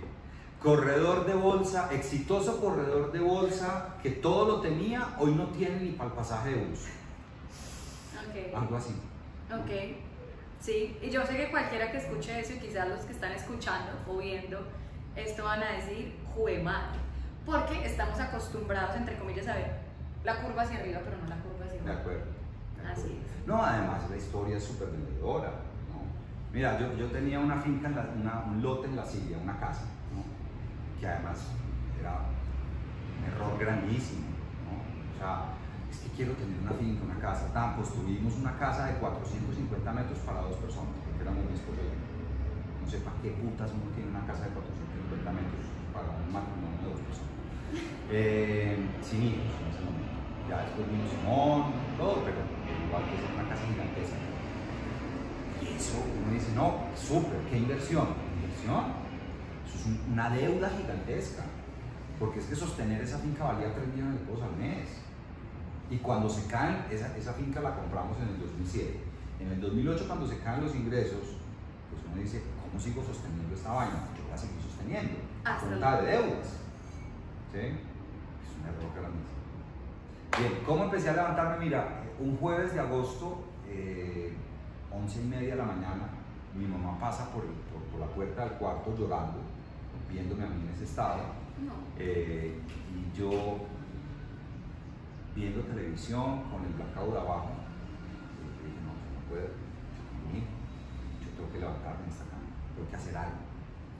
Corredor 0.63 1.25
de 1.27 1.35
bolsa, 1.35 1.89
exitoso 1.93 2.61
corredor 2.61 3.13
de 3.13 3.21
bolsa 3.21 3.97
que 4.03 4.11
todo 4.11 4.47
lo 4.47 4.61
tenía, 4.61 5.17
hoy 5.19 5.35
no 5.35 5.47
tiene 5.49 5.81
ni 5.81 5.91
para 5.93 6.11
el 6.11 6.17
pasaje 6.17 6.51
de 6.51 6.65
bus. 6.67 6.81
Ok. 8.29 8.55
Algo 8.55 8.77
así. 8.77 8.95
Ok, 9.51 9.97
sí, 10.61 10.97
y 11.03 11.11
yo 11.11 11.25
sé 11.27 11.37
que 11.37 11.51
cualquiera 11.51 11.91
que 11.91 11.97
escuche 11.99 12.39
eso 12.39 12.53
y 12.53 12.59
quizás 12.59 12.89
los 12.89 13.01
que 13.01 13.13
están 13.13 13.33
escuchando 13.33 13.91
o 14.07 14.19
viendo 14.19 14.61
esto 15.17 15.43
van 15.45 15.63
a 15.63 15.73
decir, 15.73 16.15
jue 16.35 16.63
madre, 16.63 17.01
porque 17.47 17.85
estamos 17.85 18.21
acostumbrados, 18.21 18.95
entre 18.97 19.19
comillas, 19.19 19.49
a 19.49 19.55
ver 19.57 19.81
la 20.23 20.41
curva 20.43 20.63
hacia 20.63 20.79
arriba, 20.79 21.01
pero 21.05 21.17
no 21.17 21.27
la 21.29 21.37
curva 21.37 21.65
hacia 21.67 21.81
De 21.83 21.89
abajo. 21.91 22.01
acuerdo. 22.03 22.25
de 22.27 22.81
acuerdo. 22.83 22.93
Así 23.01 23.19
es. 23.41 23.47
No, 23.47 23.63
además 23.65 24.09
la 24.11 24.17
historia 24.17 24.57
es 24.59 24.65
súper 24.65 24.89
vendedora. 24.91 25.53
Mira, 26.53 26.79
yo, 26.81 26.95
yo 26.97 27.07
tenía 27.11 27.39
una 27.39 27.57
finca, 27.61 27.89
en 27.89 27.95
la- 28.25 28.45
un 28.47 28.61
lote 28.63 28.89
en 28.89 28.97
la 28.97 29.05
silla, 29.05 29.39
una 29.39 29.59
casa, 29.59 29.85
¿no? 30.13 30.25
que 30.99 31.07
además 31.07 31.39
era 31.99 32.19
un 33.19 33.25
error 33.25 33.59
grandísimo. 33.59 34.29
¿no? 34.65 34.73
O 35.15 35.17
sea, 35.19 35.55
es 35.91 35.99
que 35.99 36.09
quiero 36.11 36.33
tener 36.35 36.59
una 36.61 36.73
finca, 36.73 37.05
una 37.05 37.19
casa. 37.19 37.53
Tan, 37.53 37.77
construimos 37.77 38.35
una 38.37 38.57
casa 38.59 38.87
de 38.87 38.95
450 38.99 39.93
metros 39.93 40.19
para 40.21 40.41
dos 40.43 40.57
personas, 40.57 40.97
porque 41.05 41.23
éramos 41.23 41.45
mi 41.45 41.55
esposo. 41.55 41.81
No 42.83 42.89
sé 42.89 42.99
para 42.99 43.17
qué 43.23 43.31
putas 43.31 43.71
uno 43.73 43.91
tiene 43.95 44.11
una 44.11 44.27
casa 44.27 44.45
de 44.45 44.51
450 44.51 45.31
metros 45.33 45.67
para 45.93 46.11
un 46.11 46.33
matrimonio 46.33 46.79
de 46.83 46.89
dos 46.91 47.01
personas. 47.01 47.31
Eh, 48.09 48.99
sin 49.03 49.23
hijos 49.23 49.53
en 49.63 49.69
ese 49.71 49.81
momento. 49.83 50.19
Ya 50.49 50.63
después 50.63 50.91
vino 50.91 51.07
Simón, 51.07 51.95
todo, 51.97 52.25
pero 52.25 52.39
igual 52.87 53.07
que 53.09 53.17
es 53.17 53.23
una 53.33 53.47
casa 53.49 53.67
gigantesca. 53.67 54.19
Eso 55.81 55.97
uno 56.23 56.31
dice, 56.33 56.53
no, 56.55 56.85
súper, 56.95 57.41
¿qué 57.49 57.57
inversión? 57.57 58.09
¿Inversión? 58.37 58.85
Eso 59.67 59.79
es 59.79 59.87
un- 59.87 60.13
una 60.13 60.29
deuda 60.29 60.69
gigantesca. 60.77 61.45
Porque 62.19 62.39
es 62.41 62.45
que 62.47 62.55
sostener 62.55 63.01
esa 63.01 63.17
finca 63.19 63.45
valía 63.45 63.73
3 63.73 63.89
millones 63.89 64.21
de 64.21 64.27
pesos 64.27 64.43
al 64.43 64.57
mes. 64.57 64.89
Y 65.91 65.97
cuando 65.97 66.29
se 66.29 66.47
caen, 66.49 66.85
esa, 66.91 67.17
esa 67.17 67.33
finca 67.33 67.61
la 67.63 67.75
compramos 67.75 68.19
en 68.19 68.29
el 68.29 68.39
2007. 68.41 69.01
En 69.41 69.49
el 69.53 69.61
2008, 69.63 70.05
cuando 70.07 70.27
se 70.29 70.39
caen 70.41 70.63
los 70.65 70.75
ingresos, 70.75 71.41
pues 71.91 72.03
uno 72.13 72.21
dice, 72.23 72.43
¿cómo 72.61 72.79
sigo 72.79 73.03
sosteniendo 73.03 73.55
esta 73.55 73.73
vaina? 73.73 74.05
Yo 74.15 74.29
la 74.31 74.37
seguí 74.37 74.61
sosteniendo. 74.63 75.17
Hasta 75.45 75.67
Cuenta 75.67 76.03
de 76.03 76.11
deudas. 76.13 76.47
¿Sí? 77.53 77.59
Es 77.59 78.51
un 78.53 78.69
error 78.69 78.93
grandísimo. 78.95 79.41
Bien, 80.39 80.63
¿cómo 80.67 80.85
empecé 80.85 81.09
a 81.09 81.15
levantarme? 81.15 81.65
Mira, 81.65 82.03
un 82.21 82.37
jueves 82.37 82.75
de 82.75 82.81
agosto, 82.81 83.45
eh, 83.67 84.35
11 84.93 85.23
y 85.23 85.25
media 85.27 85.51
de 85.51 85.57
la 85.57 85.65
mañana, 85.65 86.09
mi 86.55 86.67
mamá 86.67 86.99
pasa 86.99 87.33
por, 87.33 87.45
por- 87.45 87.83
por 87.91 88.01
la 88.01 88.07
puerta 88.09 88.45
del 88.45 88.59
cuarto 88.59 88.95
llorando, 88.97 89.39
viéndome 90.11 90.45
a 90.45 90.49
mí 90.49 90.63
en 90.63 90.75
ese 90.75 90.85
estado, 90.85 91.23
No. 91.65 91.73
eh, 91.99 92.59
y 92.91 93.17
yo 93.17 93.59
viendo 95.35 95.61
televisión 95.63 96.43
con 96.51 96.65
el 96.65 96.73
blackout 96.75 97.17
abajo, 97.17 97.51
eh, 97.51 98.65
dije, 98.67 98.81
no, 98.83 98.91
yo 98.99 99.11
no 99.15 99.21
puedo, 99.29 99.47
yo 99.47 101.29
tengo 101.37 101.53
que 101.53 101.59
levantarme 101.61 102.05
en 102.05 102.11
esta 102.11 102.25
cama, 102.25 102.43
tengo 102.75 102.89
que 102.91 102.97
hacer 102.97 103.17
algo. 103.17 103.39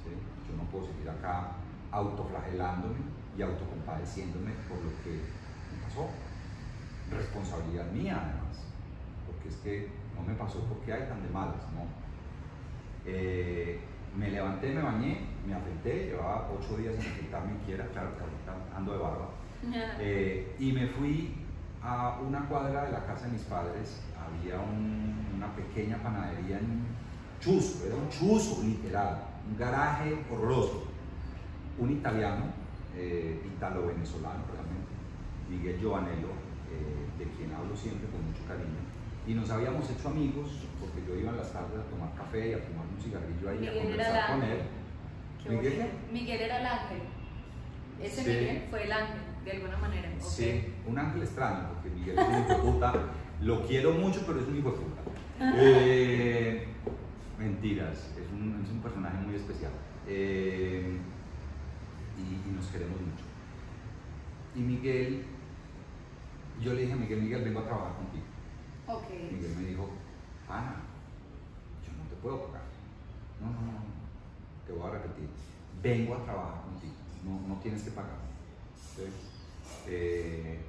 ¿sí? 0.03 0.11
Yo 0.51 0.57
no 0.57 0.65
puedo 0.71 0.87
seguir 0.87 1.09
acá 1.09 1.53
autoflagelándome 1.93 2.99
y 3.39 3.43
autocompadeciéndome 3.43 4.53
por 4.69 4.83
lo 4.83 4.91
que 5.03 5.23
me 5.71 5.83
pasó. 5.87 6.11
Responsabilidad 7.11 7.91
mía 7.93 8.19
además, 8.23 8.67
porque 9.27 9.49
es 9.49 9.57
que 9.57 10.00
no 10.21 10.27
me 10.27 10.35
pasó 10.35 10.61
porque 10.69 10.93
hay 10.93 11.09
tan 11.09 11.23
de 11.23 11.29
malas, 11.31 11.63
¿no? 11.75 11.87
Eh, 13.07 13.81
me 14.17 14.31
levanté, 14.31 14.75
me 14.75 14.83
bañé, 14.83 15.21
me 15.47 15.55
afecté, 15.55 16.07
llevaba 16.07 16.51
ocho 16.53 16.77
días 16.77 16.95
sin 16.97 17.11
afeitarme 17.11 17.53
quiera, 17.65 17.87
claro 17.89 18.11
que 18.17 18.23
ahorita 18.23 18.77
ando 18.77 18.93
de 18.93 18.99
barba. 18.99 19.29
Eh, 19.99 20.57
y 20.59 20.73
me 20.73 20.87
fui 20.87 21.35
a 21.83 22.19
una 22.27 22.47
cuadra 22.49 22.85
de 22.87 22.93
la 22.93 23.05
casa 23.05 23.27
de 23.27 23.33
mis 23.33 23.43
padres, 23.43 24.03
había 24.19 24.61
una 25.35 25.55
pequeña 25.55 25.97
panadería 25.99 26.59
en 26.59 26.91
Chuzo, 27.41 27.87
era 27.87 27.97
un 27.97 28.09
chuzo 28.11 28.63
literal, 28.63 29.17
un 29.49 29.57
garaje 29.57 30.15
horroroso. 30.31 30.85
Un 31.79 31.91
italiano, 31.91 32.45
eh, 32.95 33.41
italo-venezolano 33.57 34.45
realmente, 34.53 34.93
Miguel 35.49 35.81
Giovanello, 35.81 36.29
eh, 36.69 37.09
de 37.19 37.25
quien 37.33 37.55
hablo 37.55 37.75
siempre 37.75 38.07
con 38.11 38.21
mucho 38.27 38.45
cariño, 38.47 38.85
y 39.31 39.35
nos 39.35 39.49
habíamos 39.49 39.89
hecho 39.89 40.09
amigos 40.09 40.49
porque 40.81 41.07
yo 41.07 41.15
iba 41.15 41.31
en 41.31 41.37
las 41.37 41.53
tardes 41.53 41.79
a 41.79 41.85
tomar 41.85 42.13
café 42.17 42.51
y 42.51 42.53
a 42.55 42.59
fumar 42.59 42.85
un 42.85 43.01
cigarrillo 43.01 43.49
ahí 43.49 43.65
y 43.65 43.69
a 43.69 43.83
conversar 43.83 44.33
con 44.33 44.43
él. 44.43 44.59
Miguel, 45.49 45.91
Miguel 46.13 46.41
era 46.41 46.59
el 46.59 46.67
ángel. 46.67 46.99
Ese 48.03 48.23
Miguel 48.23 48.67
fue 48.69 48.85
el 48.87 48.93
ángel, 48.93 49.21
de 49.45 49.53
alguna 49.53 49.77
manera. 49.77 50.09
Sí, 50.19 50.75
un 50.85 50.99
ángel 50.99 51.23
extraño, 51.23 51.69
porque 51.75 51.91
Miguel 51.91 52.19
es 52.19 52.27
un 52.27 52.35
hijo 52.41 52.49
de 52.49 52.73
puta. 52.73 52.93
Lo 53.43 53.67
quiero 53.69 53.93
mucho, 53.93 54.25
pero 54.27 54.41
es 54.41 54.49
un 54.49 54.59
hijo 54.59 54.73
de 54.73 54.77
puta. 54.79 55.03
Eh, 55.63 56.67
mentiras, 57.39 58.13
es 58.19 58.33
un, 58.33 58.61
es 58.65 58.71
un, 58.73 58.83
personaje 58.83 59.17
muy 59.19 59.37
especial. 59.37 59.71
Eh, 60.09 60.99
y, 62.19 62.51
nos 62.51 62.67
queremos 62.67 63.01
mucho. 63.01 63.25
Y 64.57 64.61
Miguel, 64.61 65.25
yo 66.61 66.75
le 66.75 66.81
dije 66.81 66.95
a 66.95 66.97
Miguel, 66.97 67.23
Miguel, 67.23 67.45
vengo 67.45 67.61
a 67.61 67.65
trabajar 67.65 67.95
contigo. 67.95 68.25
Okay. 68.91 69.31
Miguel 69.33 69.57
me 69.57 69.69
dijo, 69.69 69.89
Ana, 70.49 70.83
yo 71.87 71.93
no 71.97 72.09
te 72.11 72.17
puedo 72.17 72.47
pagar. 72.47 72.63
No, 73.41 73.47
no, 73.47 73.61
no, 73.61 73.79
te 74.67 74.73
voy 74.73 74.89
a 74.89 74.99
repetir. 74.99 75.29
Vengo 75.81 76.15
a 76.17 76.25
trabajar 76.25 76.63
contigo, 76.63 76.95
no, 77.25 77.55
no 77.55 77.61
tienes 77.61 77.83
que 77.83 77.93
pagar. 77.93 78.19
Eh, 79.87 80.61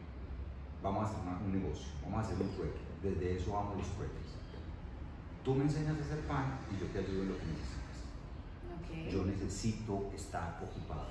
vamos 0.83 1.03
a 1.03 1.07
hacer 1.07 1.19
un 1.45 1.51
negocio, 1.51 1.87
vamos 2.03 2.19
a 2.19 2.21
hacer 2.21 2.41
un 2.41 2.55
trueque. 2.55 2.79
Desde 3.01 3.37
eso 3.37 3.53
vamos 3.53 3.77
los 3.77 3.87
trueques. 3.87 4.21
Tú 5.43 5.55
me 5.55 5.63
enseñas 5.63 5.97
a 5.97 6.01
hacer 6.01 6.19
pan 6.27 6.59
y 6.71 6.79
yo 6.79 6.85
te 6.87 6.99
ayudo 6.99 7.23
en 7.23 7.29
lo 7.29 7.37
que 7.37 7.45
necesitas. 7.45 7.81
Yo 9.11 9.25
necesito 9.25 10.11
estar 10.15 10.61
ocupado. 10.61 11.07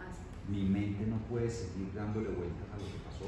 Ah, 0.00 0.08
Mi 0.48 0.64
mente 0.64 1.04
no 1.06 1.18
puede 1.28 1.50
seguir 1.50 1.92
dándole 1.94 2.30
vueltas 2.30 2.66
a 2.72 2.78
lo 2.78 2.86
que 2.86 2.98
pasó 3.04 3.26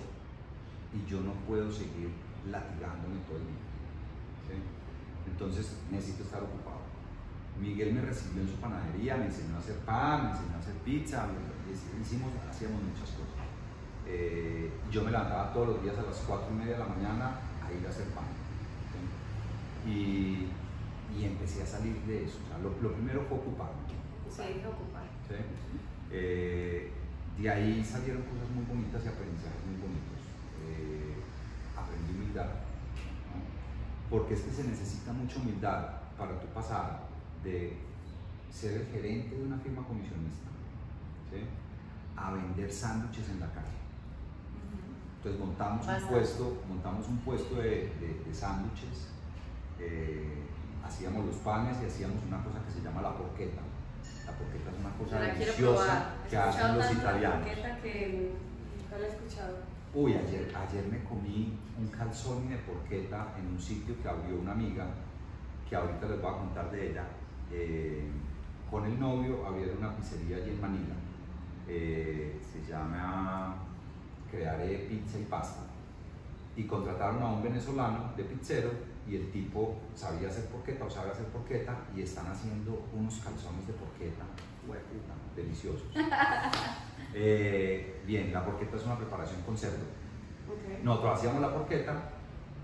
y 0.94 1.10
yo 1.10 1.20
no 1.20 1.32
puedo 1.46 1.70
seguir 1.70 2.10
latigándome 2.51 3.20
todo 3.26 3.38
el 3.38 3.47
día. 3.47 3.64
Entonces 5.26 5.76
necesito 5.90 6.24
estar 6.24 6.42
ocupado. 6.42 6.84
Miguel 7.61 7.95
me 7.95 8.01
recibió 8.03 8.42
en 8.42 8.49
su 8.49 8.57
panadería, 8.57 9.16
me 9.16 9.26
enseñó 9.26 9.57
a 9.57 9.59
hacer 9.59 9.78
pan, 9.80 10.24
me 10.24 10.30
enseñó 10.30 10.57
a 10.57 10.59
hacer 10.59 10.74
pizza, 10.84 11.26
hicimos, 12.01 12.30
hacíamos 12.49 12.82
muchas 12.82 13.11
cosas. 13.11 13.34
Eh, 14.07 14.70
yo 14.90 15.03
me 15.03 15.11
levantaba 15.11 15.53
todos 15.53 15.68
los 15.68 15.82
días 15.82 15.97
a 15.97 16.03
las 16.03 16.16
4 16.26 16.49
y 16.51 16.55
media 16.55 16.72
de 16.74 16.78
la 16.80 16.86
mañana 16.86 17.40
a 17.64 17.72
ir 17.72 17.86
a 17.86 17.90
hacer 17.90 18.07
pan. 18.09 18.24
Y, 19.86 20.49
y, 21.14 21.24
empecé 21.24 21.62
a 21.62 21.66
salir 21.66 21.95
de 22.03 22.24
eso. 22.24 22.38
O 22.45 22.49
sea, 22.49 22.59
lo, 22.59 22.92
primero 22.92 23.22
fue 23.28 23.38
ocuparme. 23.38 23.84
Sí, 24.30 24.42
ocupar. 24.66 25.05
Eh, 26.11 26.90
de 27.38 27.51
ahí 27.51 27.84
salieron 27.84 28.22
cosas 28.22 28.49
muy 28.55 28.64
bonitas 28.64 29.05
y 29.05 29.09
aprendizajes 29.09 29.61
muy 29.66 29.76
bonitos. 29.76 30.20
Eh, 30.64 31.13
humildad 32.14 32.46
porque 34.10 34.34
es 34.34 34.42
que 34.42 34.52
se 34.52 34.64
necesita 34.64 35.12
mucha 35.12 35.38
humildad 35.38 35.88
para 36.16 36.38
tu 36.38 36.46
pasar 36.48 37.00
de 37.42 37.76
ser 38.50 38.80
el 38.80 38.86
gerente 38.86 39.36
de 39.36 39.44
una 39.44 39.58
firma 39.58 39.84
comisionista 39.86 40.44
a 42.16 42.30
vender 42.30 42.72
sándwiches 42.72 43.28
en 43.30 43.40
la 43.40 43.48
calle. 43.48 43.74
Entonces 45.16 45.40
montamos 45.40 45.84
un 45.84 46.08
puesto, 46.08 46.62
montamos 46.68 47.08
un 47.08 47.18
puesto 47.18 47.56
de, 47.56 47.90
sándwiches, 48.32 49.08
eh, 49.80 50.44
hacíamos 50.84 51.26
los 51.26 51.36
panes 51.36 51.76
y 51.82 51.86
hacíamos 51.86 52.22
una 52.28 52.44
cosa 52.44 52.60
que 52.64 52.70
se 52.70 52.82
llama 52.82 53.02
la 53.02 53.16
porqueta. 53.16 53.62
La 54.26 54.32
porqueta 54.32 54.70
es 54.70 54.78
una 54.78 54.96
cosa 54.96 55.20
deliciosa 55.20 56.14
que 56.30 56.36
hacen 56.36 56.78
los 56.78 56.92
italianos. 56.92 57.46
La 57.58 57.80
que 57.80 58.30
nunca 58.78 58.98
la 58.98 59.06
he 59.06 59.10
escuchado. 59.10 59.74
Uy, 59.97 60.12
ayer, 60.12 60.53
ayer 60.57 60.84
me 60.90 61.05
comí 61.05 61.57
un 61.78 61.86
calzón 61.86 62.49
de 62.49 62.57
porqueta 62.57 63.32
en 63.38 63.47
un 63.47 63.61
sitio 63.61 63.95
que 64.03 64.09
abrió 64.09 64.40
una 64.40 64.51
amiga, 64.51 64.86
que 65.68 65.76
ahorita 65.76 66.09
les 66.09 66.20
voy 66.20 66.32
a 66.32 66.38
contar 66.38 66.68
de 66.72 66.90
ella. 66.90 67.05
Eh, 67.53 68.11
con 68.68 68.84
el 68.86 68.99
novio 68.99 69.47
abrieron 69.47 69.78
una 69.78 69.95
pizzería 69.95 70.38
allí 70.38 70.51
en 70.51 70.61
Manila. 70.61 70.95
Eh, 71.68 72.40
se 72.42 72.68
llama 72.68 73.55
Crearé 74.28 74.78
Pizza 74.90 75.16
y 75.20 75.26
Pasta. 75.26 75.61
Y 76.57 76.64
contrataron 76.64 77.22
a 77.22 77.30
un 77.30 77.45
venezolano 77.45 78.12
de 78.16 78.24
pizzero 78.24 78.72
y 79.09 79.14
el 79.14 79.30
tipo 79.30 79.76
sabía 79.95 80.26
hacer 80.26 80.47
porqueta 80.47 80.86
o 80.86 80.90
sabe 80.90 81.12
hacer 81.12 81.26
porqueta 81.26 81.76
y 81.95 82.03
están 82.03 82.26
haciendo 82.26 82.84
unos 82.92 83.14
calzones 83.20 83.64
de 83.64 83.74
porqueta, 83.74 84.24
deliciosos. 85.36 85.86
Eh, 87.14 88.02
bien, 88.04 88.32
la 88.32 88.44
porqueta 88.44 88.76
es 88.76 88.84
una 88.84 88.96
preparación 88.96 89.40
con 89.42 89.56
cerdo. 89.56 89.84
Nosotros 90.82 91.18
hacíamos 91.18 91.40
la 91.40 91.54
porqueta 91.54 92.10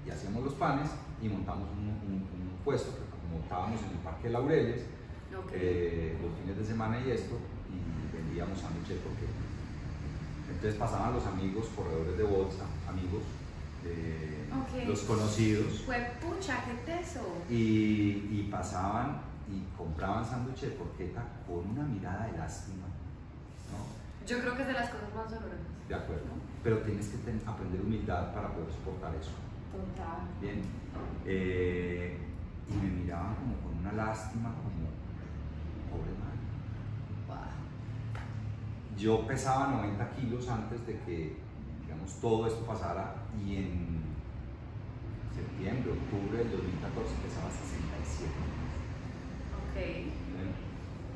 y 0.05 0.11
hacíamos 0.11 0.43
los 0.45 0.55
panes 0.55 0.91
y 1.23 1.29
montamos 1.29 1.69
un, 1.71 2.29
puesto 2.65 2.91
que 2.93 3.03
montábamos 3.33 3.81
en 3.81 3.91
el 3.91 3.99
Parque 4.05 4.29
Laureles 4.29 4.83
eh, 5.53 6.19
los 6.21 6.39
fines 6.39 6.59
de 6.59 6.65
semana 6.65 7.01
y 7.01 7.11
esto 7.11 7.37
y 7.71 8.15
vendíamos 8.15 8.59
sándwiches 8.59 8.97
de 8.97 9.01
porqueta. 9.01 9.33
Entonces 10.49 10.75
pasaban 10.75 11.15
los 11.15 11.25
amigos, 11.27 11.69
corredores 11.75 12.19
de 12.19 12.25
bolsa, 12.25 12.65
amigos, 12.87 13.23
los 14.87 15.01
conocidos. 15.03 15.81
Fue 15.87 16.13
pucha, 16.21 16.65
qué 16.67 16.93
teso. 16.93 17.21
Y, 17.49 18.29
y 18.31 18.49
pasaban 18.51 19.23
y 19.49 19.75
compraban 19.77 20.25
sándwiches 20.25 20.71
de 20.71 20.77
porqueta 20.77 21.25
con 21.47 21.71
una 21.71 21.85
mirada 21.85 22.27
de 22.27 22.37
lástima 22.37 22.90
yo 24.31 24.39
creo 24.39 24.55
que 24.55 24.63
es 24.63 24.69
de 24.69 24.75
las 24.75 24.91
cosas 24.91 25.15
más 25.15 25.31
dolorosas. 25.31 25.89
De 25.89 25.95
acuerdo. 25.95 26.31
Pero 26.63 26.79
tienes 26.79 27.09
que 27.09 27.19
aprender 27.47 27.81
humildad 27.81 28.33
para 28.33 28.53
poder 28.55 28.71
soportar 28.71 29.15
eso. 29.17 29.33
Total. 29.73 30.29
Bien. 30.41 30.63
Eh, 31.27 32.17
y 32.69 32.75
me 32.75 32.91
miraban 33.03 33.35
como 33.35 33.57
con 33.57 33.79
una 33.79 33.93
lástima, 33.93 34.55
como, 34.55 34.87
pobre 35.91 36.13
madre. 36.15 36.39
Yo 38.97 39.27
pesaba 39.27 39.69
90 39.69 40.11
kilos 40.11 40.49
antes 40.49 40.87
de 40.87 41.01
que, 41.01 41.37
digamos, 41.81 42.21
todo 42.21 42.47
esto 42.47 42.65
pasara 42.67 43.15
y 43.35 43.57
en 43.57 44.01
septiembre, 45.35 45.93
octubre 45.93 46.39
del 46.39 46.51
2014 46.53 47.15
pesaba 47.25 47.51
67 47.51 48.31
Ok. 49.57 49.77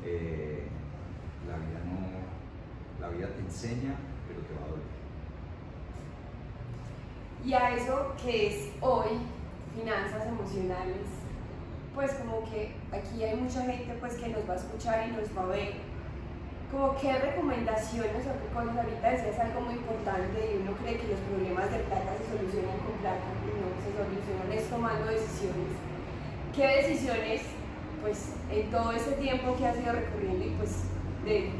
Eh, 0.03 0.67
la 1.47 1.57
vida 1.57 1.79
no 1.85 2.14
la 3.05 3.11
vida 3.11 3.27
te 3.27 3.41
enseña, 3.41 3.93
pero 4.27 4.41
te 4.41 4.53
va 4.55 4.65
a 4.65 4.69
doler. 4.69 4.89
Y 7.45 7.53
a 7.53 7.75
eso 7.75 8.15
que 8.21 8.47
es 8.47 8.71
hoy, 8.81 9.21
finanzas 9.75 10.25
emocionales, 10.25 11.05
pues 11.93 12.11
como 12.15 12.43
que 12.49 12.73
aquí 12.91 13.23
hay 13.23 13.35
mucha 13.35 13.61
gente 13.61 13.95
pues 13.99 14.15
que 14.15 14.29
nos 14.29 14.49
va 14.49 14.53
a 14.53 14.57
escuchar 14.57 15.07
y 15.07 15.11
nos 15.11 15.29
va 15.37 15.43
a 15.43 15.53
ver. 15.53 15.73
Como 16.71 16.97
qué 16.97 17.13
recomendaciones 17.13 18.25
o 18.25 18.33
qué 18.41 18.47
cosas, 18.51 18.75
ahorita 18.75 19.09
decías 19.11 19.39
algo 19.39 19.61
muy 19.61 19.75
importante 19.75 20.35
y 20.41 20.61
uno 20.61 20.73
cree 20.81 20.97
que 20.97 21.07
los 21.07 21.19
problemas 21.29 21.71
de 21.71 21.79
plata 21.85 22.17
se 22.17 22.25
solucionan 22.25 22.77
con 22.81 22.97
plata 23.05 23.29
y 23.45 23.53
no 23.53 23.69
se 23.85 23.93
solucionan 23.93 24.51
es 24.51 24.69
tomando 24.69 25.05
decisiones. 25.05 25.77
¿Qué 26.55 26.65
decisiones, 26.81 27.41
pues 28.01 28.33
en 28.49 28.71
todo 28.71 28.91
ese 28.91 29.11
tiempo 29.13 29.55
que 29.55 29.67
has 29.67 29.77
ido 29.77 29.93
recorriendo 29.93 30.45
y 30.45 30.49
pues 30.57 30.89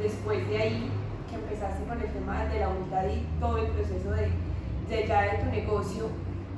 después 0.02 0.48
de 0.48 0.58
ahí, 0.58 0.90
empezaste 1.34 1.84
con 1.84 2.00
el 2.00 2.08
tema 2.12 2.44
de 2.46 2.60
la 2.60 2.68
humildad 2.68 3.04
y 3.06 3.26
todo 3.40 3.58
el 3.58 3.66
proceso 3.68 4.10
de, 4.12 4.30
de 4.88 5.06
ya 5.06 5.22
de 5.22 5.44
tu 5.44 5.50
negocio, 5.50 6.08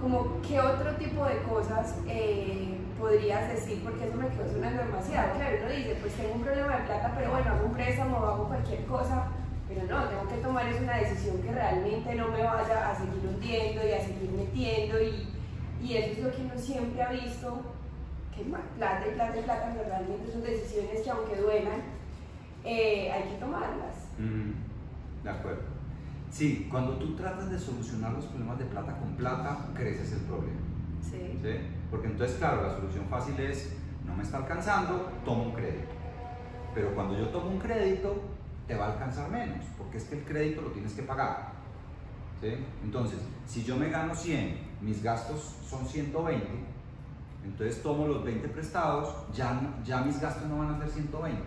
como 0.01 0.41
qué 0.43 0.61
otro 0.61 0.95
tipo 0.97 1.25
de 1.25 1.39
cosas 1.43 1.97
eh, 2.07 2.77
podrías 2.99 3.49
decir, 3.49 3.83
porque 3.83 4.07
eso 4.07 4.17
me 4.17 4.29
quedó 4.29 4.53
sonando 4.53 4.83
demasiado. 4.83 5.35
Claro, 5.35 5.57
uno 5.65 5.75
dice, 5.75 5.97
pues 6.01 6.15
tengo 6.15 6.35
un 6.35 6.43
problema 6.43 6.77
de 6.77 6.85
plata, 6.85 7.15
pero 7.17 7.31
bueno, 7.31 7.51
hago 7.51 7.67
un 7.67 7.73
préstamo, 7.73 8.17
hago 8.19 8.49
cualquier 8.49 8.85
cosa, 8.85 9.29
pero 9.69 9.83
no, 9.87 10.09
tengo 10.09 10.29
que 10.29 10.43
tomar 10.43 10.67
es 10.69 10.81
una 10.81 10.97
decisión 10.97 11.43
que 11.43 11.53
realmente 11.53 12.15
no 12.15 12.29
me 12.29 12.43
vaya 12.43 12.91
a 12.91 12.95
seguir 12.97 13.27
hundiendo 13.27 13.87
y 13.87 13.93
a 13.93 14.01
seguir 14.01 14.31
metiendo 14.31 15.03
y, 15.03 15.29
y 15.83 15.97
eso 15.97 16.13
es 16.13 16.19
lo 16.19 16.31
que 16.33 16.43
uno 16.43 16.59
siempre 16.59 17.03
ha 17.03 17.11
visto 17.11 17.63
que 18.39 18.45
plata 18.45 19.07
y 19.07 19.15
plata 19.15 19.39
y 19.39 19.43
plata, 19.43 19.73
pero 19.75 19.89
realmente 19.89 20.33
son 20.33 20.43
decisiones 20.43 21.01
que 21.03 21.11
aunque 21.11 21.37
duelan, 21.37 21.83
eh, 22.65 23.11
hay 23.11 23.23
que 23.31 23.37
tomarlas. 23.39 24.08
De 25.23 25.31
acuerdo. 25.31 25.63
Sí, 26.31 26.69
cuando 26.71 26.95
tú 26.99 27.15
tratas 27.15 27.51
de 27.51 27.59
solucionar 27.59 28.13
los 28.13 28.27
problemas 28.27 28.59
de 28.59 28.67
plata 28.67 28.99
con 28.99 29.15
plata, 29.15 29.69
creces 29.75 30.13
el 30.13 30.21
problema. 30.21 30.61
Sí. 31.01 31.39
¿sí? 31.43 31.51
Porque 31.91 32.09
entonces, 32.09 32.37
claro, 32.37 32.63
la 32.63 32.75
solución 32.75 33.07
fácil 33.09 33.39
es, 33.41 33.75
no 34.07 34.15
me 34.15 34.23
está 34.23 34.39
alcanzando, 34.39 35.11
tomo 35.25 35.45
un 35.45 35.53
crédito. 35.53 35.89
Pero 36.75 36.95
cuando 36.95 37.19
yo 37.19 37.29
tomo 37.29 37.51
un 37.51 37.59
crédito, 37.59 38.23
te 38.67 38.77
va 38.77 38.87
a 38.87 38.93
alcanzar 38.93 39.31
menos, 39.31 39.65
porque 39.79 39.97
es 39.97 40.05
que 40.05 40.19
el 40.19 40.25
crédito 40.25 40.61
lo 40.61 40.69
tienes 40.69 40.93
que 40.93 41.03
pagar. 41.03 41.53
¿sí? 42.41 42.55
Entonces, 42.85 43.21
si 43.47 43.65
yo 43.65 43.77
me 43.77 43.89
gano 43.89 44.15
100, 44.15 44.59
mis 44.83 45.03
gastos 45.03 45.57
son 45.67 45.87
120, 45.87 46.47
entonces 47.45 47.83
tomo 47.83 48.07
los 48.07 48.23
20 48.25 48.49
prestados, 48.49 49.15
ya, 49.35 49.59
ya 49.85 50.03
mis 50.03 50.21
gastos 50.21 50.47
no 50.49 50.59
van 50.59 50.75
a 50.75 50.79
ser 50.79 50.89
120, 50.91 51.41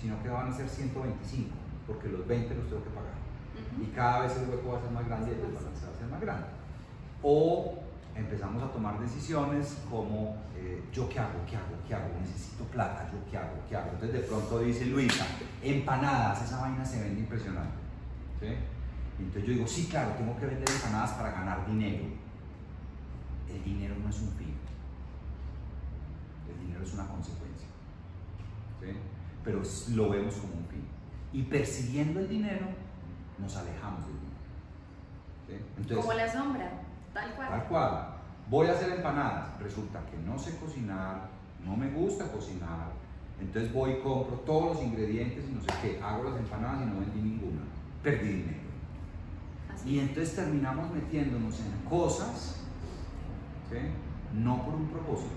sino 0.00 0.22
que 0.22 0.28
van 0.28 0.52
a 0.52 0.52
ser 0.52 0.68
125, 0.68 1.50
porque 1.90 2.08
los 2.08 2.24
20 2.24 2.54
los 2.54 2.68
tengo 2.68 2.84
que 2.84 2.90
pagar. 2.90 3.18
Y 3.82 3.86
cada 3.90 4.20
vez 4.20 4.36
el 4.36 4.48
hueco 4.48 4.72
va 4.72 4.78
a 4.78 4.82
ser 4.82 4.90
más 4.92 5.06
grande 5.06 5.32
y 5.32 5.34
el 5.34 5.52
balance 5.52 5.86
va 5.86 5.92
a 5.92 5.98
ser 5.98 6.06
más 6.06 6.20
grande. 6.20 6.46
O 7.20 7.78
empezamos 8.14 8.62
a 8.62 8.72
tomar 8.72 9.00
decisiones 9.00 9.76
como 9.90 10.36
eh, 10.56 10.84
yo 10.92 11.08
qué 11.08 11.18
hago, 11.18 11.44
qué 11.48 11.56
hago, 11.56 11.74
qué 11.88 11.94
hago, 11.94 12.08
necesito 12.20 12.62
plata, 12.64 13.10
yo 13.10 13.18
qué 13.28 13.36
hago, 13.36 13.56
qué 13.68 13.76
hago. 13.76 13.90
Entonces 13.90 14.20
de 14.20 14.26
pronto 14.28 14.60
dice 14.60 14.86
Luisa, 14.86 15.26
empanadas, 15.62 16.44
esa 16.44 16.60
vaina 16.60 16.84
se 16.84 17.02
vende 17.02 17.20
impresionante. 17.20 17.74
¿sí? 18.38 18.54
Entonces 19.18 19.44
yo 19.44 19.52
digo, 19.54 19.66
sí, 19.66 19.88
claro, 19.90 20.12
tengo 20.12 20.36
que 20.38 20.46
vender 20.46 20.70
empanadas 20.70 21.10
para 21.12 21.32
ganar 21.32 21.66
dinero. 21.66 22.04
El 23.48 23.64
dinero 23.64 23.96
no 24.00 24.08
es 24.08 24.20
un 24.20 24.30
fin, 24.34 24.54
el 26.48 26.66
dinero 26.66 26.84
es 26.84 26.94
una 26.94 27.06
consecuencia. 27.08 27.66
¿sí? 28.80 28.92
Pero 29.42 29.60
lo 29.96 30.08
vemos 30.08 30.36
como 30.36 30.54
un 30.54 30.66
fin. 30.66 30.99
Y 31.32 31.42
persiguiendo 31.42 32.20
el 32.20 32.28
dinero, 32.28 32.66
nos 33.38 33.56
alejamos 33.56 34.04
del 34.06 34.14
dinero. 34.14 34.30
¿sí? 35.46 35.54
Entonces, 35.76 35.98
Como 35.98 36.12
la 36.12 36.32
sombra, 36.32 36.70
tal 37.14 37.34
cual. 37.34 37.48
Tal 37.48 37.64
cual. 37.68 38.08
Voy 38.48 38.66
a 38.66 38.72
hacer 38.72 38.92
empanadas. 38.92 39.60
Resulta 39.60 40.00
que 40.06 40.16
no 40.18 40.38
sé 40.38 40.56
cocinar, 40.58 41.28
no 41.64 41.76
me 41.76 41.90
gusta 41.90 42.30
cocinar. 42.32 42.90
Entonces 43.40 43.72
voy 43.72 43.92
y 43.92 44.00
compro 44.00 44.36
todos 44.40 44.76
los 44.76 44.84
ingredientes 44.84 45.44
y 45.48 45.52
no 45.52 45.60
sé 45.60 45.68
qué. 45.80 46.00
Hago 46.02 46.24
las 46.24 46.38
empanadas 46.38 46.82
y 46.82 46.86
no 46.86 47.00
vendí 47.00 47.20
ninguna. 47.20 47.60
Perdí 48.02 48.28
dinero. 48.28 48.58
Así. 49.72 49.90
Y 49.90 50.00
entonces 50.00 50.34
terminamos 50.34 50.90
metiéndonos 50.90 51.60
en 51.60 51.88
cosas, 51.88 52.64
¿sí? 53.70 53.78
no 54.34 54.64
por 54.64 54.74
un 54.74 54.88
propósito, 54.88 55.34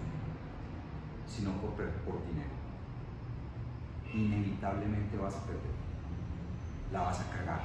sino 1.27 1.51
por, 1.53 1.71
por 1.71 2.25
dinero. 2.27 2.49
Inevitablemente 4.13 5.17
vas 5.17 5.35
a 5.35 5.43
perder. 5.45 5.82
La 6.93 7.01
vas 7.01 7.19
a 7.19 7.25
cagar. 7.31 7.61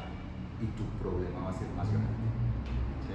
Y 0.60 0.66
tu 0.74 0.84
problema 0.98 1.40
va 1.44 1.50
a 1.50 1.52
ser 1.52 1.68
más 1.76 1.86
grande. 1.88 2.10
¿sí? 3.06 3.14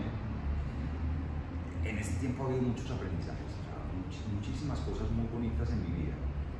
En 1.89 1.97
ese 1.97 2.13
tiempo 2.19 2.43
ha 2.43 2.45
habido 2.47 2.61
muchos 2.61 2.89
aprendizajes, 2.91 3.51
o 3.59 3.63
sea, 3.67 3.75
much- 3.91 4.23
muchísimas 4.33 4.79
cosas 4.79 5.11
muy 5.11 5.27
bonitas 5.27 5.69
en 5.71 5.81
mi 5.83 5.91
vida. 6.03 6.15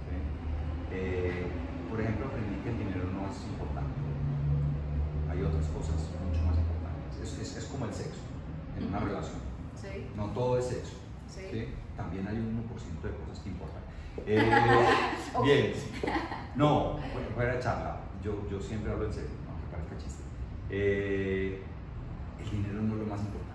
¿sí? 0.10 0.16
Eh, 0.92 1.48
por 1.90 2.02
ejemplo, 2.02 2.26
aprendí 2.28 2.56
que 2.64 2.70
el 2.72 2.78
dinero 2.80 3.06
no 3.14 3.30
es 3.32 3.38
importante. 3.48 3.96
Hay 5.32 5.42
otras 5.42 5.66
cosas 5.72 5.96
mucho 6.28 6.42
más 6.44 6.58
importantes. 6.60 7.22
Es, 7.24 7.40
es- 7.40 7.58
es 7.64 7.66
como 7.72 7.86
el 7.86 7.94
sexo 7.94 8.20
en 8.78 8.88
una 8.90 9.00
relación. 9.00 9.40
Sí, 9.80 10.08
No 10.18 10.26
todo 10.36 10.58
es 10.58 10.66
sexo. 10.66 10.98
También 11.96 12.28
hay 12.28 12.36
un 12.38 12.58
1% 12.68 13.08
de 13.08 13.14
cosas 13.24 13.40
que 13.44 13.50
importan. 13.50 13.84
Eh. 14.28 14.38
Bien. 15.44 15.74
No, 16.56 16.98
fu- 16.98 17.34
fuera 17.34 17.54
de 17.56 17.60
charla. 17.60 17.98
Yo, 18.24 18.48
yo 18.50 18.60
siempre 18.62 18.92
hablo 18.92 19.06
en 19.08 19.14
serio, 19.14 19.32
Eh, 20.70 21.62
el 22.40 22.50
dinero 22.50 22.82
no 22.82 22.94
es 22.94 23.00
lo 23.02 23.06
más 23.06 23.20
importante. 23.20 23.54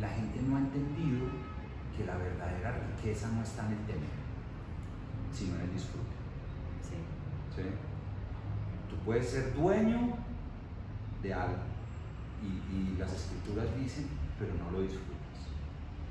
La 0.00 0.08
gente 0.08 0.40
no 0.42 0.56
ha 0.56 0.60
entendido 0.60 1.26
que 1.96 2.04
la 2.04 2.16
verdadera 2.16 2.78
riqueza 2.96 3.28
no 3.28 3.42
está 3.42 3.66
en 3.66 3.72
el 3.72 3.86
tener, 3.86 4.16
sino 5.32 5.56
en 5.56 5.62
el 5.62 5.72
disfrute. 5.72 6.16
sí. 6.82 6.94
¿sí? 7.54 7.68
Tú 8.88 8.96
puedes 9.04 9.28
ser 9.28 9.54
dueño 9.54 10.14
de 11.22 11.34
algo 11.34 11.62
y, 12.42 12.74
y 12.74 12.96
las 12.98 13.12
escrituras 13.12 13.66
dicen, 13.78 14.08
pero 14.38 14.54
no 14.54 14.70
lo 14.70 14.82
disfrutas. 14.82 15.10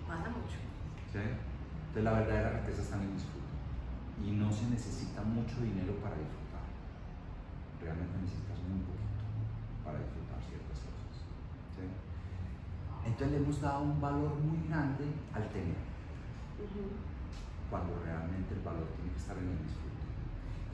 Pasa 0.08 0.30
mucho. 0.30 0.58
¿sí? 1.12 1.20
Entonces 1.20 2.04
la 2.04 2.14
verdadera 2.14 2.60
riqueza 2.60 2.82
está 2.84 2.96
en 2.98 3.04
el 3.04 3.14
disfrute. 3.14 3.40
Y 4.24 4.32
no 4.32 4.52
se 4.52 4.70
necesita 4.70 5.24
mucho 5.24 5.62
dinero 5.62 5.96
para 5.96 6.16
disfrutar. 6.16 6.49
Realmente 7.82 8.18
necesitas 8.22 8.60
muy 8.68 8.84
poquito 8.84 9.24
para 9.84 10.00
disfrutar 10.00 10.40
ciertas 10.44 10.78
cosas. 10.84 11.12
¿sí? 11.76 11.84
Entonces 13.06 13.32
le 13.32 13.38
hemos 13.38 13.62
dado 13.62 13.84
un 13.84 14.02
valor 14.02 14.36
muy 14.36 14.68
grande 14.68 15.06
al 15.34 15.48
tener, 15.50 15.80
cuando 17.70 18.00
realmente 18.04 18.54
el 18.54 18.62
valor 18.62 18.88
tiene 18.96 19.12
que 19.12 19.18
estar 19.18 19.38
en 19.38 19.48
el 19.48 19.58
disfrute. 19.64 20.04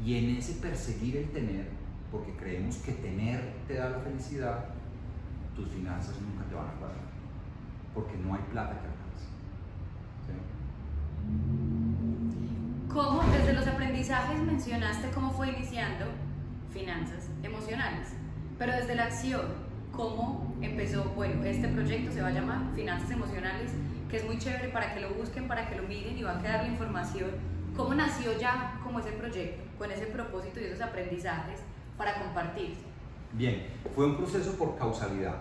Y 0.03 0.17
en 0.17 0.37
ese 0.37 0.53
perseguir 0.59 1.17
el 1.17 1.29
tener, 1.31 1.69
porque 2.11 2.35
creemos 2.35 2.77
que 2.77 2.93
tener 2.93 3.53
te 3.67 3.75
da 3.75 3.89
la 3.89 3.99
felicidad, 3.99 4.65
tus 5.55 5.69
finanzas 5.69 6.15
nunca 6.19 6.43
te 6.49 6.55
van 6.55 6.67
a 6.67 6.71
cuadrar, 6.71 7.05
porque 7.93 8.17
no 8.17 8.33
hay 8.33 8.41
plata 8.51 8.81
que 8.81 8.87
alcance. 8.87 9.25
¿sí? 10.25 10.33
¿Cómo 12.91 13.23
desde 13.31 13.53
los 13.53 13.67
aprendizajes 13.67 14.41
mencionaste 14.41 15.11
cómo 15.11 15.31
fue 15.31 15.49
iniciando 15.49 16.05
finanzas 16.79 17.29
emocionales? 17.41 18.09
Pero 18.59 18.73
desde 18.73 18.95
la 18.95 19.05
acción, 19.05 19.41
¿cómo 19.91 20.53
empezó? 20.61 21.03
Bueno, 21.15 21.43
este 21.43 21.69
proyecto 21.69 22.11
se 22.11 22.21
va 22.21 22.27
a 22.27 22.31
llamar 22.31 22.59
Finanzas 22.75 23.09
Emocionales, 23.09 23.71
que 24.09 24.17
es 24.17 24.25
muy 24.25 24.37
chévere 24.37 24.69
para 24.69 24.93
que 24.93 25.01
lo 25.01 25.09
busquen, 25.13 25.47
para 25.47 25.67
que 25.67 25.75
lo 25.77 25.83
miren 25.83 26.17
y 26.17 26.23
va 26.23 26.37
a 26.37 26.41
quedar 26.41 26.63
la 26.63 26.69
información. 26.69 27.31
¿Cómo 27.75 27.93
nació 27.95 28.37
ya 28.37 28.79
como 28.83 28.99
ese 28.99 29.11
proyecto, 29.13 29.63
con 29.77 29.91
ese 29.91 30.05
propósito 30.07 30.59
y 30.59 30.65
esos 30.65 30.81
aprendizajes 30.81 31.59
para 31.97 32.21
compartirse? 32.21 32.81
Bien, 33.33 33.67
fue 33.93 34.05
un 34.05 34.17
proceso 34.17 34.55
por 34.57 34.77
causalidad. 34.77 35.35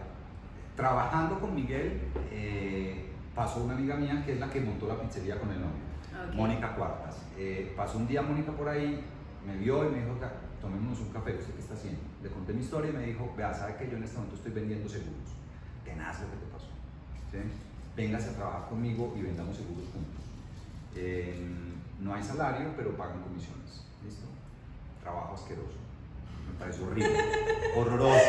Trabajando 0.77 1.39
con 1.39 1.55
Miguel, 1.55 2.01
eh, 2.33 3.07
pasó 3.35 3.63
una 3.63 3.75
amiga 3.75 3.95
mía 3.97 4.23
que 4.27 4.33
es 4.33 4.41
la 4.41 4.51
que 4.51 4.61
montó 4.61 4.89
la 4.89 5.01
pizzería 5.01 5.39
con 5.39 5.51
el 5.51 5.61
novio, 5.61 5.85
Ok. 6.29 6.35
Mónica 6.35 6.75
Cuartas. 6.75 7.23
Eh, 7.39 7.73
pasó 7.77 7.99
un 7.99 8.09
día 8.09 8.23
Mónica 8.23 8.51
por 8.53 8.69
ahí, 8.69 9.05
me 9.47 9.57
vio 9.57 9.89
y 9.89 9.93
me 9.93 10.01
dijo, 10.03 10.19
"Ca- 10.19 10.33
tomémonos 10.65 10.99
un 11.01 11.13
café, 11.13 11.37
¿usted 11.37 11.53
qué 11.55 11.61
está 11.61 11.75
haciendo? 11.75 12.01
Le 12.23 12.31
conté 12.31 12.55
mi 12.55 12.61
historia 12.63 12.91
y 12.91 12.95
me 12.95 13.07
dijo, 13.07 13.33
vea, 13.37 13.53
sabe 13.53 13.77
que 13.77 13.91
yo 13.91 13.97
en 13.99 14.05
este 14.05 14.17
momento 14.17 14.37
estoy 14.37 14.53
vendiendo 14.53 14.89
seguros. 14.89 15.29
Tenaz 15.85 16.21
lo 16.23 16.31
que 16.31 16.37
te 16.37 16.47
pasó. 16.51 16.69
¿sí? 17.31 17.39
Véngase 17.95 18.31
a 18.31 18.33
trabajar 18.33 18.69
conmigo 18.71 19.15
y 19.17 19.23
vendamos 19.23 19.57
seguros 19.57 19.85
juntos. 19.93 20.25
Eh, 20.97 21.47
no 22.01 22.15
hay 22.15 22.23
salario, 22.23 22.73
pero 22.77 22.97
pagan 22.97 23.21
comisiones. 23.23 23.85
¿Listo? 24.03 24.27
Trabajo 25.03 25.35
asqueroso. 25.35 25.77
Me 26.51 26.59
parece 26.59 26.83
horrible, 26.83 27.19
horroroso. 27.77 28.25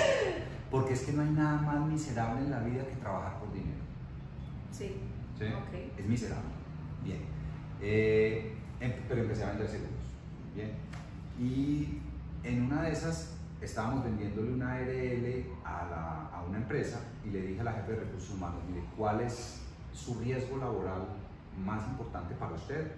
Porque 0.69 0.93
es 0.93 1.01
que 1.03 1.13
no 1.13 1.21
hay 1.21 1.29
nada 1.29 1.61
más 1.61 1.87
miserable 1.87 2.41
en 2.41 2.51
la 2.51 2.59
vida 2.59 2.85
que 2.85 2.95
trabajar 2.95 3.39
por 3.39 3.53
dinero. 3.53 3.79
Sí. 4.71 4.97
¿sí? 5.39 5.45
Ok. 5.45 5.99
Es 5.99 6.05
miserable. 6.05 6.49
Bien. 7.03 7.21
Eh, 7.81 8.53
em- 8.81 8.93
pero 9.07 9.21
empecé 9.21 9.43
a 9.45 9.49
vender 9.49 9.67
seguros. 9.69 9.93
Bien. 10.53 10.71
Y 11.39 12.01
en 12.45 12.61
una 12.61 12.83
de 12.83 12.91
esas 12.91 13.33
estábamos 13.59 14.03
vendiéndole 14.03 14.53
una 14.53 14.73
ARL 14.73 15.45
a, 15.65 16.29
a 16.31 16.43
una 16.47 16.57
empresa 16.59 16.99
y 17.25 17.29
le 17.31 17.41
dije 17.41 17.61
a 17.61 17.63
la 17.63 17.73
jefe 17.73 17.93
de 17.93 17.99
recursos 18.01 18.29
humanos, 18.35 18.61
mire, 18.69 18.85
¿cuál 18.95 19.21
es 19.21 19.61
su 19.93 20.19
riesgo 20.19 20.57
laboral 20.57 21.07
más 21.65 21.87
importante 21.87 22.35
para 22.35 22.53
usted 22.53 22.91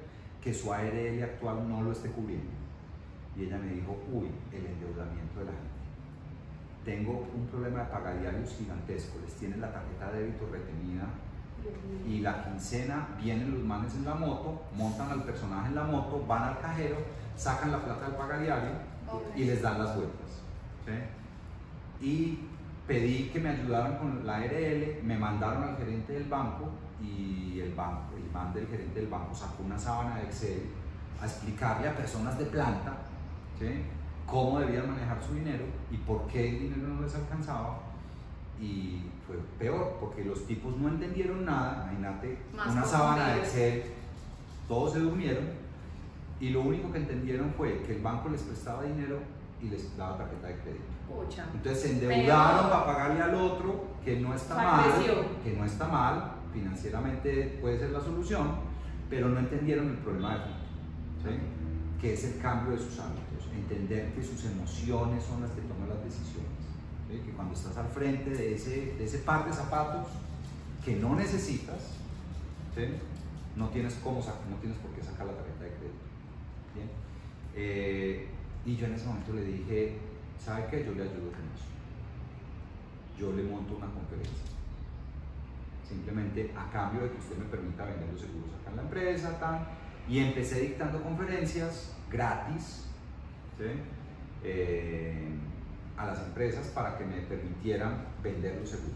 que 0.44 0.54
su 0.54 0.74
ARL 0.74 1.24
actual 1.24 1.68
no 1.70 1.82
lo 1.82 1.94
esté 1.94 2.10
cubriendo? 2.10 2.52
Y 3.38 3.44
ella 3.44 3.58
me 3.58 3.72
dijo, 3.72 3.98
uy, 4.12 4.28
el 4.52 4.66
endeudamiento 4.66 5.40
de 5.40 5.46
la 5.46 5.52
gente. 5.52 5.78
Tengo 6.84 7.28
un 7.34 7.48
problema 7.48 7.84
de 7.84 7.86
pagadiarios 7.86 8.54
gigantesco, 8.58 9.20
les 9.24 9.34
tienen 9.36 9.62
la 9.62 9.72
tarjeta 9.72 10.12
de 10.12 10.24
débito 10.24 10.50
retenida 10.52 11.06
y 12.06 12.20
la 12.20 12.44
quincena 12.44 13.08
vienen 13.22 13.52
los 13.52 13.64
manes 13.64 13.94
en 13.96 14.06
la 14.06 14.16
moto, 14.16 14.64
montan 14.76 15.10
al 15.12 15.24
personaje 15.24 15.68
en 15.70 15.76
la 15.76 15.84
moto, 15.84 16.26
van 16.28 16.44
al 16.44 16.60
cajero, 16.60 16.98
sacan 17.36 17.72
la 17.72 17.84
plata 17.84 18.08
del 18.08 18.16
pagadiario 18.16 18.97
y 19.36 19.46
les 19.46 19.62
dan 19.62 19.80
las 19.80 19.96
vueltas. 19.96 20.42
¿sí? 20.86 22.06
Y 22.06 22.40
pedí 22.88 23.30
que 23.30 23.40
me 23.40 23.50
ayudaran 23.50 23.98
con 23.98 24.26
la 24.26 24.38
ARL, 24.38 25.04
me 25.04 25.18
mandaron 25.18 25.64
al 25.64 25.78
gerente 25.78 26.14
del 26.14 26.26
banco 26.26 26.70
y 27.02 27.60
el, 27.60 27.74
banco, 27.74 28.16
el 28.16 28.32
man 28.32 28.54
del 28.54 28.68
gerente 28.68 29.02
del 29.02 29.10
banco 29.10 29.36
sacó 29.36 29.64
una 29.64 29.78
sábana 29.78 30.18
de 30.18 30.24
Excel 30.24 30.64
a 31.22 31.26
explicarle 31.26 31.90
a 31.90 31.96
personas 31.96 32.38
de 32.38 32.46
planta 32.46 32.98
¿sí? 33.60 33.84
cómo 34.26 34.60
debían 34.60 34.90
manejar 34.90 35.22
su 35.22 35.34
dinero 35.34 35.66
y 35.92 35.98
por 35.98 36.28
qué 36.28 36.50
el 36.50 36.60
dinero 36.60 36.88
no 36.88 37.02
les 37.02 37.16
alcanzaba 37.16 37.80
y 38.60 39.04
fue 39.26 39.36
peor 39.60 39.98
porque 40.00 40.24
los 40.24 40.48
tipos 40.48 40.76
no 40.78 40.88
entendieron 40.90 41.46
nada, 41.46 41.90
imagínate 41.92 42.40
Más 42.56 42.72
una 42.72 42.84
sábana 42.84 43.34
de. 43.34 43.40
Excel 43.40 43.84
todos 44.68 44.94
se 44.94 45.00
durmieron 45.00 45.46
y 46.40 46.50
lo 46.50 46.62
único 46.62 46.92
que 46.92 47.00
entendieron 47.00 47.54
fue 47.58 47.82
que 47.84 47.96
el 47.96 48.02
banco 48.02 48.30
les 48.30 48.42
prestaba 48.42 48.84
dinero 48.84 49.20
y 49.62 49.70
les 49.70 49.96
daba 49.98 50.18
tarjeta 50.18 50.48
de 50.48 50.56
crédito. 50.60 50.84
Pucha. 51.08 51.46
Entonces 51.54 51.82
se 51.82 51.92
endeudaron 51.94 52.68
Pero- 52.68 52.70
para 52.72 52.86
pagarle 52.86 53.22
al 53.22 53.36
otro, 53.36 53.86
que 54.04 54.20
no 54.20 54.34
está 54.34 54.56
Falleció. 54.56 55.16
mal, 55.16 55.26
que 55.44 55.54
no 55.54 55.66
está 55.66 55.88
mal, 55.88 56.32
financieramente 56.54 57.58
puede 57.62 57.80
ser 57.80 57.90
la 57.92 58.02
solución, 58.02 58.48
pero 59.10 59.30
no 59.30 59.40
entendieron 59.40 59.90
el 59.90 59.98
problema 59.98 60.34
de 60.36 60.40
fondo, 60.42 60.58
¿sí? 61.24 61.30
que 62.02 62.14
es 62.14 62.24
el 62.26 62.40
cambio 62.42 62.74
de 62.74 62.80
sus 62.84 63.00
hábitos, 63.00 63.48
entender 63.56 64.14
que 64.14 64.24
sus 64.24 64.46
emociones 64.46 65.24
son 65.24 65.42
las 65.42 65.52
que 65.52 65.62
toman 65.62 65.90
las 65.90 66.04
decisiones, 66.04 66.52
¿sí? 67.10 67.20
que 67.26 67.32
cuando 67.32 67.54
estás 67.54 67.76
al 67.78 67.88
frente 67.88 68.30
de 68.30 68.54
ese, 68.54 68.94
de 68.98 69.06
ese 69.06 69.20
par 69.20 69.46
de 69.46 69.54
zapatos 69.54 70.08
que 70.86 70.96
no 70.98 71.16
necesitas, 71.16 71.96
¿sí? 72.76 72.84
no, 73.56 73.70
tienes 73.70 73.96
cómo 74.04 74.20
no 74.20 74.56
tienes 74.58 74.78
por 74.80 74.92
qué 74.92 75.02
sacar 75.04 75.26
la 75.26 75.34
tarjeta. 75.34 75.47
Eh, 77.58 78.28
y 78.66 78.76
yo 78.76 78.86
en 78.86 78.94
ese 78.94 79.08
momento 79.08 79.34
le 79.34 79.44
dije, 79.44 79.98
¿sabe 80.40 80.68
qué? 80.70 80.86
Yo 80.86 80.94
le 80.94 81.04
ayudo 81.04 81.32
con 81.32 81.42
eso. 81.56 81.66
Yo 83.18 83.34
le 83.34 83.44
monto 83.44 83.76
una 83.76 83.88
conferencia. 83.88 84.46
Simplemente 85.88 86.54
a 86.56 86.70
cambio 86.70 87.04
de 87.04 87.12
que 87.12 87.18
usted 87.18 87.38
me 87.38 87.46
permita 87.46 87.86
vender 87.86 88.08
los 88.12 88.22
seguros 88.22 88.50
acá 88.62 88.70
en 88.72 88.76
la 88.78 88.82
empresa, 88.84 89.40
tan. 89.40 89.68
Y 90.08 90.20
empecé 90.20 90.62
dictando 90.62 91.02
conferencias 91.02 91.96
gratis. 92.12 92.84
Eh, 94.44 95.28
a 95.98 96.06
las 96.06 96.20
empresas 96.20 96.68
para 96.68 96.98
que 96.98 97.06
me 97.06 97.22
permitieran 97.22 98.06
vender 98.22 98.56
los 98.60 98.70
seguros. 98.70 98.96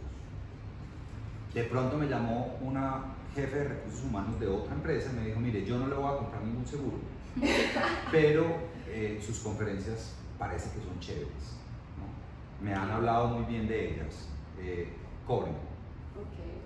De 1.54 1.64
pronto 1.64 1.98
me 1.98 2.08
llamó 2.08 2.58
una 2.62 3.06
jefe 3.36 3.58
de 3.58 3.68
recursos 3.70 4.04
humanos 4.04 4.40
de 4.40 4.48
otra 4.48 4.74
empresa 4.74 5.10
y 5.12 5.16
me 5.16 5.26
dijo, 5.28 5.40
mire, 5.40 5.66
yo 5.66 5.80
no 5.80 5.88
le 5.88 5.96
voy 5.96 6.14
a 6.14 6.18
comprar 6.18 6.44
ningún 6.44 6.66
seguro, 6.66 6.98
pero 8.12 8.46
eh, 8.88 9.22
sus 9.26 9.40
conferencias 9.40 10.16
parece 10.38 10.70
que 10.72 10.84
son 10.86 11.00
chéveres. 11.00 11.58
¿no? 11.98 12.66
Me 12.66 12.74
han 12.74 12.90
hablado 12.90 13.28
muy 13.30 13.46
bien 13.46 13.68
de 13.68 13.94
ellas. 13.94 14.28
Eh, 14.60 14.90
cobren. 15.26 15.56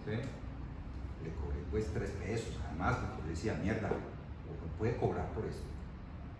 Le 0.05 1.31
cobré 1.31 1.57
pues 1.71 1.87
tres 1.93 2.11
pesos, 2.11 2.59
además, 2.67 2.97
porque 2.97 3.23
yo 3.23 3.29
decía, 3.29 3.53
mierda, 3.61 3.89
¿o 3.89 4.77
puede 4.77 4.95
cobrar 4.97 5.27
por 5.33 5.45
esto? 5.45 5.63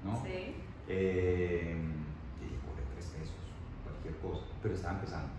¿no? 0.04 0.22
Sí. 0.24 0.56
Eh, 0.88 1.76
y 2.42 2.48
cobré 2.68 2.84
tres 2.94 3.06
pesos, 3.08 3.36
cualquier 3.84 4.16
cosa, 4.18 4.46
pero 4.62 4.76
estaba 4.76 4.96
empezando. 5.00 5.30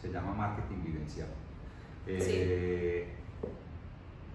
Se 0.00 0.10
llama 0.10 0.32
marketing 0.34 0.82
vivencial. 0.84 1.28
Eh, 2.06 3.08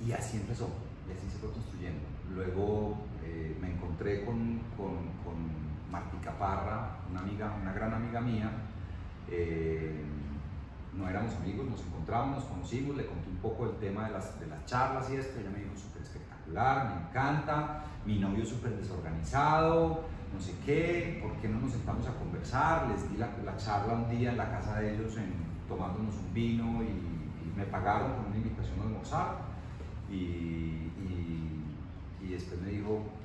Y 0.05 0.11
así 0.11 0.37
empezó, 0.37 0.69
y 1.07 1.11
así 1.11 1.29
se 1.29 1.39
fue 1.39 1.51
construyendo. 1.51 2.05
Luego 2.33 2.97
eh, 3.29 3.57
me 3.61 3.71
encontré 3.71 4.25
con, 4.25 4.59
con, 4.75 4.97
con 5.23 5.37
Martí 5.91 6.17
Caparra, 6.23 6.97
una, 7.11 7.19
amiga, 7.21 7.53
una 7.61 7.73
gran 7.73 7.93
amiga 7.93 8.21
mía. 8.21 8.49
eh, 9.27 10.03
no 10.97 11.07
éramos 11.07 11.33
amigos, 11.35 11.69
nos 11.69 11.81
encontramos, 11.85 12.37
nos 12.37 12.45
conocimos, 12.45 12.97
le 12.97 13.05
conté 13.05 13.29
un 13.29 13.37
poco 13.37 13.65
el 13.69 13.77
tema 13.77 14.07
de 14.07 14.13
las, 14.13 14.39
de 14.39 14.47
las 14.47 14.65
charlas 14.65 15.09
y 15.11 15.15
esto. 15.17 15.39
Ella 15.39 15.51
me 15.51 15.59
dijo 15.59 15.77
súper 15.77 16.01
espectacular, 16.01 16.89
me 16.95 17.07
encanta, 17.07 17.83
mi 18.05 18.17
novio 18.17 18.43
súper 18.45 18.75
desorganizado, 18.75 20.01
no 20.33 20.39
sé 20.41 20.55
qué, 20.65 21.19
¿por 21.21 21.33
qué 21.39 21.47
no 21.47 21.59
nos 21.59 21.71
sentamos 21.71 22.05
a 22.07 22.13
conversar? 22.13 22.87
Les 22.89 23.09
di 23.09 23.17
la, 23.17 23.29
la 23.45 23.55
charla 23.57 23.93
un 23.93 24.09
día 24.09 24.31
en 24.31 24.37
la 24.37 24.49
casa 24.49 24.79
de 24.79 24.95
ellos, 24.95 25.15
en, 25.17 25.31
tomándonos 25.67 26.15
un 26.15 26.33
vino 26.33 26.83
y, 26.83 27.19
me 27.55 27.65
pagaron 27.65 28.13
con 28.13 28.27
una 28.27 28.37
invitación 28.37 28.79
a 28.79 28.83
almorzar. 28.83 29.35
Y, 30.09 30.15
y, 30.15 31.65
y 32.21 32.27
después 32.31 32.61
me 32.61 32.69
dijo, 32.69 32.89
"Mon- 32.89 33.18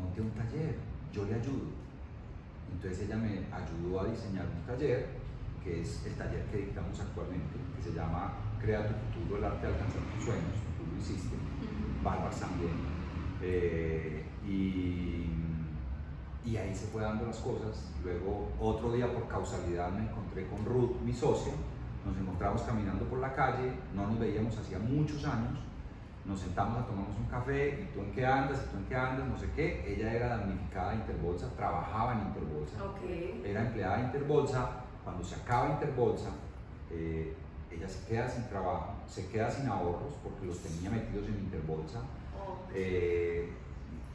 monte 0.00 0.20
un 0.20 0.30
taller, 0.30 0.76
yo 1.12 1.24
le 1.24 1.34
ayudo. 1.34 1.68
Entonces 2.72 3.06
ella 3.06 3.16
me 3.16 3.44
ayudó 3.52 4.00
a 4.00 4.04
diseñar 4.06 4.46
un 4.46 4.66
taller, 4.66 5.08
que 5.62 5.80
es 5.82 6.06
el 6.06 6.14
taller 6.14 6.44
que 6.46 6.58
dictamos 6.58 6.98
actualmente, 6.98 7.56
que 7.76 7.82
se 7.82 7.94
llama 7.94 8.32
Crea 8.60 8.86
tu 8.86 8.94
futuro, 8.94 9.38
el 9.38 9.44
arte 9.44 9.66
de 9.66 9.72
alcanzar 9.72 10.00
tus 10.14 10.24
sueños, 10.24 10.56
tú 10.76 10.84
lo 10.90 11.00
hiciste, 11.00 11.36
Bárbara 12.02 12.30
también. 12.30 12.72
Eh, 13.42 14.24
y, 14.46 15.26
y 16.44 16.56
ahí 16.56 16.74
se 16.74 16.86
fue 16.86 17.02
dando 17.02 17.26
las 17.26 17.38
cosas. 17.38 17.90
Luego, 18.02 18.50
otro 18.58 18.92
día 18.92 19.12
por 19.12 19.28
causalidad 19.28 19.90
me 19.92 20.08
encontré 20.08 20.46
con 20.46 20.64
Ruth, 20.64 21.00
mi 21.04 21.12
socia. 21.12 21.52
Nos 22.06 22.16
encontramos 22.16 22.62
caminando 22.62 23.04
por 23.04 23.18
la 23.18 23.34
calle, 23.34 23.72
no 23.94 24.06
nos 24.06 24.18
veíamos 24.18 24.56
hacía 24.56 24.78
muchos 24.78 25.24
años. 25.24 25.58
Nos 26.30 26.38
sentamos 26.38 26.78
a 26.78 26.86
tomarnos 26.86 27.16
un 27.18 27.26
café, 27.26 27.80
y 27.82 27.92
tú 27.92 28.02
en 28.02 28.12
qué 28.12 28.24
andas, 28.24 28.64
y 28.64 28.70
tú 28.70 28.76
en 28.76 28.84
qué 28.84 28.94
andas, 28.94 29.26
no 29.26 29.36
sé 29.36 29.50
qué. 29.56 29.92
Ella 29.92 30.12
era 30.14 30.28
damnificada 30.28 30.90
de 30.90 30.96
Interbolsa, 30.98 31.50
trabajaba 31.56 32.12
en 32.12 32.28
Interbolsa, 32.28 32.76
era 33.44 33.66
empleada 33.66 33.96
de 33.96 34.02
Interbolsa. 34.04 34.70
Cuando 35.02 35.24
se 35.24 35.34
acaba 35.34 35.70
Interbolsa, 35.70 36.28
eh, 36.92 37.34
ella 37.68 37.88
se 37.88 38.06
queda 38.06 38.28
sin 38.28 38.48
trabajo, 38.48 38.94
se 39.08 39.26
queda 39.28 39.50
sin 39.50 39.66
ahorros 39.66 40.14
porque 40.22 40.46
los 40.46 40.60
tenía 40.60 40.90
metidos 40.90 41.26
en 41.28 41.34
Interbolsa 41.34 42.00
Oh, 42.38 42.58
eh, 42.74 43.50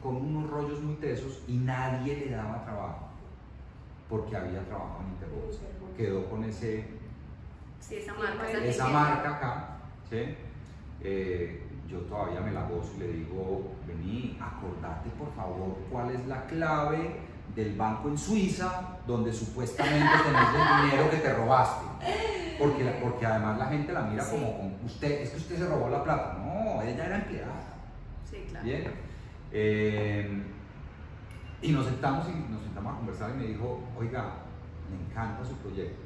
con 0.02 0.16
unos 0.16 0.50
rollos 0.50 0.80
muy 0.80 0.94
tesos 0.96 1.42
y 1.46 1.58
nadie 1.58 2.16
le 2.16 2.30
daba 2.30 2.64
trabajo 2.64 3.08
porque 4.08 4.36
había 4.36 4.64
trabajado 4.64 5.02
en 5.02 5.08
Interbolsa. 5.10 5.60
Quedó 5.96 6.30
con 6.30 6.44
ese, 6.44 6.86
Sí, 7.78 7.96
esa 7.96 8.14
marca. 8.14 8.58
Esa 8.58 9.36
acá. 9.36 9.78
¿sí? 10.08 10.34
Eh, 11.02 11.65
yo 11.88 12.00
todavía 12.00 12.40
me 12.40 12.52
la 12.52 12.62
gozo 12.68 12.92
y 12.96 13.00
le 13.00 13.08
digo, 13.12 13.72
vení, 13.86 14.38
acordate 14.40 15.10
por 15.10 15.32
favor 15.34 15.76
cuál 15.90 16.10
es 16.10 16.26
la 16.26 16.46
clave 16.46 17.20
del 17.54 17.76
banco 17.76 18.08
en 18.08 18.18
Suiza 18.18 18.98
donde 19.06 19.32
supuestamente 19.32 20.04
tenés 20.24 20.48
el 20.48 20.90
dinero 20.90 21.10
que 21.10 21.16
te 21.18 21.32
robaste. 21.34 21.86
Porque, 22.58 22.84
porque 23.02 23.26
además 23.26 23.58
la 23.58 23.66
gente 23.66 23.92
la 23.92 24.02
mira 24.02 24.24
Sí. 24.24 24.30
como, 24.32 24.56
como, 24.56 24.76
usted, 24.84 25.20
es 25.22 25.30
que 25.30 25.36
usted 25.36 25.56
se 25.58 25.66
robó 25.66 25.88
la 25.88 26.02
plata. 26.02 26.38
No, 26.38 26.82
ella 26.82 27.06
era 27.06 27.16
empleada. 27.16 27.52
Sí, 28.28 28.46
claro. 28.48 28.64
Bien. 28.64 28.92
Eh, 29.52 30.42
y 31.62 31.72
nos 31.72 31.86
sentamos 31.86 32.26
y 32.28 32.52
nos 32.52 32.62
sentamos 32.62 32.94
a 32.94 32.96
conversar 32.96 33.30
y 33.30 33.38
me 33.38 33.44
dijo, 33.46 33.80
oiga, 33.98 34.24
me 34.90 35.04
encanta 35.10 35.44
su 35.44 35.54
proyecto, 35.56 36.02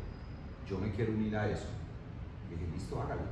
yo 0.69 0.79
me 0.79 0.91
quiero 0.91 1.13
unir 1.13 1.37
a 1.37 1.49
eso. 1.49 1.67
Y 2.49 2.55
dije, 2.55 2.71
listo, 2.73 3.01
hágalo. 3.01 3.23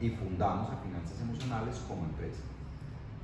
Y 0.00 0.10
fundamos 0.10 0.70
a 0.70 0.76
Finanzas 0.76 1.20
Emocionales 1.20 1.76
como 1.88 2.04
empresa. 2.04 2.42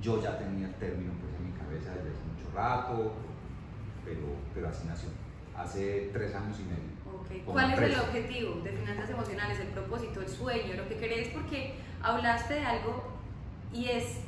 Yo 0.01 0.23
ya 0.23 0.39
tenía 0.39 0.67
el 0.67 0.75
término 0.75 1.13
pues, 1.21 1.35
en 1.35 1.47
mi 1.47 1.53
cabeza 1.53 1.95
desde 1.95 2.11
hace 2.11 2.25
mucho 2.33 2.57
rato, 2.57 3.13
pero, 4.05 4.37
pero 4.55 4.69
así 4.69 4.87
nació. 4.87 5.11
Hace 5.57 6.11
tres 6.13 6.35
años 6.35 6.59
y 6.61 6.65
medio. 6.65 6.93
Ok. 7.07 7.45
como 7.45 7.53
¿Cuál 7.53 7.73
es 7.73 7.79
el 7.79 7.85
empresa. 7.85 8.03
objetivo 8.03 8.61
de 8.63 8.71
finanzas 8.73 9.11
emocionales, 9.11 9.61
el 9.61 9.69
propósito, 9.69 10.21
el 10.21 10.29
sueño, 10.29 10.75
lo 10.75 10.89
que 10.89 10.97
querés? 10.97 11.29
Porque 11.29 11.75
hablaste 12.03 12.55
de 12.55 12.65
algo 12.65 13.05
y 13.73 13.87
es 13.87 14.21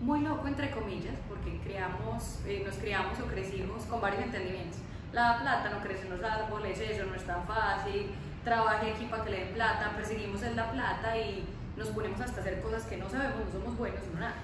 muy 0.00 0.20
loco, 0.20 0.46
entre 0.46 0.70
comillas, 0.70 1.14
porque 1.28 1.58
creamos, 1.64 2.40
eh, 2.46 2.62
nos 2.64 2.76
criamos 2.76 3.18
o 3.20 3.26
crecimos 3.26 3.84
con 3.84 4.00
varios 4.00 4.24
entendimientos. 4.24 4.78
La 5.12 5.40
plata 5.40 5.70
no 5.70 5.80
crece 5.80 6.06
en 6.06 6.10
los 6.10 6.22
árboles, 6.22 6.78
eso 6.78 7.06
no 7.06 7.14
es 7.14 7.24
tan 7.24 7.44
fácil, 7.46 8.10
trabaje 8.44 8.92
aquí 8.92 9.06
para 9.06 9.24
que 9.24 9.30
le 9.30 9.44
den 9.44 9.54
plata, 9.54 9.92
perseguimos 9.96 10.42
en 10.42 10.54
la 10.54 10.70
plata 10.70 11.16
y 11.16 11.44
nos 11.78 11.88
ponemos 11.88 12.20
hasta 12.20 12.40
hacer 12.40 12.60
cosas 12.60 12.84
que 12.84 12.96
no 12.96 13.08
sabemos, 13.08 13.46
no 13.46 13.52
somos 13.52 13.78
buenos, 13.78 14.00
no 14.12 14.20
nada. 14.20 14.34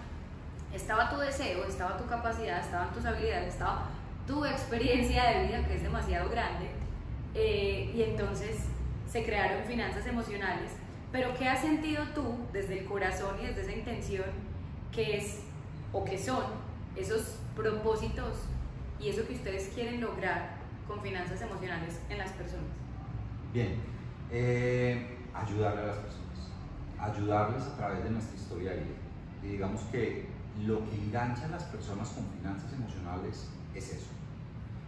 Estaba 0.72 1.11
tu 1.11 1.18
deseo, 1.18 1.64
estaba 1.64 1.97
tu 1.97 2.07
capacidad, 2.07 2.61
estaban 2.61 2.93
tus 2.93 3.05
habilidades, 3.05 3.55
estaba 3.55 3.91
tu 4.26 4.45
experiencia 4.45 5.24
de 5.24 5.47
vida 5.47 5.66
que 5.66 5.74
es 5.74 5.82
demasiado 5.82 6.30
grande 6.30 6.70
eh, 7.35 7.93
y 7.95 8.03
entonces 8.03 8.64
se 9.11 9.24
crearon 9.24 9.64
finanzas 9.64 10.07
emocionales. 10.07 10.72
Pero 11.12 11.35
¿qué 11.35 11.49
has 11.49 11.61
sentido 11.61 12.05
tú 12.14 12.39
desde 12.53 12.80
el 12.80 12.87
corazón 12.87 13.37
y 13.41 13.47
desde 13.47 13.62
esa 13.62 13.72
intención 13.72 14.24
que 14.91 15.18
es 15.18 15.41
o 15.93 16.05
que 16.05 16.18
son 16.18 16.45
esos 16.97 17.39
propósitos 17.55 18.39
y 19.01 19.11
eso 19.11 19.26
que 19.26 19.35
ustedes 19.35 19.70
quieren 19.74 20.01
lograr 20.01 20.57
con 20.89 21.01
finanzas 21.03 21.41
emocionales 21.43 22.01
en 22.09 22.18
las 22.18 22.30
personas? 22.32 22.66
Bien, 23.53 23.76
eh, 24.30 25.18
a 25.35 25.43
las 25.43 25.99
personas, 25.99 26.24
ayudarles 27.05 27.63
a 27.65 27.77
través 27.77 28.05
de 28.05 28.11
nuestra 28.11 28.37
historia 28.37 28.71
de 28.73 28.77
vida. 28.79 28.95
Y 29.43 29.47
digamos 29.49 29.83
que 29.93 30.27
lo 30.65 30.89
que 30.89 30.97
engancha 30.97 31.47
a 31.47 31.49
las 31.49 31.65
personas 31.65 32.09
con 32.11 32.25
finanzas 32.39 32.73
emocionales 32.73 33.49
es 33.75 33.93
eso. 33.93 34.07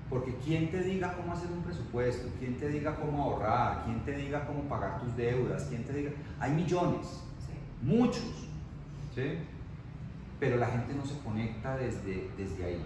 Porque 0.08 0.36
quién 0.44 0.70
te 0.70 0.82
diga 0.82 1.14
cómo 1.16 1.32
hacer 1.32 1.50
un 1.50 1.62
presupuesto, 1.62 2.28
quién 2.38 2.56
te 2.56 2.68
diga 2.68 2.94
cómo 2.96 3.24
ahorrar, 3.24 3.84
quién 3.84 4.04
te 4.04 4.12
diga 4.12 4.46
cómo 4.46 4.62
pagar 4.62 5.00
tus 5.00 5.16
deudas, 5.16 5.64
quién 5.64 5.84
te 5.84 5.92
diga... 5.92 6.12
Hay 6.38 6.52
millones, 6.52 7.22
muchos, 7.82 8.48
¿sí? 9.14 9.38
Pero 10.38 10.58
la 10.58 10.68
gente 10.68 10.94
no 10.94 11.04
se 11.04 11.18
conecta 11.18 11.76
desde, 11.76 12.30
desde 12.36 12.64
ahí, 12.64 12.84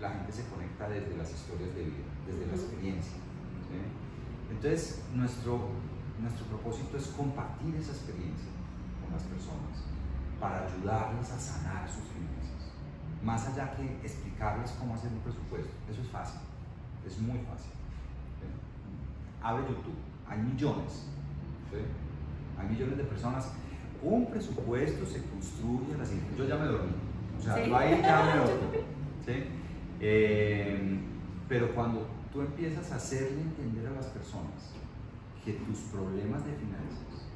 la 0.00 0.10
gente 0.10 0.32
se 0.32 0.44
conecta 0.46 0.88
desde 0.88 1.16
las 1.16 1.30
historias 1.30 1.72
de 1.74 1.84
vida, 1.84 2.04
desde 2.26 2.46
la 2.46 2.54
experiencia. 2.54 3.12
¿sí? 3.12 3.78
Entonces, 4.50 5.04
nuestro, 5.14 5.68
nuestro 6.20 6.46
propósito 6.46 6.96
es 6.96 7.06
compartir 7.08 7.76
esa 7.76 7.92
experiencia 7.92 8.55
las 9.16 9.24
personas 9.24 9.76
para 10.40 10.66
ayudarles 10.66 11.30
a 11.32 11.38
sanar 11.38 11.88
sus 11.88 12.04
finanzas. 12.12 12.72
más 13.24 13.48
allá 13.48 13.72
que 13.74 13.82
explicarles 14.06 14.70
cómo 14.78 14.94
hacer 14.94 15.10
un 15.12 15.18
presupuesto. 15.20 15.72
Eso 15.90 16.02
es 16.02 16.08
fácil, 16.08 16.40
es 17.06 17.18
muy 17.18 17.38
fácil. 17.40 17.72
¿sí? 18.38 18.46
Abre 19.42 19.62
YouTube, 19.64 19.96
hay 20.28 20.38
millones, 20.38 21.08
¿sí? 21.70 21.78
hay 22.58 22.68
millones 22.68 22.98
de 22.98 23.04
personas. 23.04 23.52
Un 24.02 24.26
presupuesto 24.30 25.06
se 25.06 25.22
construye 25.24 25.94
a 25.94 25.98
la 25.98 26.04
siguiente. 26.04 26.36
Yo 26.36 26.44
ya 26.46 26.56
me 26.56 26.66
dormí, 26.66 26.92
o 27.38 27.42
sea, 27.42 27.54
Sí. 27.56 27.68
yo 27.70 27.76
ahí 27.76 28.00
ya 28.02 28.22
me 28.24 28.36
dormí. 28.44 28.78
¿sí? 29.24 29.44
Eh, 30.00 31.00
pero 31.48 31.74
cuando 31.74 32.06
tú 32.32 32.42
empiezas 32.42 32.92
a 32.92 32.96
hacerle 32.96 33.40
entender 33.40 33.86
a 33.88 33.92
las 33.92 34.06
personas 34.06 34.74
que 35.44 35.54
tus 35.54 35.78
problemas 35.92 36.44
de 36.44 36.52
finanzas 36.52 37.26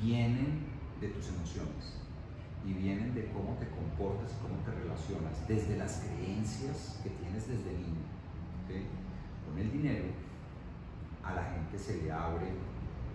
vienen 0.00 0.69
de 1.00 1.08
tus 1.08 1.28
emociones 1.28 2.00
y 2.64 2.74
vienen 2.74 3.14
de 3.14 3.26
cómo 3.32 3.56
te 3.58 3.66
comportas 3.68 4.32
y 4.32 4.42
cómo 4.42 4.60
te 4.64 4.70
relacionas, 4.72 5.48
desde 5.48 5.76
las 5.76 6.04
creencias 6.04 7.00
que 7.02 7.10
tienes 7.10 7.48
desde 7.48 7.72
niño. 7.72 8.04
Con 9.48 9.58
el 9.58 9.72
dinero, 9.72 10.04
a 11.24 11.34
la 11.34 11.44
gente 11.44 11.78
se 11.78 12.02
le 12.02 12.12
abre 12.12 12.52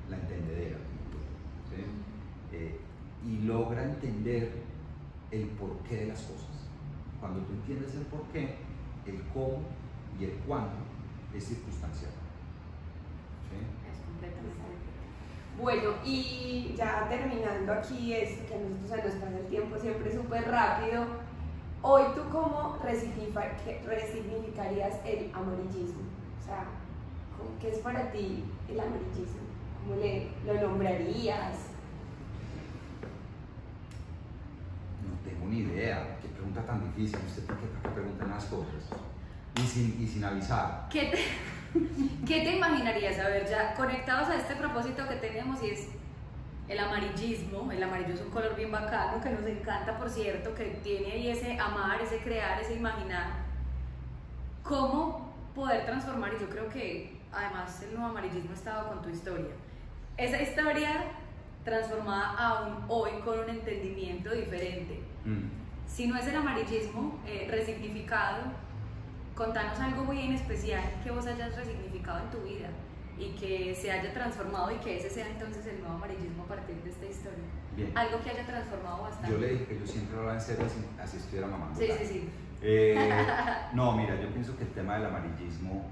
la 0.10 0.18
entendedera. 0.18 0.78
Eh, 2.52 2.80
y 3.26 3.40
logra 3.40 3.84
entender 3.84 4.52
el 5.32 5.48
porqué 5.50 5.98
de 5.98 6.06
las 6.08 6.22
cosas. 6.22 6.70
Cuando 7.20 7.42
tú 7.42 7.54
entiendes 7.54 7.94
el 7.96 8.06
porqué, 8.06 8.56
el 9.06 9.22
cómo 9.34 9.64
y 10.20 10.26
el 10.26 10.34
cuándo 10.48 10.78
es 11.34 11.44
circunstancial. 11.44 12.12
Es 13.52 14.00
completamente 14.06 14.65
Bueno, 15.62 15.92
y 16.04 16.74
ya 16.78 17.08
terminando 17.10 17.72
aquí, 17.74 18.14
es 18.14 18.40
que 18.42 18.56
a 18.56 18.58
nosotros 18.58 19.14
se 19.14 19.20
nos 19.20 19.26
pasa 19.26 19.38
el 19.40 19.48
tiempo 19.48 19.78
siempre 19.78 20.14
súper 20.14 20.50
rápido. 20.50 21.06
Hoy 21.82 22.04
tú 22.16 22.22
cómo 22.32 22.78
resignificarías 22.84 24.96
el 25.06 25.32
amarillismo? 25.34 26.02
O 26.42 26.46
sea, 26.46 26.66
¿cómo- 27.38 27.58
¿qué 27.62 27.70
es 27.72 27.78
para 27.80 28.12
ti 28.12 28.44
el 28.70 28.80
amarillismo? 28.80 29.46
¿Cómo 29.88 30.00
le, 30.02 30.30
lo 30.46 30.54
nombrarías? 30.68 31.58
No 35.08 35.30
tengo 35.30 35.46
ni 35.48 35.60
idea. 35.60 36.18
Qué 36.22 36.28
pregunta 36.30 36.66
tan 36.66 36.82
difícil. 36.84 37.20
¿Usted 37.28 37.46
por 37.46 37.58
qué, 37.58 37.68
por 37.68 37.82
qué 37.82 37.90
preguntan 37.90 38.30
las 38.32 38.46
cosas? 38.46 38.84
Y 39.58 39.62
sin, 39.62 40.02
y 40.04 40.08
sin 40.08 40.24
avisar. 40.24 40.88
¿Qué 40.90 41.06
te, 41.06 41.20
¿Qué 42.28 42.42
te 42.42 42.56
imaginarías? 42.56 43.20
A 43.20 43.30
ver, 43.30 43.48
ya 43.48 43.74
conectados 43.76 44.30
a 44.30 44.36
este 44.36 44.56
propósito 44.56 45.08
que 45.08 45.16
tenemos 45.16 45.62
y 45.64 45.70
es 45.70 45.88
el 46.68 46.80
amarillismo. 46.80 47.72
El 47.72 47.84
amarillo 47.84 48.14
es 48.14 48.22
un 48.22 48.30
color 48.30 48.56
bien 48.56 48.72
bacano 48.72 49.22
que 49.22 49.30
nos 49.30 49.46
encanta, 49.46 49.98
por 49.98 50.10
cierto, 50.10 50.54
que 50.56 50.80
tiene 50.84 51.12
ahí 51.12 51.30
ese 51.30 51.60
amar, 51.60 52.02
ese 52.02 52.20
crear, 52.20 52.60
ese 52.62 52.76
imaginar. 52.76 53.28
¿Cómo 54.64 55.34
poder 55.54 55.86
transformar? 55.86 56.34
Y 56.34 56.40
yo 56.40 56.50
creo 56.50 56.70
que 56.70 57.20
además 57.32 57.82
el 57.84 57.94
nuevo 57.94 58.10
amarillismo 58.10 58.52
ha 58.52 58.56
estado 58.56 58.90
con 58.90 59.02
tu 59.02 59.10
historia. 59.10 59.52
Esa 60.18 60.42
historia 60.42 61.04
transformada 61.64 62.38
aún 62.38 62.86
hoy 62.88 63.12
con 63.24 63.40
un 63.40 63.50
entendimiento 63.50 64.32
diferente. 64.32 65.02
Mm. 65.26 65.66
Si 65.88 66.08
no 66.08 66.18
es 66.18 66.28
el 66.28 66.36
amarillismo 66.36 67.20
eh, 67.28 67.48
resignificado, 67.50 68.44
contanos 69.36 69.80
algo 69.80 70.04
muy 70.04 70.20
en 70.22 70.34
especial 70.34 70.84
que 71.04 71.12
vos 71.12 71.26
hayas 71.28 71.56
resignificado 71.56 72.20
en 72.24 72.32
tu 72.32 72.38
vida 72.42 72.70
y 73.18 73.32
que 73.36 73.76
se 73.76 73.92
haya 73.92 74.14
transformado 74.14 74.72
y 74.72 74.76
que 74.78 74.98
ese 74.98 75.10
sea 75.10 75.28
entonces 75.30 75.66
el 75.68 75.80
nuevo 75.80 75.96
amarillismo 75.96 76.44
a 76.44 76.48
partir 76.48 76.76
de 76.84 76.90
esta 76.90 77.06
historia. 77.06 77.46
Bien. 77.76 77.92
Algo 77.98 78.22
que 78.22 78.30
haya 78.30 78.46
transformado 78.46 79.04
bastante. 79.04 79.32
Yo 79.32 79.38
le 79.38 79.48
dije 79.54 79.66
que 79.66 79.80
yo 79.80 79.88
siempre 79.88 80.18
hablaba 80.18 80.36
en 80.38 80.42
serio 80.42 80.66
así, 80.66 80.86
así 81.02 81.18
estuviera 81.18 81.48
mamando. 81.48 81.80
Sí, 81.80 81.88
sí, 82.00 82.06
sí. 82.06 82.30
Eh, 82.62 83.26
no, 83.74 83.92
mira, 83.94 84.20
yo 84.22 84.30
pienso 84.32 84.56
que 84.58 84.64
el 84.64 84.72
tema 84.72 84.96
del 84.96 85.06
amarillismo 85.08 85.86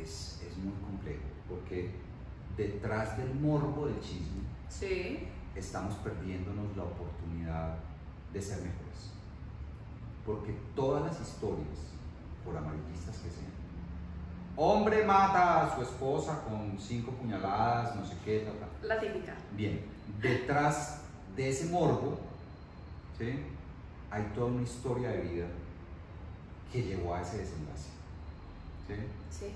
es, 0.00 0.42
es 0.46 0.56
muy 0.58 0.72
complejo, 0.84 1.22
porque 1.48 1.90
detrás 2.56 3.16
del 3.16 3.34
morbo 3.34 3.86
del 3.86 4.00
chisme 4.00 4.40
Sí. 4.68 5.28
estamos 5.54 5.94
perdiéndonos 5.96 6.76
la 6.76 6.84
oportunidad 6.84 7.76
de 8.32 8.40
ser 8.42 8.58
mejores. 8.58 9.12
Porque 10.26 10.54
todas 10.76 11.04
las 11.04 11.20
historias, 11.20 11.89
por 12.44 12.56
amarillistas 12.56 13.16
que 13.18 13.30
sean, 13.30 13.50
hombre 14.56 15.04
mata 15.04 15.66
a 15.66 15.74
su 15.74 15.82
esposa 15.82 16.42
con 16.48 16.76
cinco 16.78 17.10
puñaladas, 17.12 17.96
no 17.96 18.04
sé 18.04 18.14
qué, 18.24 18.40
ta, 18.40 18.52
ta. 18.52 18.86
La 18.86 18.98
típica. 19.00 19.34
Bien, 19.56 19.80
detrás 20.20 21.02
de 21.36 21.48
ese 21.50 21.66
morbo, 21.66 22.18
¿sí? 23.18 23.40
hay 24.10 24.22
toda 24.34 24.46
una 24.46 24.62
historia 24.62 25.10
de 25.10 25.20
vida 25.22 25.46
que 26.72 26.82
llevó 26.82 27.14
a 27.14 27.22
ese 27.22 27.38
desenlace. 27.38 27.90
¿sí? 28.86 28.94
Sí. 29.30 29.46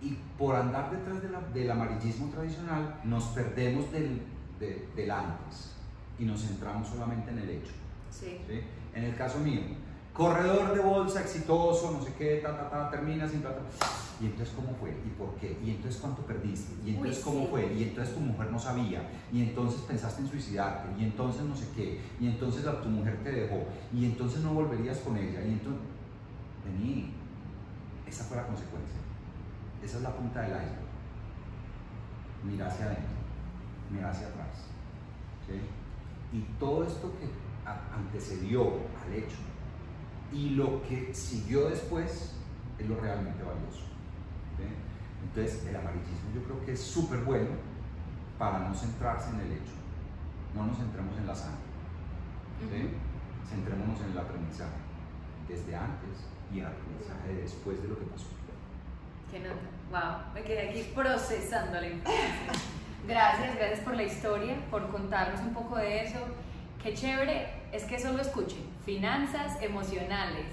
Y 0.00 0.14
por 0.38 0.54
andar 0.56 0.90
detrás 0.90 1.22
de 1.22 1.28
la- 1.30 1.40
del 1.40 1.70
amarillismo 1.70 2.28
tradicional, 2.30 3.00
nos 3.04 3.24
perdemos 3.26 3.90
del, 3.92 4.22
de- 4.60 4.88
del 4.94 5.10
antes 5.10 5.72
y 6.18 6.24
nos 6.24 6.40
centramos 6.42 6.88
solamente 6.88 7.30
en 7.30 7.38
el 7.40 7.50
hecho. 7.50 7.72
Sí. 8.10 8.40
¿sí? 8.48 8.60
En 8.94 9.04
el 9.04 9.16
caso 9.16 9.38
mío, 9.40 9.60
corredor 10.18 10.74
de 10.74 10.80
bolsa 10.80 11.20
exitoso, 11.20 11.92
no 11.92 12.02
sé 12.02 12.12
qué, 12.18 12.40
ta, 12.42 12.56
ta, 12.56 12.68
ta, 12.68 12.90
termina 12.90 13.26
sin 13.28 13.40
ta, 13.40 13.50
ta. 13.54 13.62
Y 14.20 14.26
entonces, 14.26 14.52
¿cómo 14.56 14.74
fue? 14.80 14.90
¿Y 14.90 15.10
por 15.16 15.36
qué? 15.36 15.56
¿Y 15.64 15.70
entonces 15.70 16.00
cuánto 16.00 16.22
perdiste? 16.22 16.74
¿Y 16.84 16.96
entonces 16.96 17.18
Uy, 17.18 17.22
cómo 17.22 17.40
sí. 17.44 17.48
fue? 17.52 17.72
¿Y 17.72 17.82
entonces 17.84 18.14
tu 18.14 18.20
mujer 18.20 18.50
no 18.50 18.58
sabía? 18.58 19.08
¿Y 19.32 19.42
entonces 19.42 19.80
pensaste 19.82 20.22
en 20.22 20.28
suicidarte? 20.28 21.00
¿Y 21.00 21.04
entonces 21.04 21.42
no 21.42 21.54
sé 21.54 21.68
qué? 21.76 22.00
¿Y 22.20 22.26
entonces 22.26 22.64
la- 22.64 22.82
tu 22.82 22.88
mujer 22.88 23.22
te 23.22 23.30
dejó? 23.30 23.64
¿Y 23.94 24.06
entonces 24.06 24.40
no 24.42 24.54
volverías 24.54 24.98
con 24.98 25.16
ella? 25.16 25.40
¿Y 25.44 25.52
entonces...? 25.52 25.82
Vení, 26.64 27.14
esa 28.08 28.24
fue 28.24 28.36
la 28.38 28.46
consecuencia. 28.48 28.98
Esa 29.84 29.96
es 29.98 30.02
la 30.02 30.10
punta 30.16 30.40
del 30.42 30.50
iceberg. 30.50 30.88
Mira 32.44 32.66
hacia 32.66 32.86
adentro, 32.86 33.04
mira 33.90 34.10
hacia 34.10 34.26
atrás. 34.26 34.66
¿sí? 35.46 35.60
Y 36.36 36.40
todo 36.58 36.84
esto 36.84 37.12
que 37.20 37.28
antecedió 37.96 38.62
al 39.04 39.12
hecho 39.14 39.36
y 40.32 40.50
lo 40.50 40.82
que 40.82 41.14
siguió 41.14 41.68
después 41.68 42.34
es 42.78 42.88
lo 42.88 43.00
realmente 43.00 43.42
valioso. 43.42 43.84
Entonces, 45.22 45.66
el 45.66 45.76
amarillismo 45.76 46.30
yo 46.34 46.42
creo 46.44 46.64
que 46.64 46.72
es 46.72 46.80
súper 46.80 47.20
bueno 47.20 47.50
para 48.38 48.60
no 48.60 48.74
centrarse 48.74 49.30
en 49.30 49.40
el 49.40 49.52
hecho. 49.52 49.72
No 50.54 50.66
nos 50.66 50.78
centremos 50.78 51.16
en 51.16 51.26
la 51.26 51.34
sangre. 51.34 51.58
¿sí? 52.60 52.90
Centrémonos 53.48 54.00
en 54.00 54.12
el 54.12 54.18
aprendizaje, 54.18 54.78
desde 55.48 55.74
antes 55.74 56.26
y 56.52 56.60
el 56.60 56.66
aprendizaje 56.66 57.28
de 57.28 57.42
después 57.42 57.82
de 57.82 57.88
lo 57.88 57.98
que 57.98 58.04
pasó. 58.06 58.26
Qué 59.30 59.40
nota. 59.40 59.56
Wow, 59.90 60.34
me 60.34 60.42
quedé 60.42 60.70
aquí 60.70 60.90
procesando 60.94 61.80
la 61.80 61.88
información. 61.88 62.56
Gracias, 63.06 63.56
gracias 63.56 63.80
por 63.80 63.94
la 63.94 64.02
historia, 64.02 64.56
por 64.70 64.90
contarnos 64.90 65.40
un 65.40 65.54
poco 65.54 65.76
de 65.76 66.04
eso. 66.04 66.18
Qué 66.82 66.92
chévere 66.92 67.57
es 67.72 67.84
que 67.84 67.96
eso 67.96 68.12
lo 68.12 68.20
escuchen. 68.20 68.64
Finanzas 68.84 69.60
emocionales. 69.60 70.46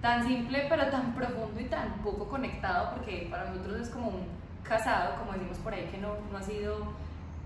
Tan 0.00 0.26
simple 0.26 0.66
pero 0.68 0.88
tan 0.88 1.14
profundo 1.14 1.60
y 1.60 1.64
tan 1.64 1.94
poco 2.04 2.28
conectado 2.28 2.94
porque 2.94 3.26
para 3.30 3.50
nosotros 3.50 3.80
es 3.80 3.88
como 3.88 4.08
un 4.08 4.26
casado, 4.62 5.16
como 5.18 5.32
decimos 5.32 5.58
por 5.58 5.74
ahí, 5.74 5.88
que 5.90 5.98
no, 5.98 6.14
no 6.30 6.38
ha 6.38 6.42
sido 6.42 6.92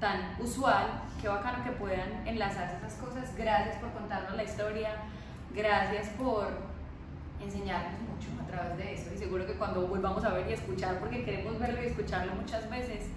tan 0.00 0.36
usual. 0.38 1.02
Qué 1.20 1.28
bacano 1.28 1.64
que 1.64 1.70
puedan 1.72 2.26
enlazarse 2.26 2.76
esas 2.76 2.94
cosas. 2.94 3.34
Gracias 3.36 3.76
por 3.76 3.90
contarnos 3.92 4.34
la 4.34 4.44
historia. 4.44 4.96
Gracias 5.54 6.08
por 6.10 6.48
enseñarnos 7.42 8.00
mucho 8.00 8.28
a 8.42 8.46
través 8.46 8.76
de 8.78 8.94
eso 8.94 9.10
y 9.14 9.18
seguro 9.18 9.46
que 9.46 9.54
cuando 9.54 9.86
volvamos 9.86 10.24
a 10.24 10.30
ver 10.30 10.48
y 10.48 10.52
escuchar, 10.52 10.98
porque 10.98 11.24
queremos 11.24 11.58
verlo 11.58 11.82
y 11.82 11.86
escucharlo 11.86 12.34
muchas 12.34 12.68
veces, 12.70 13.08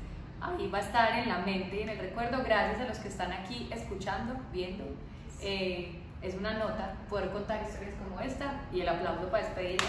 ahí 0.42 0.70
va 0.70 0.80
a 0.80 0.82
estar 0.82 1.18
en 1.18 1.30
la 1.30 1.40
mente 1.40 1.78
y 1.78 1.82
en 1.84 1.90
el 1.90 2.00
recuerdo, 2.00 2.44
gracias 2.44 2.82
a 2.82 2.88
los 2.88 2.98
que 3.00 3.08
están 3.08 3.32
aquí 3.32 3.70
escuchando, 3.72 4.36
viendo. 4.52 4.86
Eh, 5.42 5.92
es 6.22 6.36
una 6.36 6.54
nota 6.54 6.96
poder 7.10 7.30
contar 7.32 7.62
historias 7.64 7.94
como 8.04 8.20
esta 8.22 8.62
y 8.74 8.82
el 8.82 8.90
aplauso 8.90 9.28
para 9.30 9.46
despedir. 9.46 9.80